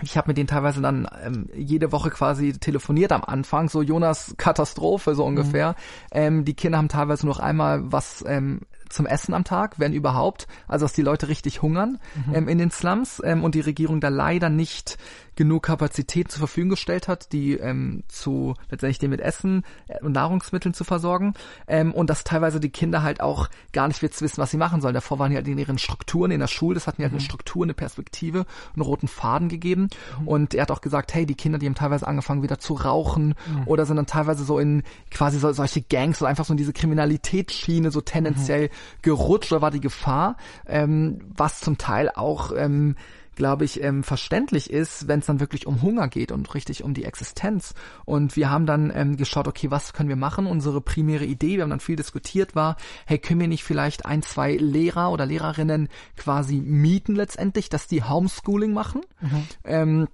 ich 0.03 0.17
habe 0.17 0.29
mit 0.29 0.37
denen 0.37 0.47
teilweise 0.47 0.81
dann 0.81 1.07
ähm, 1.23 1.49
jede 1.53 1.91
Woche 1.91 2.09
quasi 2.09 2.53
telefoniert 2.53 3.11
am 3.11 3.23
Anfang, 3.23 3.69
so 3.69 3.81
Jonas 3.81 4.35
Katastrophe 4.37 5.15
so 5.15 5.25
ungefähr. 5.25 5.69
Mhm. 5.69 5.75
Ähm, 6.11 6.45
die 6.45 6.53
Kinder 6.53 6.77
haben 6.77 6.87
teilweise 6.87 7.25
noch 7.25 7.39
einmal 7.39 7.91
was 7.91 8.23
ähm, 8.27 8.61
zum 8.89 9.05
Essen 9.05 9.33
am 9.33 9.43
Tag, 9.43 9.79
wenn 9.79 9.93
überhaupt. 9.93 10.47
Also 10.67 10.85
dass 10.85 10.93
die 10.93 11.01
Leute 11.01 11.27
richtig 11.27 11.61
hungern 11.61 11.99
mhm. 12.27 12.35
ähm, 12.35 12.47
in 12.47 12.57
den 12.57 12.71
Slums 12.71 13.21
ähm, 13.23 13.43
und 13.43 13.53
die 13.53 13.61
Regierung 13.61 13.99
da 13.99 14.09
leider 14.09 14.49
nicht 14.49 14.97
genug 15.41 15.63
Kapazität 15.63 16.31
zur 16.31 16.37
Verfügung 16.37 16.69
gestellt 16.69 17.07
hat, 17.07 17.33
die 17.33 17.53
ähm, 17.53 18.03
zu 18.07 18.53
letztendlich 18.69 18.99
den 18.99 19.09
mit 19.09 19.21
Essen 19.21 19.63
äh, 19.87 19.97
und 20.03 20.11
Nahrungsmitteln 20.11 20.75
zu 20.75 20.83
versorgen 20.83 21.33
ähm, 21.65 21.95
und 21.95 22.11
dass 22.11 22.23
teilweise 22.23 22.59
die 22.59 22.69
Kinder 22.69 23.01
halt 23.01 23.21
auch 23.21 23.49
gar 23.73 23.87
nicht 23.87 24.03
jetzt 24.03 24.21
wissen, 24.21 24.37
was 24.37 24.51
sie 24.51 24.57
machen 24.57 24.81
sollen. 24.81 24.93
Davor 24.93 25.17
waren 25.17 25.31
die 25.31 25.35
halt 25.37 25.47
in 25.47 25.57
ihren 25.57 25.79
Strukturen 25.79 26.29
in 26.29 26.39
der 26.39 26.47
Schule, 26.47 26.75
das 26.75 26.85
hat 26.85 26.99
mir 26.99 27.05
halt 27.05 27.13
eine 27.13 27.21
mhm. 27.21 27.25
Struktur, 27.25 27.63
eine 27.63 27.73
Perspektive, 27.73 28.45
einen 28.75 28.83
roten 28.83 29.07
Faden 29.07 29.49
gegeben 29.49 29.89
mhm. 30.19 30.27
und 30.27 30.53
er 30.53 30.61
hat 30.61 30.71
auch 30.71 30.81
gesagt, 30.81 31.11
hey, 31.15 31.25
die 31.25 31.33
Kinder, 31.33 31.57
die 31.57 31.65
haben 31.65 31.73
teilweise 31.73 32.05
angefangen 32.07 32.43
wieder 32.43 32.59
zu 32.59 32.75
rauchen 32.75 33.29
mhm. 33.47 33.63
oder 33.65 33.87
sind 33.87 33.95
dann 33.95 34.05
teilweise 34.05 34.43
so 34.43 34.59
in 34.59 34.83
quasi 35.09 35.39
so, 35.39 35.51
solche 35.53 35.81
Gangs 35.81 36.21
oder 36.21 36.29
einfach 36.29 36.45
so 36.45 36.53
in 36.53 36.57
diese 36.57 36.73
Kriminalitätsschiene 36.73 37.89
so 37.89 38.01
tendenziell 38.01 38.65
mhm. 38.65 39.01
gerutscht 39.01 39.51
oder 39.51 39.63
war 39.63 39.71
die 39.71 39.81
Gefahr, 39.81 40.37
ähm, 40.67 41.19
was 41.35 41.61
zum 41.61 41.79
Teil 41.79 42.11
auch 42.13 42.51
ähm, 42.55 42.95
glaube 43.41 43.65
ich, 43.65 43.81
ähm, 43.81 44.03
verständlich 44.03 44.69
ist, 44.69 45.07
wenn 45.07 45.21
es 45.21 45.25
dann 45.25 45.39
wirklich 45.39 45.65
um 45.65 45.81
Hunger 45.81 46.09
geht 46.09 46.31
und 46.31 46.53
richtig 46.53 46.83
um 46.83 46.93
die 46.93 47.05
Existenz. 47.05 47.73
Und 48.05 48.35
wir 48.35 48.51
haben 48.51 48.67
dann 48.67 48.91
ähm, 48.93 49.17
geschaut, 49.17 49.47
okay, 49.47 49.71
was 49.71 49.93
können 49.93 50.09
wir 50.09 50.15
machen? 50.15 50.45
Unsere 50.45 50.79
primäre 50.79 51.25
Idee, 51.25 51.55
wir 51.55 51.63
haben 51.63 51.71
dann 51.71 51.79
viel 51.79 51.95
diskutiert, 51.95 52.55
war, 52.55 52.77
hey, 53.07 53.17
können 53.17 53.39
wir 53.39 53.47
nicht 53.47 53.63
vielleicht 53.63 54.05
ein, 54.05 54.21
zwei 54.21 54.53
Lehrer 54.57 55.11
oder 55.11 55.25
Lehrerinnen 55.25 55.89
quasi 56.17 56.61
mieten 56.61 57.15
letztendlich, 57.15 57.69
dass 57.69 57.87
die 57.87 58.03
Homeschooling 58.03 58.73
machen? 58.73 59.01
Mhm. 59.21 59.43
Ähm, 59.63 60.07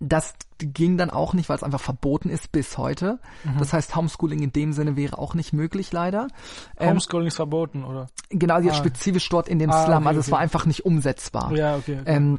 das 0.00 0.32
ging 0.58 0.96
dann 0.96 1.10
auch 1.10 1.34
nicht, 1.34 1.50
weil 1.50 1.56
es 1.56 1.62
einfach 1.62 1.80
verboten 1.80 2.30
ist 2.30 2.52
bis 2.52 2.78
heute. 2.78 3.18
Mhm. 3.44 3.58
Das 3.58 3.74
heißt, 3.74 3.94
Homeschooling 3.94 4.40
in 4.40 4.50
dem 4.50 4.72
Sinne 4.72 4.96
wäre 4.96 5.18
auch 5.18 5.34
nicht 5.34 5.52
möglich, 5.52 5.92
leider. 5.92 6.28
Ähm, 6.78 6.92
Homeschooling 6.92 7.26
ähm, 7.26 7.28
ist 7.28 7.36
verboten, 7.36 7.84
oder? 7.84 8.06
Genau, 8.30 8.58
jetzt 8.60 8.76
ah. 8.76 8.78
spezifisch 8.78 9.28
dort 9.28 9.48
in 9.50 9.58
dem 9.58 9.70
ah, 9.70 9.84
Slum. 9.84 9.98
Okay, 9.98 10.06
also 10.06 10.20
okay. 10.20 10.26
es 10.26 10.32
war 10.32 10.38
einfach 10.38 10.64
nicht 10.64 10.86
umsetzbar. 10.86 11.52
Ja, 11.52 11.76
okay. 11.76 11.98
okay. 12.00 12.10
Ähm, 12.10 12.38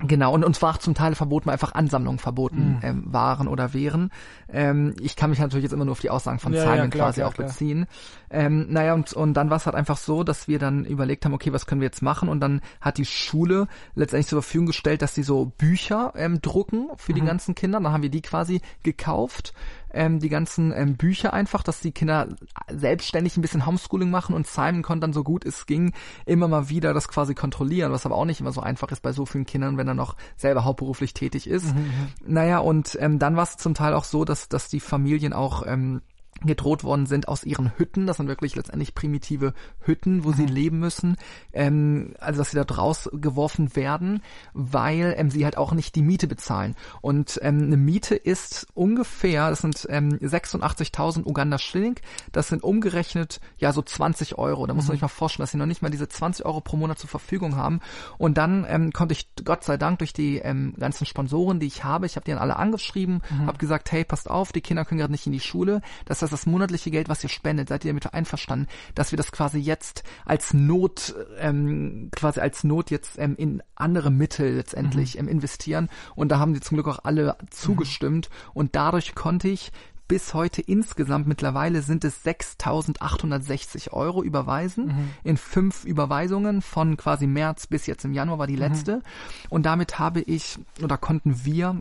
Genau, 0.00 0.34
und 0.34 0.44
uns 0.44 0.60
war 0.60 0.78
zum 0.78 0.94
Teil 0.94 1.14
verboten, 1.14 1.46
weil 1.46 1.54
einfach 1.54 1.74
Ansammlungen 1.74 2.18
verboten 2.18 2.74
mhm. 2.74 2.80
ähm, 2.82 3.04
waren 3.06 3.48
oder 3.48 3.72
wären. 3.72 4.10
Ähm, 4.52 4.94
ich 5.00 5.16
kann 5.16 5.30
mich 5.30 5.38
natürlich 5.38 5.64
jetzt 5.64 5.72
immer 5.72 5.86
nur 5.86 5.92
auf 5.92 6.00
die 6.00 6.10
Aussagen 6.10 6.38
von 6.38 6.52
ja, 6.52 6.62
Simon 6.62 6.76
ja, 6.76 6.86
klar, 6.88 7.06
quasi 7.06 7.20
klar, 7.20 7.28
auch 7.28 7.34
klar. 7.34 7.48
beziehen. 7.48 7.86
Ähm, 8.28 8.66
naja, 8.68 8.92
und, 8.92 9.12
und 9.14 9.34
dann 9.34 9.48
war 9.48 9.56
es 9.56 9.64
halt 9.64 9.74
einfach 9.74 9.96
so, 9.96 10.22
dass 10.22 10.48
wir 10.48 10.58
dann 10.58 10.84
überlegt 10.84 11.24
haben, 11.24 11.32
okay, 11.32 11.52
was 11.52 11.66
können 11.66 11.80
wir 11.80 11.86
jetzt 11.86 12.02
machen? 12.02 12.28
Und 12.28 12.40
dann 12.40 12.60
hat 12.80 12.98
die 12.98 13.06
Schule 13.06 13.68
letztendlich 13.94 14.26
zur 14.26 14.42
Verfügung 14.42 14.66
gestellt, 14.66 15.00
dass 15.00 15.14
sie 15.14 15.22
so 15.22 15.52
Bücher 15.56 16.12
ähm, 16.16 16.42
drucken 16.42 16.88
für 16.96 17.12
mhm. 17.12 17.16
die 17.16 17.22
ganzen 17.22 17.54
Kinder. 17.54 17.80
Dann 17.80 17.92
haben 17.92 18.02
wir 18.02 18.10
die 18.10 18.22
quasi 18.22 18.60
gekauft 18.82 19.54
ähm, 19.96 20.20
die 20.20 20.28
ganzen 20.28 20.72
ähm, 20.72 20.96
Bücher 20.96 21.32
einfach, 21.32 21.62
dass 21.62 21.80
die 21.80 21.90
Kinder 21.90 22.28
selbstständig 22.70 23.36
ein 23.36 23.40
bisschen 23.40 23.66
Homeschooling 23.66 24.10
machen 24.10 24.34
und 24.34 24.46
Simon 24.46 24.82
konnte 24.82 25.00
dann 25.00 25.12
so 25.12 25.24
gut 25.24 25.44
es 25.44 25.66
ging 25.66 25.92
immer 26.26 26.48
mal 26.48 26.68
wieder 26.68 26.92
das 26.92 27.08
quasi 27.08 27.34
kontrollieren, 27.34 27.92
was 27.92 28.06
aber 28.06 28.16
auch 28.16 28.24
nicht 28.24 28.40
immer 28.40 28.52
so 28.52 28.60
einfach 28.60 28.90
ist 28.92 29.02
bei 29.02 29.12
so 29.12 29.26
vielen 29.26 29.46
Kindern, 29.46 29.78
wenn 29.78 29.85
er 29.88 29.94
noch 29.94 30.16
selber 30.36 30.64
hauptberuflich 30.64 31.14
tätig 31.14 31.48
ist. 31.48 31.74
Mhm. 31.74 31.80
mhm. 31.80 32.08
Naja, 32.26 32.58
und 32.58 32.96
ähm, 33.00 33.18
dann 33.18 33.36
war 33.36 33.44
es 33.44 33.56
zum 33.56 33.74
Teil 33.74 33.94
auch 33.94 34.04
so, 34.04 34.24
dass, 34.24 34.48
dass 34.48 34.68
die 34.68 34.80
Familien 34.80 35.32
auch 35.32 35.66
ähm, 35.66 36.02
gedroht 36.44 36.84
worden 36.84 37.06
sind 37.06 37.28
aus 37.28 37.44
ihren 37.44 37.72
Hütten. 37.76 38.06
Das 38.06 38.18
sind 38.18 38.28
wirklich 38.28 38.54
letztendlich 38.56 38.94
primitive 38.94 39.54
Hütten, 39.80 40.24
wo 40.24 40.30
mhm. 40.30 40.34
sie 40.34 40.46
leben 40.46 40.78
müssen. 40.78 41.16
Ähm, 41.52 42.14
also 42.20 42.38
dass 42.38 42.50
sie 42.50 42.56
da 42.56 42.64
draus 42.64 43.08
geworfen 43.12 43.74
werden, 43.76 44.22
weil 44.52 45.14
ähm, 45.16 45.30
sie 45.30 45.44
halt 45.44 45.56
auch 45.56 45.72
nicht 45.72 45.94
die 45.94 46.02
Miete 46.02 46.26
bezahlen. 46.26 46.76
Und 47.00 47.38
ähm, 47.42 47.62
eine 47.62 47.76
Miete 47.76 48.14
ist 48.14 48.66
ungefähr, 48.74 49.50
das 49.50 49.60
sind 49.60 49.86
ähm, 49.90 50.10
86.000 50.18 51.24
Uganda 51.24 51.58
Schilling. 51.58 51.98
Das 52.32 52.48
sind 52.48 52.62
umgerechnet 52.62 53.40
ja 53.58 53.72
so 53.72 53.82
20 53.82 54.38
Euro. 54.38 54.66
Da 54.66 54.74
muss 54.74 54.84
man 54.84 54.92
mhm. 54.92 54.96
sich 54.96 55.02
mal 55.02 55.08
vorstellen, 55.08 55.44
dass 55.44 55.52
sie 55.52 55.58
noch 55.58 55.66
nicht 55.66 55.82
mal 55.82 55.90
diese 55.90 56.08
20 56.08 56.44
Euro 56.44 56.60
pro 56.60 56.76
Monat 56.76 56.98
zur 56.98 57.08
Verfügung 57.08 57.56
haben. 57.56 57.80
Und 58.18 58.38
dann 58.38 58.66
ähm, 58.68 58.92
konnte 58.92 59.12
ich 59.12 59.28
Gott 59.44 59.64
sei 59.64 59.76
Dank 59.76 59.98
durch 59.98 60.12
die 60.12 60.38
ähm, 60.38 60.74
ganzen 60.78 61.06
Sponsoren, 61.06 61.60
die 61.60 61.66
ich 61.66 61.84
habe, 61.84 62.06
ich 62.06 62.16
habe 62.16 62.24
die 62.24 62.32
dann 62.32 62.40
alle 62.40 62.56
angeschrieben, 62.56 63.22
mhm. 63.30 63.46
habe 63.46 63.58
gesagt, 63.58 63.90
hey, 63.92 64.04
passt 64.04 64.30
auf, 64.30 64.52
die 64.52 64.60
Kinder 64.60 64.84
können 64.84 64.98
gerade 64.98 65.12
nicht 65.12 65.26
in 65.26 65.32
die 65.32 65.40
Schule. 65.40 65.80
Das 66.04 66.25
heißt, 66.32 66.32
das 66.32 66.46
monatliche 66.46 66.90
Geld, 66.90 67.08
was 67.08 67.22
ihr 67.22 67.30
spendet, 67.30 67.68
seid 67.68 67.84
ihr 67.84 67.90
damit 67.90 68.12
einverstanden, 68.12 68.66
dass 68.94 69.12
wir 69.12 69.16
das 69.16 69.32
quasi 69.32 69.58
jetzt 69.58 70.02
als 70.24 70.54
Not, 70.54 71.14
ähm, 71.38 72.10
quasi 72.14 72.40
als 72.40 72.64
Not 72.64 72.90
jetzt 72.90 73.18
ähm, 73.18 73.36
in 73.36 73.62
andere 73.74 74.10
Mittel 74.10 74.56
letztendlich 74.56 75.14
mhm. 75.14 75.20
ähm, 75.20 75.28
investieren. 75.28 75.88
Und 76.14 76.30
da 76.30 76.38
haben 76.38 76.54
die 76.54 76.60
zum 76.60 76.76
Glück 76.76 76.88
auch 76.88 77.04
alle 77.04 77.36
zugestimmt. 77.50 78.28
Mhm. 78.30 78.50
Und 78.54 78.76
dadurch 78.76 79.14
konnte 79.14 79.48
ich 79.48 79.72
bis 80.08 80.34
heute 80.34 80.62
insgesamt 80.62 81.26
mittlerweile 81.26 81.82
sind 81.82 82.04
es 82.04 82.24
6.860 82.24 83.92
Euro 83.92 84.22
überweisen 84.22 84.86
mhm. 84.86 85.10
in 85.24 85.36
fünf 85.36 85.84
Überweisungen 85.84 86.62
von 86.62 86.96
quasi 86.96 87.26
März 87.26 87.66
bis 87.66 87.86
jetzt 87.86 88.04
im 88.04 88.12
Januar 88.12 88.38
war 88.38 88.46
die 88.46 88.54
mhm. 88.54 88.60
letzte. 88.60 88.96
Mhm. 88.96 89.02
Und 89.50 89.66
damit 89.66 89.98
habe 89.98 90.20
ich 90.20 90.58
oder 90.82 90.96
konnten 90.96 91.44
wir 91.44 91.80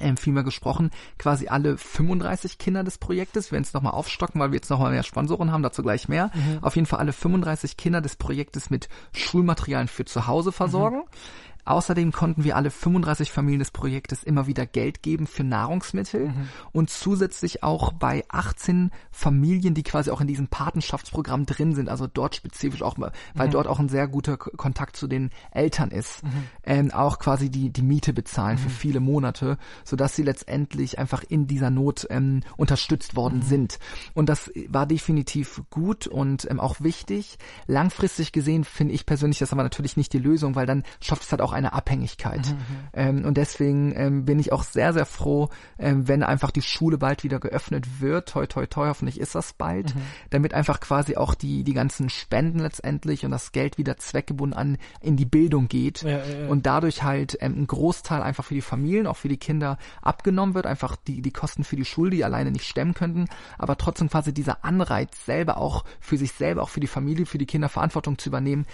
ähm, 0.00 0.16
vielmehr 0.16 0.42
gesprochen, 0.42 0.90
quasi 1.18 1.48
alle 1.48 1.76
35 1.76 2.58
Kinder 2.58 2.84
des 2.84 2.98
Projektes. 2.98 3.50
Wir 3.50 3.52
werden 3.52 3.64
es 3.64 3.72
nochmal 3.72 3.92
aufstocken, 3.92 4.40
weil 4.40 4.50
wir 4.50 4.56
jetzt 4.56 4.70
nochmal 4.70 4.90
mehr 4.90 5.02
Sponsoren 5.02 5.52
haben, 5.52 5.62
dazu 5.62 5.82
gleich 5.82 6.08
mehr. 6.08 6.30
Mhm. 6.34 6.58
Auf 6.62 6.76
jeden 6.76 6.86
Fall 6.86 7.00
alle 7.00 7.12
35 7.12 7.76
Kinder 7.76 8.00
des 8.00 8.16
Projektes 8.16 8.70
mit 8.70 8.88
Schulmaterialien 9.12 9.88
für 9.88 10.04
zu 10.04 10.26
Hause 10.26 10.52
versorgen. 10.52 10.98
Mhm 10.98 11.47
Außerdem 11.68 12.12
konnten 12.12 12.44
wir 12.44 12.56
alle 12.56 12.70
35 12.70 13.30
Familien 13.30 13.58
des 13.58 13.70
Projektes 13.70 14.22
immer 14.22 14.46
wieder 14.46 14.64
Geld 14.64 15.02
geben 15.02 15.26
für 15.26 15.44
Nahrungsmittel 15.44 16.28
mhm. 16.28 16.48
und 16.72 16.88
zusätzlich 16.88 17.62
auch 17.62 17.92
bei 17.92 18.24
18 18.30 18.90
Familien, 19.10 19.74
die 19.74 19.82
quasi 19.82 20.10
auch 20.10 20.22
in 20.22 20.26
diesem 20.26 20.48
Patenschaftsprogramm 20.48 21.44
drin 21.44 21.74
sind, 21.74 21.90
also 21.90 22.06
dort 22.06 22.36
spezifisch 22.36 22.80
auch, 22.80 22.96
weil 22.96 23.48
mhm. 23.48 23.50
dort 23.50 23.66
auch 23.66 23.80
ein 23.80 23.90
sehr 23.90 24.08
guter 24.08 24.38
Kontakt 24.38 24.96
zu 24.96 25.08
den 25.08 25.28
Eltern 25.50 25.90
ist, 25.90 26.24
mhm. 26.24 26.30
ähm, 26.64 26.90
auch 26.90 27.18
quasi 27.18 27.50
die, 27.50 27.68
die 27.70 27.82
Miete 27.82 28.14
bezahlen 28.14 28.56
für 28.56 28.70
mhm. 28.70 28.72
viele 28.72 29.00
Monate, 29.00 29.58
sodass 29.84 30.16
sie 30.16 30.22
letztendlich 30.22 30.98
einfach 30.98 31.22
in 31.28 31.46
dieser 31.46 31.68
Not 31.68 32.06
ähm, 32.08 32.44
unterstützt 32.56 33.14
worden 33.14 33.40
mhm. 33.40 33.42
sind. 33.42 33.78
Und 34.14 34.30
das 34.30 34.50
war 34.68 34.86
definitiv 34.86 35.60
gut 35.68 36.06
und 36.06 36.50
ähm, 36.50 36.60
auch 36.60 36.80
wichtig. 36.80 37.36
Langfristig 37.66 38.32
gesehen 38.32 38.64
finde 38.64 38.94
ich 38.94 39.04
persönlich 39.04 39.38
das 39.38 39.52
aber 39.52 39.64
natürlich 39.64 39.98
nicht 39.98 40.14
die 40.14 40.18
Lösung, 40.18 40.54
weil 40.54 40.64
dann 40.64 40.82
schafft 41.00 41.24
es 41.24 41.30
halt 41.30 41.42
auch 41.42 41.57
eine 41.58 41.72
Abhängigkeit. 41.72 42.46
Mhm, 42.46 42.52
mhm. 42.52 42.88
Ähm, 42.92 43.24
und 43.24 43.36
deswegen 43.36 43.92
ähm, 43.96 44.24
bin 44.24 44.38
ich 44.38 44.52
auch 44.52 44.62
sehr, 44.62 44.92
sehr 44.92 45.06
froh, 45.06 45.48
ähm, 45.78 46.08
wenn 46.08 46.22
einfach 46.22 46.50
die 46.50 46.62
Schule 46.62 46.98
bald 46.98 47.24
wieder 47.24 47.40
geöffnet 47.40 48.00
wird. 48.00 48.28
Toi, 48.28 48.46
toi, 48.46 48.66
toi, 48.66 48.88
hoffentlich 48.88 49.20
ist 49.20 49.34
das 49.34 49.52
bald. 49.52 49.94
Mhm. 49.94 50.00
Damit 50.30 50.54
einfach 50.54 50.80
quasi 50.80 51.16
auch 51.16 51.34
die, 51.34 51.64
die 51.64 51.74
ganzen 51.74 52.08
Spenden 52.08 52.60
letztendlich 52.60 53.24
und 53.24 53.30
das 53.30 53.52
Geld 53.52 53.78
wieder 53.78 53.96
zweckgebunden 53.96 54.58
an 54.58 54.78
in 55.00 55.16
die 55.16 55.26
Bildung 55.26 55.68
geht. 55.68 56.02
Ja, 56.02 56.10
ja, 56.10 56.24
ja. 56.24 56.48
Und 56.48 56.66
dadurch 56.66 57.02
halt 57.02 57.36
ähm, 57.40 57.62
ein 57.62 57.66
Großteil 57.66 58.22
einfach 58.22 58.44
für 58.44 58.54
die 58.54 58.62
Familien, 58.62 59.06
auch 59.06 59.16
für 59.16 59.28
die 59.28 59.36
Kinder 59.36 59.78
abgenommen 60.02 60.54
wird. 60.54 60.66
Einfach 60.66 60.96
die, 60.96 61.22
die 61.22 61.32
Kosten 61.32 61.64
für 61.64 61.76
die 61.76 61.84
Schule, 61.84 62.10
die 62.10 62.24
alleine 62.24 62.50
nicht 62.50 62.66
stemmen 62.66 62.94
könnten. 62.94 63.26
Aber 63.58 63.76
trotzdem 63.76 64.08
quasi 64.08 64.32
dieser 64.32 64.64
Anreiz 64.64 65.24
selber 65.26 65.58
auch 65.58 65.84
für 66.00 66.16
sich 66.16 66.32
selber, 66.32 66.62
auch 66.62 66.68
für 66.68 66.80
die 66.80 66.86
Familie, 66.86 67.26
für 67.26 67.38
die 67.38 67.46
Kinder 67.46 67.68
Verantwortung 67.68 68.18
zu 68.18 68.28
übernehmen, 68.28 68.66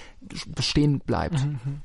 bestehen 0.47 1.01
bleibt. 1.01 1.45
Mhm. 1.45 1.83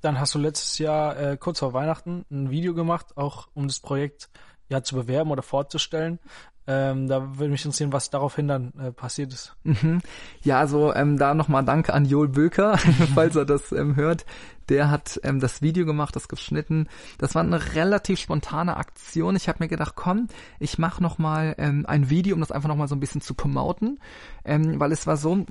Dann 0.00 0.20
hast 0.20 0.34
du 0.34 0.38
letztes 0.38 0.78
Jahr 0.78 1.18
äh, 1.18 1.36
kurz 1.36 1.58
vor 1.58 1.72
Weihnachten 1.72 2.24
ein 2.30 2.50
Video 2.50 2.72
gemacht, 2.72 3.16
auch 3.16 3.48
um 3.54 3.66
das 3.66 3.80
Projekt 3.80 4.30
ja 4.68 4.82
zu 4.82 4.94
bewerben 4.94 5.30
oder 5.30 5.42
vorzustellen. 5.42 6.20
Ähm, 6.64 7.08
da 7.08 7.38
würde 7.38 7.50
mich 7.50 7.64
interessieren, 7.64 7.92
was 7.92 8.10
daraufhin 8.10 8.46
dann 8.46 8.72
äh, 8.78 8.92
passiert 8.92 9.32
ist. 9.32 9.56
Mhm. 9.64 10.00
Ja, 10.42 10.60
also 10.60 10.94
ähm, 10.94 11.18
da 11.18 11.34
nochmal 11.34 11.64
Danke 11.64 11.92
an 11.92 12.04
Joel 12.04 12.28
Böker, 12.28 12.78
falls 13.14 13.34
er 13.34 13.44
das 13.44 13.72
ähm, 13.72 13.96
hört. 13.96 14.24
Der 14.68 14.88
hat 14.88 15.20
ähm, 15.24 15.40
das 15.40 15.60
Video 15.60 15.84
gemacht, 15.84 16.14
das 16.14 16.28
geschnitten. 16.28 16.88
Das 17.18 17.34
war 17.34 17.42
eine 17.42 17.74
relativ 17.74 18.20
spontane 18.20 18.76
Aktion. 18.76 19.34
Ich 19.34 19.48
habe 19.48 19.58
mir 19.64 19.68
gedacht, 19.68 19.94
komm, 19.96 20.28
ich 20.60 20.78
mache 20.78 21.02
nochmal 21.02 21.56
ähm, 21.58 21.84
ein 21.88 22.10
Video, 22.10 22.36
um 22.36 22.40
das 22.40 22.52
einfach 22.52 22.68
nochmal 22.68 22.86
so 22.86 22.94
ein 22.94 23.00
bisschen 23.00 23.22
zu 23.22 23.34
promoten. 23.34 23.98
Ähm, 24.44 24.78
weil 24.78 24.92
es 24.92 25.08
war 25.08 25.16
so, 25.16 25.44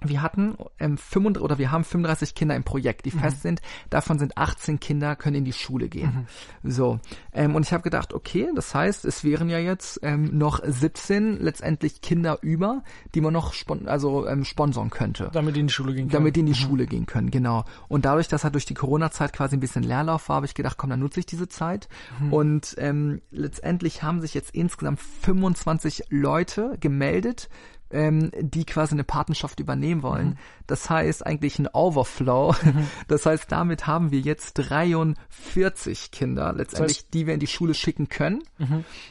wir 0.00 0.22
hatten 0.22 0.56
ähm, 0.78 0.96
35, 0.96 1.42
oder 1.42 1.58
wir 1.58 1.70
haben 1.70 1.84
35 1.84 2.34
Kinder 2.34 2.56
im 2.56 2.64
Projekt, 2.64 3.04
die 3.04 3.14
mhm. 3.14 3.20
fest 3.20 3.42
sind. 3.42 3.60
Davon 3.90 4.18
sind 4.18 4.36
18 4.36 4.80
Kinder 4.80 5.16
können 5.16 5.36
in 5.36 5.44
die 5.44 5.52
Schule 5.52 5.88
gehen. 5.88 6.26
Mhm. 6.62 6.70
So 6.70 7.00
ähm, 7.32 7.54
und 7.54 7.66
ich 7.66 7.72
habe 7.72 7.82
gedacht, 7.82 8.12
okay, 8.12 8.48
das 8.54 8.74
heißt, 8.74 9.04
es 9.04 9.24
wären 9.24 9.48
ja 9.48 9.58
jetzt 9.58 10.00
ähm, 10.02 10.36
noch 10.36 10.60
17 10.64 11.38
letztendlich 11.38 12.00
Kinder 12.00 12.38
über, 12.42 12.82
die 13.14 13.20
man 13.20 13.32
noch 13.32 13.52
spon 13.52 13.88
also 13.88 14.26
ähm, 14.26 14.44
sponsern 14.44 14.90
könnte. 14.90 15.30
Damit 15.32 15.56
die 15.56 15.60
in 15.60 15.66
die 15.66 15.72
Schule 15.72 15.94
gehen 15.94 16.08
können. 16.08 16.12
Damit 16.12 16.36
die 16.36 16.40
in 16.40 16.46
die 16.46 16.52
mhm. 16.52 16.56
Schule 16.56 16.86
gehen 16.86 17.06
können, 17.06 17.30
genau. 17.30 17.64
Und 17.88 18.04
dadurch, 18.04 18.28
dass 18.28 18.44
halt 18.44 18.54
durch 18.54 18.66
die 18.66 18.74
Corona-Zeit 18.74 19.32
quasi 19.32 19.56
ein 19.56 19.60
bisschen 19.60 19.82
Leerlauf 19.82 20.28
war, 20.28 20.36
habe 20.36 20.46
ich 20.46 20.54
gedacht, 20.54 20.76
komm, 20.78 20.90
dann 20.90 21.00
nutze 21.00 21.20
ich 21.20 21.26
diese 21.26 21.48
Zeit. 21.48 21.88
Mhm. 22.20 22.32
Und 22.32 22.74
ähm, 22.78 23.20
letztendlich 23.30 24.02
haben 24.02 24.20
sich 24.20 24.34
jetzt 24.34 24.54
insgesamt 24.54 25.00
25 25.00 26.04
Leute 26.10 26.76
gemeldet 26.80 27.48
ähm, 27.92 28.30
die 28.38 28.64
quasi 28.64 28.94
eine 28.94 29.04
Patenschaft 29.04 29.60
übernehmen 29.60 30.02
wollen. 30.02 30.28
Mhm. 30.28 30.36
Das 30.66 30.90
heißt 30.90 31.26
eigentlich 31.26 31.58
ein 31.58 31.68
Overflow. 31.72 32.54
Mhm. 32.62 32.88
Das 33.08 33.26
heißt, 33.26 33.50
damit 33.50 33.86
haben 33.86 34.10
wir 34.10 34.20
jetzt 34.20 34.54
43 34.54 36.10
Kinder 36.10 36.52
letztendlich, 36.52 36.98
das 36.98 37.04
heißt, 37.04 37.14
die 37.14 37.26
wir 37.26 37.34
in 37.34 37.40
die 37.40 37.46
Schule 37.46 37.74
schicken 37.74 38.08
können. 38.08 38.42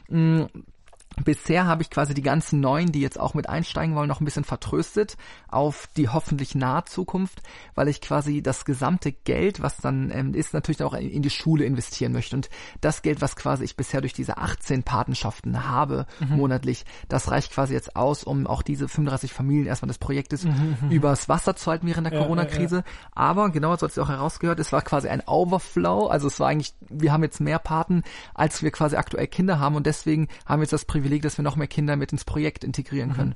Mhm. 0.08 0.48
Bisher 1.24 1.66
habe 1.66 1.82
ich 1.82 1.90
quasi 1.90 2.14
die 2.14 2.22
ganzen 2.22 2.60
Neuen, 2.60 2.92
die 2.92 3.02
jetzt 3.02 3.20
auch 3.20 3.34
mit 3.34 3.50
einsteigen 3.50 3.96
wollen, 3.96 4.08
noch 4.08 4.22
ein 4.22 4.26
bisschen 4.26 4.44
vertröstet 4.44 5.18
auf 5.48 5.88
die 5.98 6.10
hoffentlich 6.10 6.56
nahe 6.56 6.86
Zukunft, 6.86 7.42
weil 7.76 7.88
ich 7.88 8.02
quasi 8.02 8.42
das 8.42 8.66
gesamte 8.66 9.12
Geld, 9.12 9.62
was 9.62 9.78
dann 9.78 10.12
ähm, 10.12 10.34
ist, 10.34 10.54
natürlich 10.54 10.82
auch 10.84 10.94
in 10.94 11.22
die 11.22 11.30
Schule 11.30 11.66
investieren 11.66 12.14
möchte. 12.14 12.36
Und 12.36 12.50
das 12.80 13.02
Geld, 13.02 13.22
was 13.22 13.36
quasi 13.36 13.64
ich 13.64 13.76
bisher 13.76 14.02
durch 14.02 14.14
diese 14.14 14.38
18 14.38 14.84
Patenschaften 14.84 15.68
habe 15.68 16.06
mhm. 16.20 16.38
monatlich, 16.38 16.86
das 17.10 17.30
reicht 17.30 17.52
quasi 17.52 17.74
jetzt 17.74 17.96
aus, 17.96 18.24
um 18.24 18.48
auch 18.48 18.62
diese 18.62 18.88
35 18.88 19.34
Familien 19.34 19.68
erstmal 19.68 19.88
des 19.88 19.98
Projektes 19.98 20.46
mhm. 20.46 20.78
mhm. 20.82 20.92
übers 20.92 21.30
Wasser 21.30 21.56
zu 21.56 21.70
halten 21.70 21.88
während 21.88 22.08
der 22.08 22.14
ja, 22.14 22.22
Corona-Krise. 22.22 22.78
Ja, 22.78 22.82
ja. 22.82 22.86
Aber 23.14 23.50
genau, 23.50 23.76
so 23.76 23.86
hat 23.86 23.92
es 23.92 24.00
auch 24.00 24.10
herausgehört, 24.10 24.60
es 24.60 24.72
war 24.72 24.82
quasi 24.82 25.08
ein 25.08 25.22
Overflow. 25.26 26.08
Also 26.08 26.28
es 26.28 26.40
war 26.40 26.48
eigentlich, 26.48 26.74
wir 26.90 27.12
haben 27.12 27.24
jetzt 27.24 27.42
mehr 27.42 27.60
Paten, 27.60 28.04
als 28.34 28.64
wir 28.64 28.72
quasi 28.72 28.96
aktuell 28.96 29.28
Kinder 29.28 29.60
haben 29.60 29.76
und 29.76 29.86
deswegen 29.86 30.28
haben 30.46 30.60
wir 30.60 30.64
jetzt 30.64 30.74
das 30.74 30.86
Privileg 30.86 31.11
Privileg, 31.12 31.24
dass 31.24 31.38
wir 31.38 31.43
noch 31.43 31.58
mehr 31.58 31.67
Kinder 31.67 31.97
mit 31.97 32.13
ins 32.13 32.24
Projekt 32.24 32.63
integrieren 32.63 33.10
mhm. 33.10 33.13
können. 33.13 33.36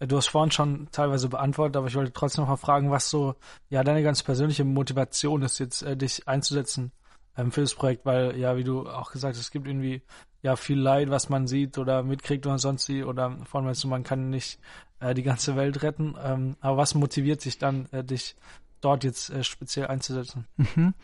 Du 0.00 0.16
hast 0.16 0.28
vorhin 0.28 0.50
schon 0.50 0.88
teilweise 0.92 1.28
beantwortet, 1.28 1.76
aber 1.76 1.86
ich 1.86 1.94
wollte 1.94 2.12
trotzdem 2.12 2.42
noch 2.42 2.50
mal 2.50 2.56
fragen, 2.56 2.90
was 2.90 3.08
so 3.08 3.34
ja 3.70 3.82
deine 3.82 4.02
ganz 4.02 4.22
persönliche 4.22 4.64
Motivation 4.64 5.42
ist, 5.42 5.58
jetzt 5.58 5.82
äh, 5.82 5.96
dich 5.96 6.28
einzusetzen 6.28 6.92
ähm, 7.36 7.50
für 7.50 7.62
das 7.62 7.74
Projekt, 7.74 8.04
weil 8.04 8.36
ja, 8.36 8.56
wie 8.56 8.64
du 8.64 8.88
auch 8.88 9.10
gesagt 9.12 9.34
hast, 9.34 9.40
es 9.40 9.50
gibt 9.50 9.66
irgendwie 9.66 10.02
ja 10.42 10.56
viel 10.56 10.78
Leid, 10.78 11.10
was 11.10 11.28
man 11.28 11.46
sieht 11.46 11.78
oder 11.78 12.02
mitkriegt 12.02 12.46
oder 12.46 12.58
sonst 12.58 12.88
wie 12.88 13.04
oder 13.04 13.38
vor 13.44 13.60
allem 13.60 13.68
weißt 13.68 13.84
du, 13.84 13.88
man 13.88 14.04
kann 14.04 14.30
nicht 14.30 14.58
äh, 15.00 15.14
die 15.14 15.22
ganze 15.22 15.56
Welt 15.56 15.82
retten. 15.82 16.14
Ähm, 16.22 16.56
aber 16.60 16.76
was 16.76 16.94
motiviert 16.94 17.40
sich 17.40 17.58
dann, 17.58 17.86
äh, 17.92 18.04
dich 18.04 18.36
dort 18.80 19.04
jetzt 19.04 19.30
äh, 19.30 19.44
speziell 19.44 19.86
einzusetzen? 19.86 20.46
Mhm. 20.56 20.94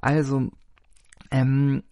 Also 0.00 0.50
ähm, 1.30 1.82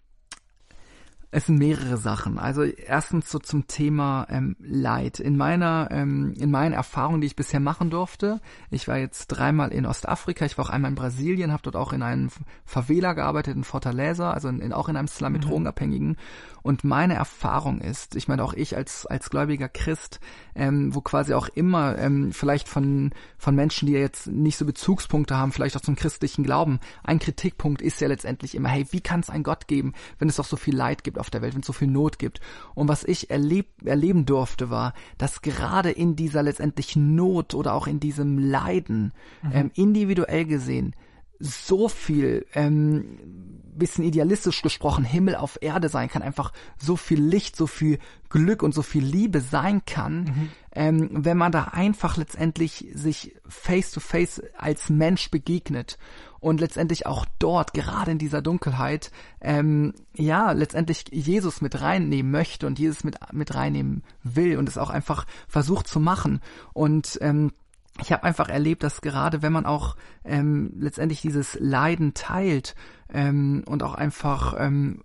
es 1.33 1.47
sind 1.47 1.59
mehrere 1.59 1.97
Sachen. 1.97 2.39
Also 2.39 2.65
erstens 2.65 3.31
so 3.31 3.39
zum 3.39 3.69
Thema 3.69 4.27
ähm, 4.31 4.57
Leid. 4.59 5.21
In 5.21 5.37
meiner, 5.37 5.89
ähm, 5.93 6.35
in 6.37 6.51
meinen 6.51 6.73
Erfahrungen, 6.73 7.21
die 7.21 7.29
ich 7.29 7.37
bisher 7.37 7.61
machen 7.61 7.89
durfte, 7.89 8.41
ich 8.71 8.89
war 8.89 8.99
jetzt 8.99 9.29
dreimal 9.29 9.71
in 9.71 9.87
Ostafrika, 9.87 10.45
ich 10.45 10.59
war 10.59 10.67
auch 10.67 10.71
einmal 10.71 10.91
in 10.91 10.97
Brasilien, 10.97 11.53
habe 11.53 11.63
dort 11.63 11.77
auch 11.77 11.93
in 11.93 12.03
einem 12.03 12.31
Favela 12.65 13.13
gearbeitet, 13.13 13.55
in 13.55 13.63
Fortaleza, 13.63 14.33
also 14.33 14.49
in, 14.49 14.61
in, 14.61 14.73
auch 14.73 14.89
in 14.89 14.97
einem 14.97 15.07
Slum 15.07 15.33
mit 15.33 15.45
mhm. 15.45 15.49
Drogenabhängigen. 15.49 16.17
Und 16.63 16.83
meine 16.83 17.15
Erfahrung 17.15 17.81
ist, 17.81 18.17
ich 18.17 18.27
meine 18.27 18.43
auch 18.43 18.53
ich 18.53 18.77
als 18.77 19.07
als 19.07 19.31
gläubiger 19.31 19.69
Christ, 19.69 20.21
ähm, 20.55 20.95
wo 20.95 21.01
quasi 21.01 21.35
auch 21.35 21.49
immer 21.49 21.99
ähm, 21.99 22.33
vielleicht 22.33 22.69
von 22.69 23.11
von 23.39 23.55
Menschen, 23.55 23.87
die 23.87 23.93
jetzt 23.93 24.27
nicht 24.27 24.57
so 24.57 24.67
Bezugspunkte 24.67 25.37
haben, 25.37 25.53
vielleicht 25.53 25.77
auch 25.77 25.81
zum 25.81 25.97
christlichen 25.97 26.45
Glauben, 26.45 26.81
ein 27.03 27.19
Kritikpunkt 27.19 27.83
ist 27.83 28.01
ja 28.01 28.09
letztendlich 28.09 28.55
immer, 28.55 28.69
hey, 28.69 28.87
wie 28.91 29.01
kann 29.01 29.21
es 29.21 29.31
einen 29.31 29.45
Gott 29.45 29.67
geben, 29.67 29.95
wenn 30.19 30.29
es 30.29 30.37
doch 30.37 30.45
so 30.45 30.57
viel 30.57 30.77
Leid 30.77 31.05
gibt 31.05 31.19
auf 31.19 31.31
der 31.31 31.43
Welt, 31.43 31.55
wenn 31.55 31.61
es 31.61 31.67
so 31.67 31.73
viel 31.73 31.89
Not 31.89 32.19
gibt? 32.19 32.41
Und 32.75 32.89
was 32.89 33.05
ich 33.05 33.31
erleb, 33.31 33.67
erleben 33.85 34.27
durfte, 34.27 34.71
war, 34.71 34.95
dass 35.19 35.43
gerade 35.43 35.91
in 35.91 36.17
dieser 36.17 36.43
letztendlichen 36.43 37.15
Not 37.15 37.55
oder 37.55 37.75
auch 37.75 37.87
in 37.87 38.01
diesem 38.01 38.39
Leiden 38.39 39.13
mhm. 39.43 39.51
ähm, 39.53 39.71
individuell 39.75 40.45
gesehen 40.45 40.95
so 41.41 41.89
viel, 41.89 42.47
ähm, 42.55 43.19
bisschen 43.75 44.05
idealistisch 44.05 44.63
gesprochen, 44.63 45.05
Himmel 45.05 45.35
auf 45.35 45.59
Erde 45.61 45.89
sein 45.89 46.09
kann, 46.09 46.23
einfach 46.23 46.53
so 46.79 46.97
viel 46.97 47.21
Licht, 47.21 47.57
so 47.57 47.67
viel 47.67 47.99
Glück 48.29 48.63
und 48.63 48.75
so 48.75 48.83
viel 48.83 49.03
Liebe 49.03 49.41
sein 49.41 49.83
kann, 49.87 50.25
mhm. 50.25 50.49
ähm, 50.73 51.09
wenn 51.13 51.39
man 51.39 51.51
da 51.51 51.65
einfach 51.73 52.17
letztendlich 52.17 52.87
sich 52.95 53.35
face 53.49 53.91
to 53.91 54.01
face 54.01 54.43
als 54.57 54.91
Mensch 54.91 55.31
begegnet 55.31 55.99
und 56.41 56.61
letztendlich 56.61 57.07
auch 57.07 57.27
dort, 57.39 57.75
gerade 57.75 58.13
in 58.13 58.19
dieser 58.19 58.43
Dunkelheit, 58.43 59.11
ähm, 59.41 59.95
ja, 60.15 60.53
letztendlich 60.53 61.05
Jesus 61.11 61.61
mit 61.61 61.81
reinnehmen 61.81 62.31
möchte 62.31 62.67
und 62.67 62.79
Jesus 62.79 63.03
mit, 63.03 63.17
mit 63.33 63.55
reinnehmen 63.55 64.03
will 64.23 64.59
und 64.59 64.69
es 64.69 64.79
auch 64.79 64.91
einfach 64.91 65.27
versucht 65.49 65.89
zu 65.89 66.01
machen 66.01 66.41
und 66.73 67.19
ähm, 67.23 67.53
ich 68.01 68.13
habe 68.13 68.25
einfach 68.25 68.49
erlebt, 68.49 68.83
dass 68.83 69.01
gerade 69.01 69.43
wenn 69.43 69.53
man 69.53 69.67
auch 69.67 69.97
ähm, 70.25 70.73
letztendlich 70.77 71.21
dieses 71.21 71.57
Leiden 71.61 72.15
teilt 72.15 72.75
ähm, 73.13 73.63
und 73.67 73.83
auch 73.83 73.95
einfach 73.95 74.55
ähm, 74.59 75.03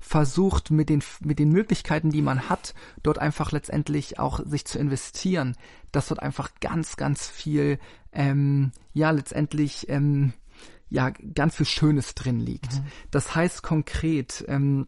versucht 0.00 0.70
mit 0.70 0.88
den 0.88 1.02
mit 1.20 1.38
den 1.38 1.50
Möglichkeiten, 1.50 2.10
die 2.10 2.22
man 2.22 2.48
hat, 2.48 2.74
dort 3.02 3.18
einfach 3.18 3.52
letztendlich 3.52 4.18
auch 4.18 4.40
sich 4.46 4.64
zu 4.64 4.78
investieren, 4.78 5.56
dass 5.92 6.08
dort 6.08 6.22
einfach 6.22 6.50
ganz 6.60 6.96
ganz 6.96 7.26
viel 7.26 7.78
ähm, 8.12 8.72
ja 8.92 9.10
letztendlich 9.10 9.88
ähm, 9.88 10.32
ja 10.88 11.10
ganz 11.10 11.56
viel 11.56 11.66
Schönes 11.66 12.14
drin 12.14 12.38
liegt. 12.40 12.74
Mhm. 12.74 12.86
Das 13.10 13.34
heißt 13.34 13.62
konkret 13.62 14.44
ähm, 14.48 14.86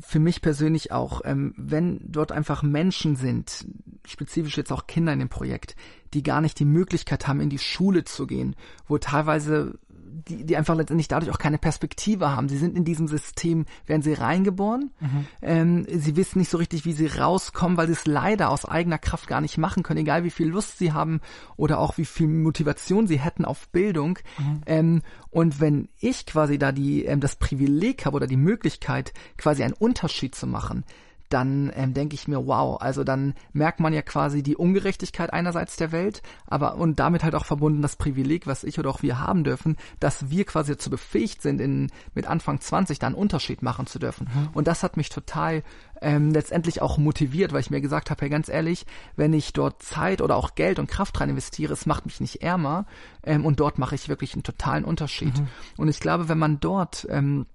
für 0.00 0.18
mich 0.18 0.42
persönlich 0.42 0.92
auch, 0.92 1.22
ähm, 1.24 1.54
wenn 1.56 2.00
dort 2.02 2.32
einfach 2.32 2.62
Menschen 2.62 3.16
sind, 3.16 3.66
spezifisch 4.06 4.56
jetzt 4.56 4.72
auch 4.72 4.86
Kinder 4.86 5.12
in 5.12 5.18
dem 5.18 5.28
Projekt, 5.28 5.76
die 6.12 6.22
gar 6.22 6.40
nicht 6.40 6.58
die 6.58 6.64
Möglichkeit 6.64 7.26
haben, 7.26 7.40
in 7.40 7.50
die 7.50 7.58
Schule 7.58 8.04
zu 8.04 8.26
gehen, 8.26 8.54
wo 8.86 8.98
teilweise 8.98 9.78
die, 10.14 10.44
die 10.44 10.56
einfach 10.56 10.74
letztendlich 10.74 11.08
dadurch 11.08 11.30
auch 11.32 11.38
keine 11.38 11.58
Perspektive 11.58 12.30
haben. 12.30 12.48
Sie 12.48 12.58
sind 12.58 12.76
in 12.76 12.84
diesem 12.84 13.08
System, 13.08 13.66
werden 13.86 14.02
sie 14.02 14.12
reingeboren. 14.12 14.90
Mhm. 15.00 15.26
Ähm, 15.42 15.86
sie 15.88 16.16
wissen 16.16 16.38
nicht 16.38 16.50
so 16.50 16.58
richtig, 16.58 16.84
wie 16.84 16.92
sie 16.92 17.06
rauskommen, 17.06 17.76
weil 17.76 17.86
sie 17.86 17.94
es 17.94 18.06
leider 18.06 18.50
aus 18.50 18.64
eigener 18.64 18.98
Kraft 18.98 19.26
gar 19.26 19.40
nicht 19.40 19.58
machen 19.58 19.82
können, 19.82 20.00
egal 20.00 20.24
wie 20.24 20.30
viel 20.30 20.48
Lust 20.48 20.78
sie 20.78 20.92
haben 20.92 21.20
oder 21.56 21.78
auch 21.78 21.98
wie 21.98 22.04
viel 22.04 22.28
Motivation 22.28 23.06
sie 23.06 23.18
hätten 23.18 23.44
auf 23.44 23.68
Bildung. 23.68 24.18
Mhm. 24.38 24.62
Ähm, 24.66 25.02
und 25.30 25.60
wenn 25.60 25.88
ich 25.98 26.26
quasi 26.26 26.58
da 26.58 26.72
die 26.72 27.04
ähm, 27.04 27.20
das 27.20 27.36
Privileg 27.36 28.06
habe 28.06 28.16
oder 28.16 28.26
die 28.26 28.36
Möglichkeit, 28.36 29.12
quasi 29.36 29.64
einen 29.64 29.74
Unterschied 29.74 30.34
zu 30.34 30.46
machen, 30.46 30.84
dann 31.28 31.72
ähm, 31.74 31.94
denke 31.94 32.14
ich 32.14 32.28
mir, 32.28 32.46
wow, 32.46 32.80
also 32.80 33.04
dann 33.04 33.34
merkt 33.52 33.80
man 33.80 33.92
ja 33.92 34.02
quasi 34.02 34.42
die 34.42 34.56
Ungerechtigkeit 34.56 35.32
einerseits 35.32 35.76
der 35.76 35.92
Welt, 35.92 36.22
aber 36.46 36.76
und 36.76 37.00
damit 37.00 37.24
halt 37.24 37.34
auch 37.34 37.44
verbunden 37.44 37.82
das 37.82 37.96
Privileg, 37.96 38.46
was 38.46 38.64
ich 38.64 38.78
oder 38.78 38.90
auch 38.90 39.02
wir 39.02 39.20
haben 39.20 39.44
dürfen, 39.44 39.76
dass 40.00 40.30
wir 40.30 40.44
quasi 40.44 40.72
dazu 40.72 40.90
befähigt 40.90 41.42
sind, 41.42 41.60
in, 41.60 41.90
mit 42.14 42.26
Anfang 42.26 42.60
20 42.60 42.98
da 42.98 43.06
einen 43.06 43.16
Unterschied 43.16 43.62
machen 43.62 43.86
zu 43.86 43.98
dürfen. 43.98 44.28
Mhm. 44.32 44.48
Und 44.52 44.68
das 44.68 44.82
hat 44.82 44.96
mich 44.96 45.08
total 45.08 45.62
ähm, 46.00 46.30
letztendlich 46.32 46.82
auch 46.82 46.98
motiviert, 46.98 47.52
weil 47.52 47.60
ich 47.60 47.70
mir 47.70 47.80
gesagt 47.80 48.10
habe, 48.10 48.20
hey, 48.20 48.28
ganz 48.28 48.48
ehrlich, 48.48 48.86
wenn 49.16 49.32
ich 49.32 49.52
dort 49.52 49.82
Zeit 49.82 50.20
oder 50.20 50.36
auch 50.36 50.54
Geld 50.54 50.78
und 50.78 50.90
Kraft 50.90 51.20
rein 51.20 51.30
investiere, 51.30 51.72
es 51.72 51.86
macht 51.86 52.04
mich 52.04 52.20
nicht 52.20 52.42
ärmer 52.42 52.86
ähm, 53.22 53.44
und 53.46 53.60
dort 53.60 53.78
mache 53.78 53.94
ich 53.94 54.08
wirklich 54.08 54.34
einen 54.34 54.42
totalen 54.42 54.84
Unterschied. 54.84 55.38
Mhm. 55.38 55.48
Und 55.76 55.88
ich 55.88 56.00
glaube, 56.00 56.28
wenn 56.28 56.38
man 56.38 56.60
dort 56.60 57.06
ähm, 57.10 57.46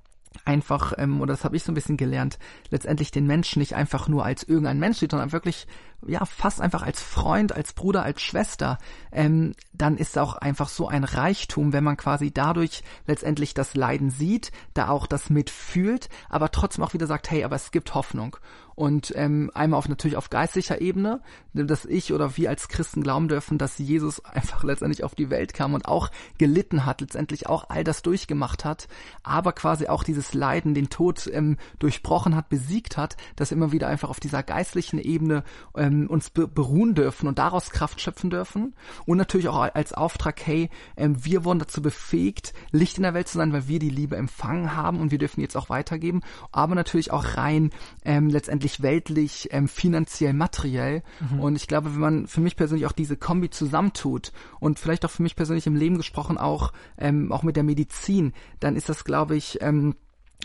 einfach, 0.49 0.93
ähm, 0.97 1.21
oder 1.21 1.33
das 1.33 1.43
habe 1.43 1.55
ich 1.55 1.63
so 1.63 1.71
ein 1.71 1.75
bisschen 1.75 1.95
gelernt, 1.95 2.39
letztendlich 2.71 3.11
den 3.11 3.27
Menschen 3.27 3.59
nicht 3.59 3.75
einfach 3.75 4.07
nur 4.07 4.25
als 4.25 4.43
irgendein 4.43 4.79
Mensch 4.79 4.97
sieht, 4.97 5.11
sondern 5.11 5.31
wirklich, 5.31 5.67
ja, 6.07 6.25
fast 6.25 6.61
einfach 6.61 6.81
als 6.81 7.01
Freund, 7.01 7.51
als 7.51 7.73
Bruder, 7.73 8.03
als 8.03 8.21
Schwester, 8.21 8.77
ähm, 9.11 9.53
dann 9.73 9.97
ist 9.97 10.17
auch 10.17 10.35
einfach 10.35 10.69
so 10.69 10.87
ein 10.87 11.03
Reichtum, 11.03 11.73
wenn 11.73 11.83
man 11.83 11.97
quasi 11.97 12.31
dadurch 12.31 12.83
letztendlich 13.07 13.53
das 13.53 13.75
Leiden 13.75 14.09
sieht, 14.09 14.51
da 14.73 14.89
auch 14.89 15.07
das 15.07 15.29
mitfühlt, 15.29 16.09
aber 16.29 16.51
trotzdem 16.51 16.83
auch 16.83 16.93
wieder 16.93 17.07
sagt, 17.07 17.29
hey, 17.31 17.43
aber 17.43 17.55
es 17.55 17.71
gibt 17.71 17.95
Hoffnung. 17.95 18.37
Und 18.79 19.11
ähm, 19.17 19.51
einmal 19.55 19.77
auf 19.77 19.89
natürlich 19.89 20.15
auf 20.15 20.29
geistlicher 20.29 20.79
Ebene, 20.79 21.19
dass 21.53 21.83
ich 21.83 22.13
oder 22.13 22.37
wir 22.37 22.49
als 22.49 22.69
Christen 22.69 23.03
glauben 23.03 23.27
dürfen, 23.27 23.57
dass 23.57 23.77
Jesus 23.77 24.23
einfach 24.25 24.63
letztendlich 24.63 25.03
auf 25.03 25.15
die 25.15 25.29
Welt 25.29 25.53
kam 25.53 25.73
und 25.73 25.85
auch 25.85 26.09
gelitten 26.37 26.85
hat, 26.85 27.01
letztendlich 27.01 27.47
auch 27.47 27.65
all 27.69 27.83
das 27.83 28.03
durchgemacht 28.03 28.63
hat, 28.63 28.87
aber 29.21 29.51
quasi 29.51 29.87
auch 29.87 30.05
dieses 30.05 30.33
Leiden, 30.33 30.75
den 30.75 30.89
Tod 30.89 31.29
ähm, 31.33 31.57
durchbrochen 31.79 32.37
hat, 32.37 32.47
besiegt 32.47 32.95
hat, 32.95 33.17
dass 33.35 33.51
immer 33.51 33.73
wieder 33.73 33.89
einfach 33.89 34.09
auf 34.09 34.21
dieser 34.21 34.43
geistlichen 34.43 34.99
Ebene 34.99 35.43
ähm, 35.75 35.88
uns 36.07 36.29
be 36.29 36.47
beruhen 36.47 36.95
dürfen 36.95 37.27
und 37.27 37.39
daraus 37.39 37.69
Kraft 37.69 38.01
schöpfen 38.01 38.29
dürfen. 38.29 38.75
Und 39.05 39.17
natürlich 39.17 39.47
auch 39.47 39.59
als 39.73 39.93
Auftrag, 39.93 40.39
hey, 40.45 40.69
ähm, 40.97 41.23
wir 41.23 41.45
wurden 41.45 41.59
dazu 41.59 41.81
befähigt, 41.81 42.53
Licht 42.71 42.97
in 42.97 43.03
der 43.03 43.13
Welt 43.13 43.27
zu 43.27 43.37
sein, 43.37 43.53
weil 43.53 43.67
wir 43.67 43.79
die 43.79 43.89
Liebe 43.89 44.15
empfangen 44.15 44.75
haben 44.75 44.99
und 44.99 45.11
wir 45.11 45.17
dürfen 45.17 45.41
jetzt 45.41 45.55
auch 45.55 45.69
weitergeben, 45.69 46.21
aber 46.51 46.75
natürlich 46.75 47.11
auch 47.11 47.37
rein 47.37 47.71
ähm, 48.03 48.29
letztendlich 48.29 48.81
weltlich, 48.81 49.49
ähm, 49.51 49.67
finanziell, 49.67 50.33
materiell. 50.33 51.03
Mhm. 51.19 51.39
Und 51.39 51.55
ich 51.55 51.67
glaube, 51.67 51.93
wenn 51.93 52.01
man 52.01 52.27
für 52.27 52.41
mich 52.41 52.55
persönlich 52.55 52.85
auch 52.85 52.91
diese 52.91 53.17
Kombi 53.17 53.49
zusammentut 53.49 54.31
und 54.59 54.79
vielleicht 54.79 55.05
auch 55.05 55.11
für 55.11 55.23
mich 55.23 55.35
persönlich 55.35 55.67
im 55.67 55.75
Leben 55.75 55.97
gesprochen 55.97 56.37
auch, 56.37 56.73
ähm, 56.97 57.31
auch 57.31 57.43
mit 57.43 57.55
der 57.55 57.63
Medizin, 57.63 58.33
dann 58.59 58.75
ist 58.75 58.89
das, 58.89 59.03
glaube 59.03 59.35
ich, 59.35 59.61
ähm, 59.61 59.95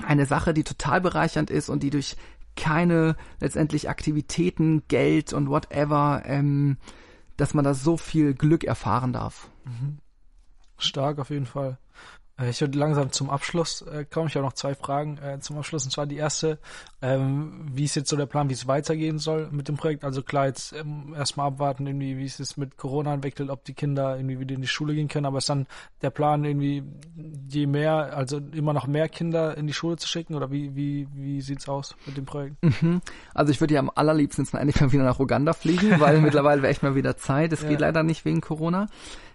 eine 0.02 0.26
Sache, 0.26 0.54
die 0.54 0.64
total 0.64 1.00
bereichernd 1.00 1.50
ist 1.50 1.68
und 1.68 1.82
die 1.82 1.90
durch 1.90 2.16
keine 2.56 3.16
letztendlich 3.40 3.88
Aktivitäten, 3.88 4.82
Geld 4.88 5.32
und 5.32 5.48
whatever, 5.48 6.22
ähm, 6.24 6.78
dass 7.36 7.54
man 7.54 7.64
da 7.64 7.74
so 7.74 7.96
viel 7.96 8.34
Glück 8.34 8.64
erfahren 8.64 9.12
darf. 9.12 9.48
Mhm. 9.64 9.98
Stark 10.78 11.18
auf 11.18 11.30
jeden 11.30 11.46
Fall. 11.46 11.78
Äh, 12.38 12.50
ich 12.50 12.60
würde 12.60 12.78
langsam 12.78 13.12
zum 13.12 13.30
Abschluss 13.30 13.82
äh, 13.82 14.04
kommen. 14.04 14.28
Ich 14.28 14.36
habe 14.36 14.44
noch 14.44 14.54
zwei 14.54 14.74
Fragen 14.74 15.18
äh, 15.18 15.38
zum 15.40 15.58
Abschluss. 15.58 15.84
Und 15.84 15.90
zwar 15.90 16.06
die 16.06 16.16
erste, 16.16 16.58
ähm, 17.02 17.66
wie 17.72 17.84
ist 17.84 17.94
jetzt 17.94 18.08
so 18.08 18.16
der 18.16 18.26
Plan, 18.26 18.48
wie 18.48 18.54
es 18.54 18.66
weitergehen 18.66 19.18
soll 19.18 19.48
mit 19.50 19.68
dem 19.68 19.76
Projekt? 19.76 20.04
Also 20.04 20.22
klar, 20.22 20.46
jetzt 20.46 20.72
ähm, 20.72 21.14
erstmal 21.16 21.48
abwarten, 21.48 21.86
irgendwie, 21.86 22.18
wie 22.18 22.24
es 22.24 22.38
jetzt 22.38 22.58
mit 22.58 22.76
Corona 22.76 23.14
entwickelt, 23.14 23.50
ob 23.50 23.64
die 23.64 23.74
Kinder 23.74 24.16
irgendwie 24.16 24.40
wieder 24.40 24.54
in 24.54 24.62
die 24.62 24.68
Schule 24.68 24.94
gehen 24.94 25.08
können. 25.08 25.26
Aber 25.26 25.38
ist 25.38 25.48
dann 25.48 25.66
der 26.02 26.10
Plan, 26.10 26.44
irgendwie 26.44 26.82
je 27.48 27.66
mehr, 27.66 28.16
also 28.16 28.38
immer 28.52 28.72
noch 28.72 28.86
mehr 28.86 29.08
Kinder 29.08 29.56
in 29.56 29.66
die 29.66 29.72
Schule 29.74 29.96
zu 29.96 30.08
schicken? 30.08 30.34
Oder 30.34 30.50
wie, 30.50 30.74
wie, 30.74 31.08
wie 31.12 31.40
sieht's 31.40 31.68
aus 31.68 31.94
mit 32.06 32.16
dem 32.16 32.24
Projekt? 32.24 32.56
Mhm. 32.62 33.00
Also 33.32 33.52
ich 33.52 33.60
würde 33.60 33.74
ja 33.74 33.80
am 33.80 33.90
allerliebsten 33.94 34.44
jetzt 34.44 34.54
endlich 34.54 34.80
mal 34.80 34.92
wieder 34.92 35.04
nach 35.04 35.20
Uganda 35.20 35.52
fliegen, 35.52 36.00
weil 36.00 36.20
mittlerweile 36.20 36.62
wäre 36.62 36.70
echt 36.70 36.82
mal 36.82 36.94
wieder 36.94 37.16
Zeit. 37.16 37.52
Es 37.52 37.62
ja. 37.62 37.68
geht 37.68 37.80
leider 37.80 38.02
nicht 38.02 38.24
wegen 38.24 38.40
Corona. 38.40 38.88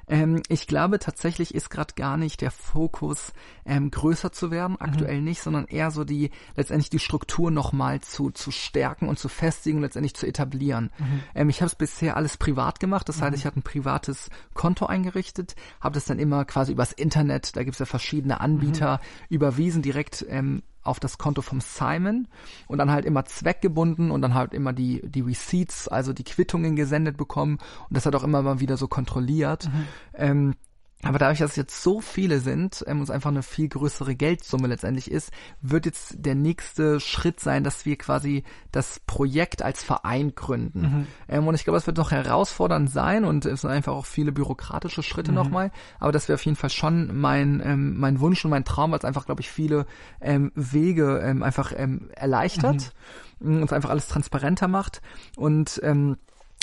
Ähm, 0.09 0.41
ich 0.49 0.67
glaube 0.67 0.99
tatsächlich 0.99 1.55
ist 1.55 1.69
gerade 1.69 1.93
gar 1.93 2.17
nicht 2.17 2.41
der 2.41 2.51
Fokus 2.51 3.31
ähm, 3.65 3.91
größer 3.91 4.31
zu 4.31 4.51
werden, 4.51 4.73
mhm. 4.73 4.81
aktuell 4.81 5.19
mhm. 5.19 5.25
nicht, 5.25 5.41
sondern 5.41 5.65
eher 5.65 5.91
so 5.91 6.03
die 6.03 6.31
letztendlich 6.55 6.89
die 6.89 6.99
Struktur 6.99 7.51
nochmal 7.51 8.01
zu 8.01 8.31
zu 8.31 8.51
stärken 8.51 9.07
und 9.07 9.19
zu 9.19 9.29
festigen 9.29 9.77
und 9.77 9.83
letztendlich 9.83 10.15
zu 10.15 10.25
etablieren. 10.25 10.91
Mhm. 10.97 11.23
Ähm, 11.35 11.49
ich 11.49 11.61
habe 11.61 11.67
es 11.67 11.75
bisher 11.75 12.17
alles 12.17 12.37
privat 12.37 12.79
gemacht, 12.79 13.07
das 13.07 13.21
heißt, 13.21 13.31
mhm. 13.31 13.37
ich 13.37 13.45
hatte 13.45 13.59
ein 13.59 13.63
privates 13.63 14.29
Konto 14.53 14.87
eingerichtet, 14.87 15.55
habe 15.79 15.93
das 15.93 16.05
dann 16.05 16.19
immer 16.19 16.43
quasi 16.45 16.71
übers 16.71 16.91
Internet, 16.91 17.55
da 17.55 17.63
gibt 17.63 17.75
es 17.75 17.79
ja 17.79 17.85
verschiedene 17.85 18.41
Anbieter, 18.41 18.97
mhm. 19.29 19.35
überwiesen 19.35 19.81
direkt 19.81 20.25
ähm, 20.27 20.63
auf 20.89 20.99
das 20.99 21.17
Konto 21.17 21.41
vom 21.41 21.61
Simon 21.61 22.27
und 22.67 22.77
dann 22.79 22.91
halt 22.91 23.05
immer 23.05 23.25
zweckgebunden 23.25 24.11
und 24.11 24.21
dann 24.21 24.33
halt 24.33 24.53
immer 24.53 24.73
die, 24.73 25.01
die 25.07 25.21
Receipts, 25.21 25.87
also 25.87 26.13
die 26.13 26.23
Quittungen 26.23 26.75
gesendet 26.75 27.15
bekommen 27.17 27.59
und 27.87 27.95
das 27.97 28.05
hat 28.05 28.15
auch 28.15 28.23
immer 28.23 28.41
mal 28.41 28.59
wieder 28.59 28.77
so 28.77 28.87
kontrolliert. 28.87 29.65
Mhm. 29.65 29.87
Ähm, 30.15 30.55
aber 31.01 31.17
dadurch, 31.17 31.39
dass 31.39 31.51
es 31.51 31.55
jetzt 31.55 31.81
so 31.81 32.01
viele 32.01 32.39
sind 32.41 32.83
ähm, 32.85 32.97
und 32.97 33.03
es 33.03 33.09
einfach 33.09 33.29
eine 33.29 33.41
viel 33.41 33.69
größere 33.69 34.15
Geldsumme 34.15 34.67
letztendlich 34.67 35.09
ist, 35.09 35.31
wird 35.61 35.85
jetzt 35.85 36.15
der 36.17 36.35
nächste 36.35 36.99
Schritt 36.99 37.39
sein, 37.39 37.63
dass 37.63 37.85
wir 37.85 37.97
quasi 37.97 38.43
das 38.73 38.99
Projekt 39.07 39.61
als 39.61 39.81
Verein 39.81 40.35
gründen. 40.35 40.81
Mhm. 40.81 41.07
Ähm, 41.29 41.47
und 41.47 41.55
ich 41.55 41.63
glaube, 41.63 41.77
es 41.77 41.87
wird 41.87 41.95
noch 41.95 42.11
herausfordernd 42.11 42.89
sein 42.89 43.23
und 43.23 43.45
es 43.45 43.61
sind 43.61 43.69
einfach 43.69 43.93
auch 43.93 44.05
viele 44.05 44.33
bürokratische 44.33 45.01
Schritte 45.01 45.31
mhm. 45.31 45.37
nochmal. 45.37 45.71
Aber 45.99 46.11
das 46.11 46.27
wäre 46.27 46.35
auf 46.35 46.43
jeden 46.43 46.57
Fall 46.57 46.69
schon 46.69 47.17
mein, 47.17 47.61
ähm, 47.63 47.97
mein 47.97 48.19
Wunsch 48.19 48.43
und 48.43 48.51
mein 48.51 48.65
Traum, 48.65 48.91
weil 48.91 48.99
es 48.99 49.05
einfach, 49.05 49.25
glaube 49.25 49.39
ich, 49.39 49.49
viele 49.49 49.85
ähm, 50.19 50.51
Wege 50.53 51.21
ähm, 51.23 51.43
einfach 51.43 51.71
ähm, 51.73 52.09
erleichtert 52.13 52.93
mhm. 53.39 53.57
und 53.59 53.63
es 53.63 53.73
einfach 53.73 53.89
alles 53.89 54.09
transparenter 54.09 54.67
macht. 54.67 55.01
Und 55.37 55.79
ähm, 55.81 56.17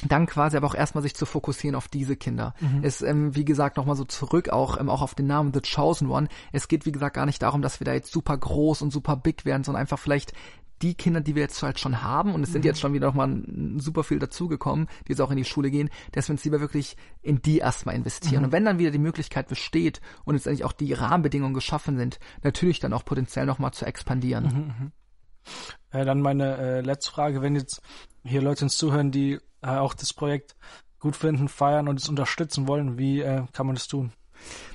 dann 0.07 0.26
quasi 0.26 0.57
aber 0.57 0.66
auch 0.66 0.74
erstmal 0.74 1.03
sich 1.03 1.14
zu 1.14 1.24
fokussieren 1.24 1.74
auf 1.74 1.88
diese 1.88 2.16
Kinder. 2.16 2.55
Mhm. 2.61 2.80
Es, 2.82 3.01
ähm, 3.01 3.34
wie 3.34 3.47
gesagt, 3.47 3.78
nochmal 3.78 3.97
so 3.97 4.05
zurück 4.05 4.51
auch, 4.51 4.78
ähm, 4.78 4.90
auch 4.90 5.01
auf 5.01 5.14
den 5.14 5.26
Namen 5.26 5.55
The 5.55 5.61
Chosen 5.62 6.11
One. 6.11 6.28
Es 6.53 6.68
geht, 6.68 6.84
wie 6.84 6.92
gesagt, 6.92 7.16
gar 7.16 7.26
nicht 7.26 7.42
darum, 7.42 7.62
dass 7.62 7.80
wir 7.80 7.86
da 7.86 7.94
jetzt 7.94 8.12
super 8.12 8.36
groß 8.36 8.82
und 8.82 8.92
super 8.92 9.16
big 9.16 9.44
werden, 9.47 9.64
sondern 9.64 9.80
einfach 9.80 9.99
vielleicht 9.99 10.32
die 10.82 10.94
Kinder, 10.94 11.20
die 11.20 11.34
wir 11.34 11.42
jetzt 11.42 11.62
halt 11.62 11.80
schon 11.80 12.03
haben, 12.03 12.34
und 12.34 12.42
es 12.42 12.53
sind 12.53 12.62
mhm. 12.62 12.66
jetzt 12.66 12.80
schon 12.80 12.92
wieder 12.92 13.07
nochmal 13.07 13.42
super 13.78 14.05
viel 14.05 14.18
dazugekommen, 14.18 14.88
die 15.07 15.12
jetzt 15.12 15.20
auch 15.20 15.30
in 15.30 15.38
die 15.38 15.44
Schule 15.44 15.70
gehen, 15.70 15.88
dass 16.12 16.28
wir 16.28 16.34
uns 16.34 16.44
lieber 16.44 16.61
wirklich 16.61 16.97
in 17.22 17.40
die 17.40 17.59
erstmal 17.59 17.94
investieren. 17.94 18.40
Mhm. 18.40 18.44
Und 18.47 18.53
wenn 18.53 18.64
dann 18.64 18.78
wieder 18.78 18.90
die 18.90 18.99
Möglichkeit 18.99 19.49
besteht 19.49 20.03
und 20.24 20.34
jetzt 20.34 20.47
eigentlich 20.47 20.64
auch 20.64 20.72
die 20.72 20.92
Rahmenbedingungen 20.92 21.55
geschaffen 21.55 21.97
sind, 21.97 22.18
natürlich 22.42 22.80
dann 22.80 22.92
auch 22.92 23.05
potenziell 23.05 23.47
nochmal 23.47 23.72
zu 23.72 23.86
expandieren. 23.86 24.44
Mhm, 24.44 24.74
mhm. 24.84 24.92
äh, 25.92 26.05
dann 26.05 26.20
meine 26.20 26.59
äh, 26.59 26.80
letzte 26.82 27.11
Frage, 27.11 27.40
wenn 27.40 27.55
jetzt 27.55 27.80
hier 28.22 28.42
Leute 28.42 28.66
uns 28.66 28.76
zuhören, 28.76 29.11
die 29.11 29.38
äh, 29.66 29.78
auch 29.78 29.94
das 29.94 30.12
Projekt 30.12 30.56
gut 31.00 31.16
finden, 31.16 31.48
feiern 31.48 31.88
und 31.88 32.00
es 32.00 32.08
unterstützen 32.08 32.66
wollen, 32.68 32.98
wie 32.98 33.20
äh, 33.20 33.42
kann 33.52 33.66
man 33.66 33.74
das 33.74 33.88
tun? 33.88 34.12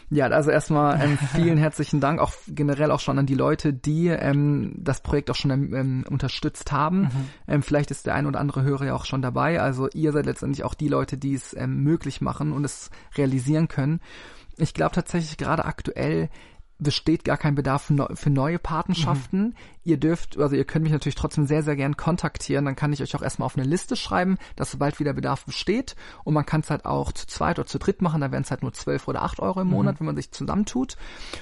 Ja, 0.10 0.28
also 0.28 0.52
erstmal 0.52 1.02
ähm, 1.02 1.18
vielen 1.36 1.58
herzlichen 1.58 2.02
Dank, 2.02 2.20
auch 2.20 2.34
generell 2.48 2.92
auch 2.92 3.00
schon 3.00 3.18
an 3.18 3.26
die 3.26 3.34
Leute, 3.34 3.74
die 3.74 4.08
ähm, 4.08 4.74
das 4.78 5.02
Projekt 5.02 5.32
auch 5.32 5.36
schon 5.36 5.52
ähm, 5.52 6.06
unterstützt 6.10 6.72
haben. 6.74 7.04
Mhm. 7.04 7.10
Ähm, 7.48 7.64
vielleicht 7.64 7.92
ist 7.92 8.06
der 8.06 8.16
ein 8.16 8.26
oder 8.26 8.40
andere 8.40 8.64
Hörer 8.64 8.88
ja 8.88 8.94
auch 8.94 9.06
schon 9.06 9.22
dabei. 9.22 9.62
Also 9.62 9.88
ihr 9.94 10.12
seid 10.12 10.26
letztendlich 10.26 10.66
auch 10.66 10.74
die 10.74 10.90
Leute, 10.90 11.18
die 11.18 11.34
es 11.34 11.56
ähm, 11.56 11.84
möglich 11.84 12.20
machen 12.20 12.52
und 12.52 12.66
es 12.66 12.90
realisieren 13.16 13.70
können. 13.70 14.02
Ich 14.58 14.74
glaube 14.74 14.94
tatsächlich 14.94 15.38
gerade 15.38 15.64
aktuell 15.64 16.30
besteht 16.78 17.24
gar 17.24 17.38
kein 17.38 17.56
Bedarf 17.56 17.92
für 18.14 18.30
neue 18.30 18.60
Patenschaften. 18.60 19.42
Mhm. 19.42 19.56
Ihr 19.84 19.98
dürft, 19.98 20.38
also 20.38 20.56
ihr 20.56 20.66
könnt 20.66 20.84
mich 20.84 20.92
natürlich 20.92 21.16
trotzdem 21.16 21.46
sehr, 21.46 21.64
sehr 21.64 21.76
gern 21.76 21.98
kontaktieren. 21.98 22.66
Dann 22.66 22.76
kann 22.76 22.94
ich 22.94 23.02
euch 23.02 23.16
auch 23.16 23.22
erstmal 23.22 23.48
auf 23.48 23.58
eine 23.58 23.66
Liste 23.66 23.96
schreiben, 23.96 24.38
dass 24.56 24.72
sobald 24.72 25.00
wieder 25.00 25.14
Bedarf 25.14 25.46
besteht. 25.46 25.96
Und 26.24 26.34
man 26.34 26.46
kann 26.46 26.62
es 26.62 26.70
halt 26.70 26.86
auch 26.86 27.12
zu 27.12 27.26
zweit 27.26 27.58
oder 27.58 27.68
zu 27.68 27.80
dritt 27.80 28.02
machen. 28.02 28.22
Da 28.22 28.32
wären 28.32 28.44
es 28.44 28.52
halt 28.52 28.62
nur 28.62 28.74
zwölf 28.74 29.08
oder 29.08 29.24
acht 29.24 29.40
Euro 29.40 29.62
im 29.62 29.68
mhm. 29.68 29.74
Monat, 29.74 30.00
wenn 30.00 30.06
man 30.06 30.16
sich 30.16 30.32
zusammentut. 30.32 30.98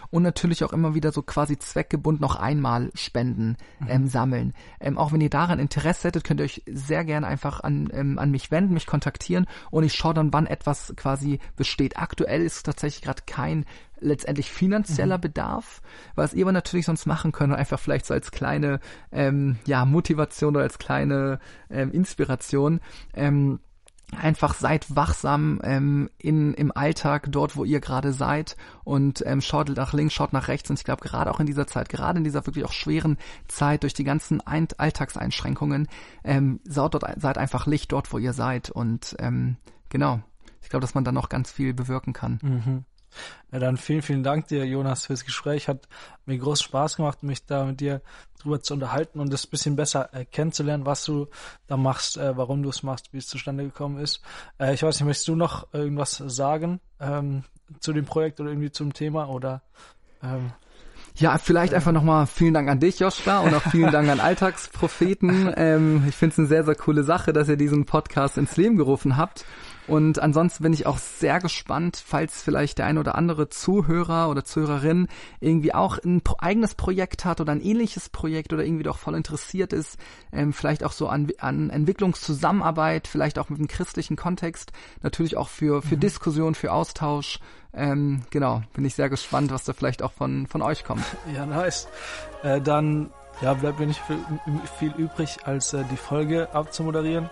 Und 0.09 0.23
natürlich 0.23 0.63
auch 0.63 0.71
immer 0.71 0.95
wieder 0.95 1.11
so 1.11 1.21
quasi 1.21 1.57
zweckgebunden 1.57 2.21
noch 2.21 2.35
einmal 2.35 2.91
Spenden 2.93 3.57
mhm. 3.79 3.87
ähm, 3.89 4.07
sammeln. 4.07 4.53
Ähm, 4.79 4.97
auch 4.97 5.11
wenn 5.11 5.21
ihr 5.21 5.29
daran 5.29 5.59
Interesse 5.59 6.07
hättet, 6.07 6.23
könnt 6.23 6.39
ihr 6.39 6.45
euch 6.45 6.63
sehr 6.65 7.03
gern 7.03 7.25
einfach 7.25 7.59
an, 7.59 7.89
ähm, 7.93 8.19
an 8.19 8.31
mich 8.31 8.51
wenden, 8.51 8.73
mich 8.73 8.85
kontaktieren 8.85 9.47
und 9.71 9.83
ich 9.83 9.93
schaue 9.93 10.13
dann, 10.13 10.33
wann 10.33 10.47
etwas 10.47 10.93
quasi 10.95 11.39
besteht. 11.55 11.97
Aktuell 11.97 12.41
ist 12.41 12.63
tatsächlich 12.63 13.01
gerade 13.01 13.23
kein 13.25 13.65
letztendlich 14.01 14.51
finanzieller 14.51 15.17
mhm. 15.17 15.21
Bedarf, 15.21 15.81
was 16.15 16.33
ihr 16.33 16.45
aber 16.45 16.51
natürlich 16.51 16.85
sonst 16.85 17.05
machen 17.05 17.31
könnt, 17.31 17.53
einfach 17.53 17.79
vielleicht 17.79 18.05
so 18.05 18.13
als 18.13 18.28
kleine 18.31 18.79
ähm, 19.11 19.57
ja, 19.65 19.85
Motivation 19.85 20.55
oder 20.55 20.63
als 20.63 20.79
kleine 20.79 21.39
ähm, 21.69 21.91
Inspiration. 21.91 22.79
Ähm, 23.13 23.59
einfach 24.17 24.55
seid 24.55 24.95
wachsam 24.95 25.59
ähm, 25.63 26.09
in, 26.17 26.53
im 26.53 26.71
Alltag, 26.75 27.27
dort, 27.29 27.55
wo 27.55 27.63
ihr 27.63 27.79
gerade 27.79 28.13
seid 28.13 28.55
und 28.83 29.23
ähm, 29.25 29.41
schaut 29.41 29.69
nach 29.69 29.93
links, 29.93 30.13
schaut 30.13 30.33
nach 30.33 30.47
rechts. 30.47 30.69
Und 30.69 30.79
ich 30.79 30.85
glaube, 30.85 31.07
gerade 31.07 31.31
auch 31.31 31.39
in 31.39 31.45
dieser 31.45 31.67
Zeit, 31.67 31.89
gerade 31.89 32.17
in 32.17 32.23
dieser 32.23 32.45
wirklich 32.45 32.65
auch 32.65 32.73
schweren 32.73 33.17
Zeit 33.47 33.83
durch 33.83 33.93
die 33.93 34.03
ganzen 34.03 34.41
Ein 34.41 34.67
Alltagseinschränkungen, 34.77 35.87
ähm, 36.23 36.59
seid, 36.63 36.93
dort, 36.93 37.03
seid 37.19 37.37
einfach 37.37 37.67
Licht 37.67 37.91
dort, 37.91 38.11
wo 38.11 38.17
ihr 38.17 38.33
seid. 38.33 38.69
Und 38.69 39.15
ähm, 39.19 39.57
genau, 39.89 40.21
ich 40.61 40.69
glaube, 40.69 40.81
dass 40.81 40.95
man 40.95 41.03
dann 41.03 41.15
noch 41.15 41.29
ganz 41.29 41.51
viel 41.51 41.73
bewirken 41.73 42.13
kann. 42.13 42.39
Mhm. 42.41 42.85
Ja, 43.51 43.59
dann 43.59 43.77
vielen, 43.77 44.01
vielen 44.01 44.23
Dank 44.23 44.47
dir, 44.47 44.65
Jonas, 44.65 45.05
fürs 45.05 45.25
Gespräch. 45.25 45.67
Hat 45.67 45.87
mir 46.25 46.37
groß 46.37 46.61
Spaß 46.61 46.97
gemacht, 46.97 47.23
mich 47.23 47.45
da 47.45 47.65
mit 47.65 47.79
dir 47.79 48.01
drüber 48.41 48.61
zu 48.61 48.73
unterhalten 48.73 49.19
und 49.19 49.33
das 49.33 49.47
bisschen 49.47 49.75
besser 49.75 50.13
äh, 50.13 50.25
kennenzulernen, 50.25 50.85
was 50.85 51.03
du 51.03 51.27
da 51.67 51.77
machst, 51.77 52.17
äh, 52.17 52.37
warum 52.37 52.63
du 52.63 52.69
es 52.69 52.83
machst, 52.83 53.11
wie 53.11 53.17
es 53.17 53.27
zustande 53.27 53.63
gekommen 53.63 53.99
ist. 53.99 54.21
Äh, 54.59 54.73
ich 54.73 54.83
weiß 54.83 54.99
nicht, 54.99 55.07
möchtest 55.07 55.27
du 55.27 55.35
noch 55.35 55.73
irgendwas 55.73 56.17
sagen 56.17 56.79
ähm, 56.99 57.43
zu 57.79 57.93
dem 57.93 58.05
Projekt 58.05 58.39
oder 58.39 58.49
irgendwie 58.49 58.71
zum 58.71 58.93
Thema 58.93 59.29
oder 59.29 59.61
ähm, 60.23 60.51
ja, 61.15 61.37
vielleicht 61.37 61.73
einfach 61.73 61.91
nochmal 61.91 62.27
vielen 62.27 62.53
Dank 62.53 62.69
an 62.69 62.79
dich, 62.79 62.99
Joshua, 62.99 63.39
und 63.39 63.53
auch 63.53 63.61
vielen 63.63 63.91
Dank 63.91 64.09
an 64.09 64.19
Alltagspropheten. 64.19 65.53
Ähm, 65.59 66.05
ich 66.07 66.15
finde 66.15 66.33
es 66.33 66.39
eine 66.39 66.47
sehr, 66.47 66.63
sehr 66.63 66.75
coole 66.75 67.03
Sache, 67.03 67.33
dass 67.33 67.49
ihr 67.49 67.57
diesen 67.57 67.85
Podcast 67.85 68.37
ins 68.37 68.55
Leben 68.55 68.77
gerufen 68.77 69.17
habt. 69.17 69.45
Und 69.89 70.19
ansonsten 70.19 70.63
bin 70.63 70.73
ich 70.73 70.85
auch 70.85 70.97
sehr 70.97 71.39
gespannt, 71.39 72.01
falls 72.05 72.41
vielleicht 72.41 72.77
der 72.77 72.85
ein 72.85 72.97
oder 72.97 73.15
andere 73.15 73.49
Zuhörer 73.49 74.29
oder 74.29 74.45
Zuhörerin 74.45 75.07
irgendwie 75.39 75.73
auch 75.73 75.97
ein 75.97 76.21
eigenes 76.37 76.75
Projekt 76.75 77.25
hat 77.25 77.41
oder 77.41 77.51
ein 77.51 77.61
ähnliches 77.61 78.09
Projekt 78.09 78.53
oder 78.53 78.63
irgendwie 78.63 78.83
doch 78.83 78.97
voll 78.97 79.15
interessiert 79.15 79.73
ist, 79.73 79.97
ähm, 80.31 80.53
vielleicht 80.53 80.83
auch 80.83 80.91
so 80.91 81.07
an, 81.07 81.27
an 81.39 81.69
Entwicklungszusammenarbeit, 81.69 83.07
vielleicht 83.07 83.39
auch 83.39 83.49
mit 83.49 83.59
einem 83.59 83.67
christlichen 83.67 84.15
Kontext, 84.15 84.71
natürlich 85.01 85.37
auch 85.37 85.49
für, 85.49 85.81
für 85.81 85.95
mhm. 85.95 86.01
Diskussion, 86.01 86.55
für 86.55 86.71
Austausch. 86.71 87.39
Ähm, 87.73 88.21
genau, 88.29 88.61
bin 88.73 88.85
ich 88.85 88.95
sehr 88.95 89.09
gespannt, 89.09 89.51
was 89.51 89.63
da 89.63 89.73
vielleicht 89.73 90.01
auch 90.01 90.11
von, 90.11 90.47
von 90.47 90.61
euch 90.61 90.83
kommt. 90.83 91.03
Ja, 91.35 91.45
nice. 91.45 91.87
Äh, 92.43 92.61
dann 92.61 93.11
ja, 93.41 93.53
bleibt 93.53 93.79
mir 93.79 93.87
nicht 93.87 94.01
viel, 94.01 94.19
viel 94.77 94.93
übrig, 94.97 95.37
als 95.45 95.73
äh, 95.73 95.83
die 95.91 95.97
Folge 95.97 96.53
abzumoderieren. 96.53 97.29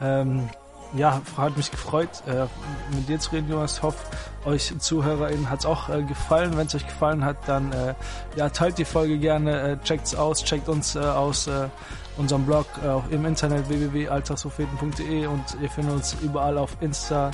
Ähm, 0.00 0.48
ja, 0.96 1.20
hat 1.36 1.56
mich 1.56 1.70
gefreut, 1.70 2.08
äh, 2.26 2.46
mit 2.94 3.08
dir 3.08 3.18
zu 3.18 3.32
reden, 3.32 3.50
Jonas. 3.50 3.78
Ich 3.78 4.46
euch 4.46 4.74
ZuhörerInnen 4.78 5.50
hat 5.50 5.60
es 5.60 5.66
auch 5.66 5.88
äh, 5.88 6.02
gefallen. 6.02 6.56
Wenn 6.56 6.66
es 6.66 6.74
euch 6.74 6.86
gefallen 6.86 7.24
hat, 7.24 7.36
dann 7.46 7.72
äh, 7.72 7.94
ja, 8.36 8.48
teilt 8.48 8.78
die 8.78 8.84
Folge 8.84 9.18
gerne, 9.18 9.60
äh, 9.60 9.76
checkt's 9.78 10.14
aus, 10.14 10.44
checkt 10.44 10.68
uns 10.68 10.94
äh, 10.94 11.00
aus 11.00 11.46
äh, 11.46 11.68
unserem 12.16 12.44
Blog 12.46 12.66
äh, 12.84 13.14
im 13.14 13.24
Internet 13.24 13.68
www.alltagspropheten.de 13.68 15.26
und 15.26 15.42
ihr 15.60 15.70
findet 15.70 15.94
uns 15.94 16.16
überall 16.22 16.58
auf 16.58 16.76
Insta 16.80 17.32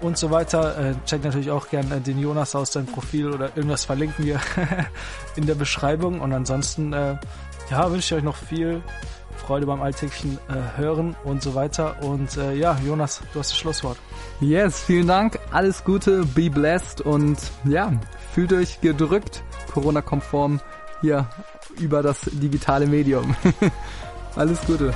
und 0.00 0.16
so 0.16 0.30
weiter. 0.30 0.96
Checkt 1.06 1.24
natürlich 1.24 1.50
auch 1.50 1.68
gerne 1.68 2.00
den 2.00 2.18
Jonas 2.18 2.54
aus, 2.54 2.72
sein 2.72 2.84
Profil 2.84 3.32
oder 3.32 3.56
irgendwas 3.56 3.84
verlinken 3.84 4.24
wir 4.24 4.40
in 5.36 5.46
der 5.46 5.54
Beschreibung. 5.54 6.20
Und 6.20 6.32
ansonsten, 6.32 6.92
ja, 6.92 7.90
wünsche 7.90 8.14
ich 8.14 8.18
euch 8.18 8.24
noch 8.24 8.36
viel 8.36 8.82
Freude 9.46 9.66
beim 9.66 9.82
alltäglichen 9.82 10.38
äh, 10.48 10.78
Hören 10.78 11.16
und 11.24 11.42
so 11.42 11.54
weiter. 11.54 12.02
Und 12.02 12.36
äh, 12.36 12.54
ja, 12.54 12.78
Jonas, 12.84 13.20
du 13.32 13.38
hast 13.38 13.50
das 13.50 13.58
Schlusswort. 13.58 13.98
Yes, 14.40 14.80
vielen 14.80 15.06
Dank. 15.06 15.38
Alles 15.50 15.84
Gute, 15.84 16.24
be 16.34 16.50
blessed 16.50 17.00
und 17.00 17.38
ja, 17.64 17.92
fühlt 18.32 18.52
euch 18.52 18.80
gedrückt, 18.80 19.42
Corona-konform 19.72 20.60
hier 21.00 21.26
über 21.78 22.02
das 22.02 22.22
digitale 22.32 22.86
Medium. 22.86 23.36
Alles 24.36 24.60
Gute. 24.66 24.92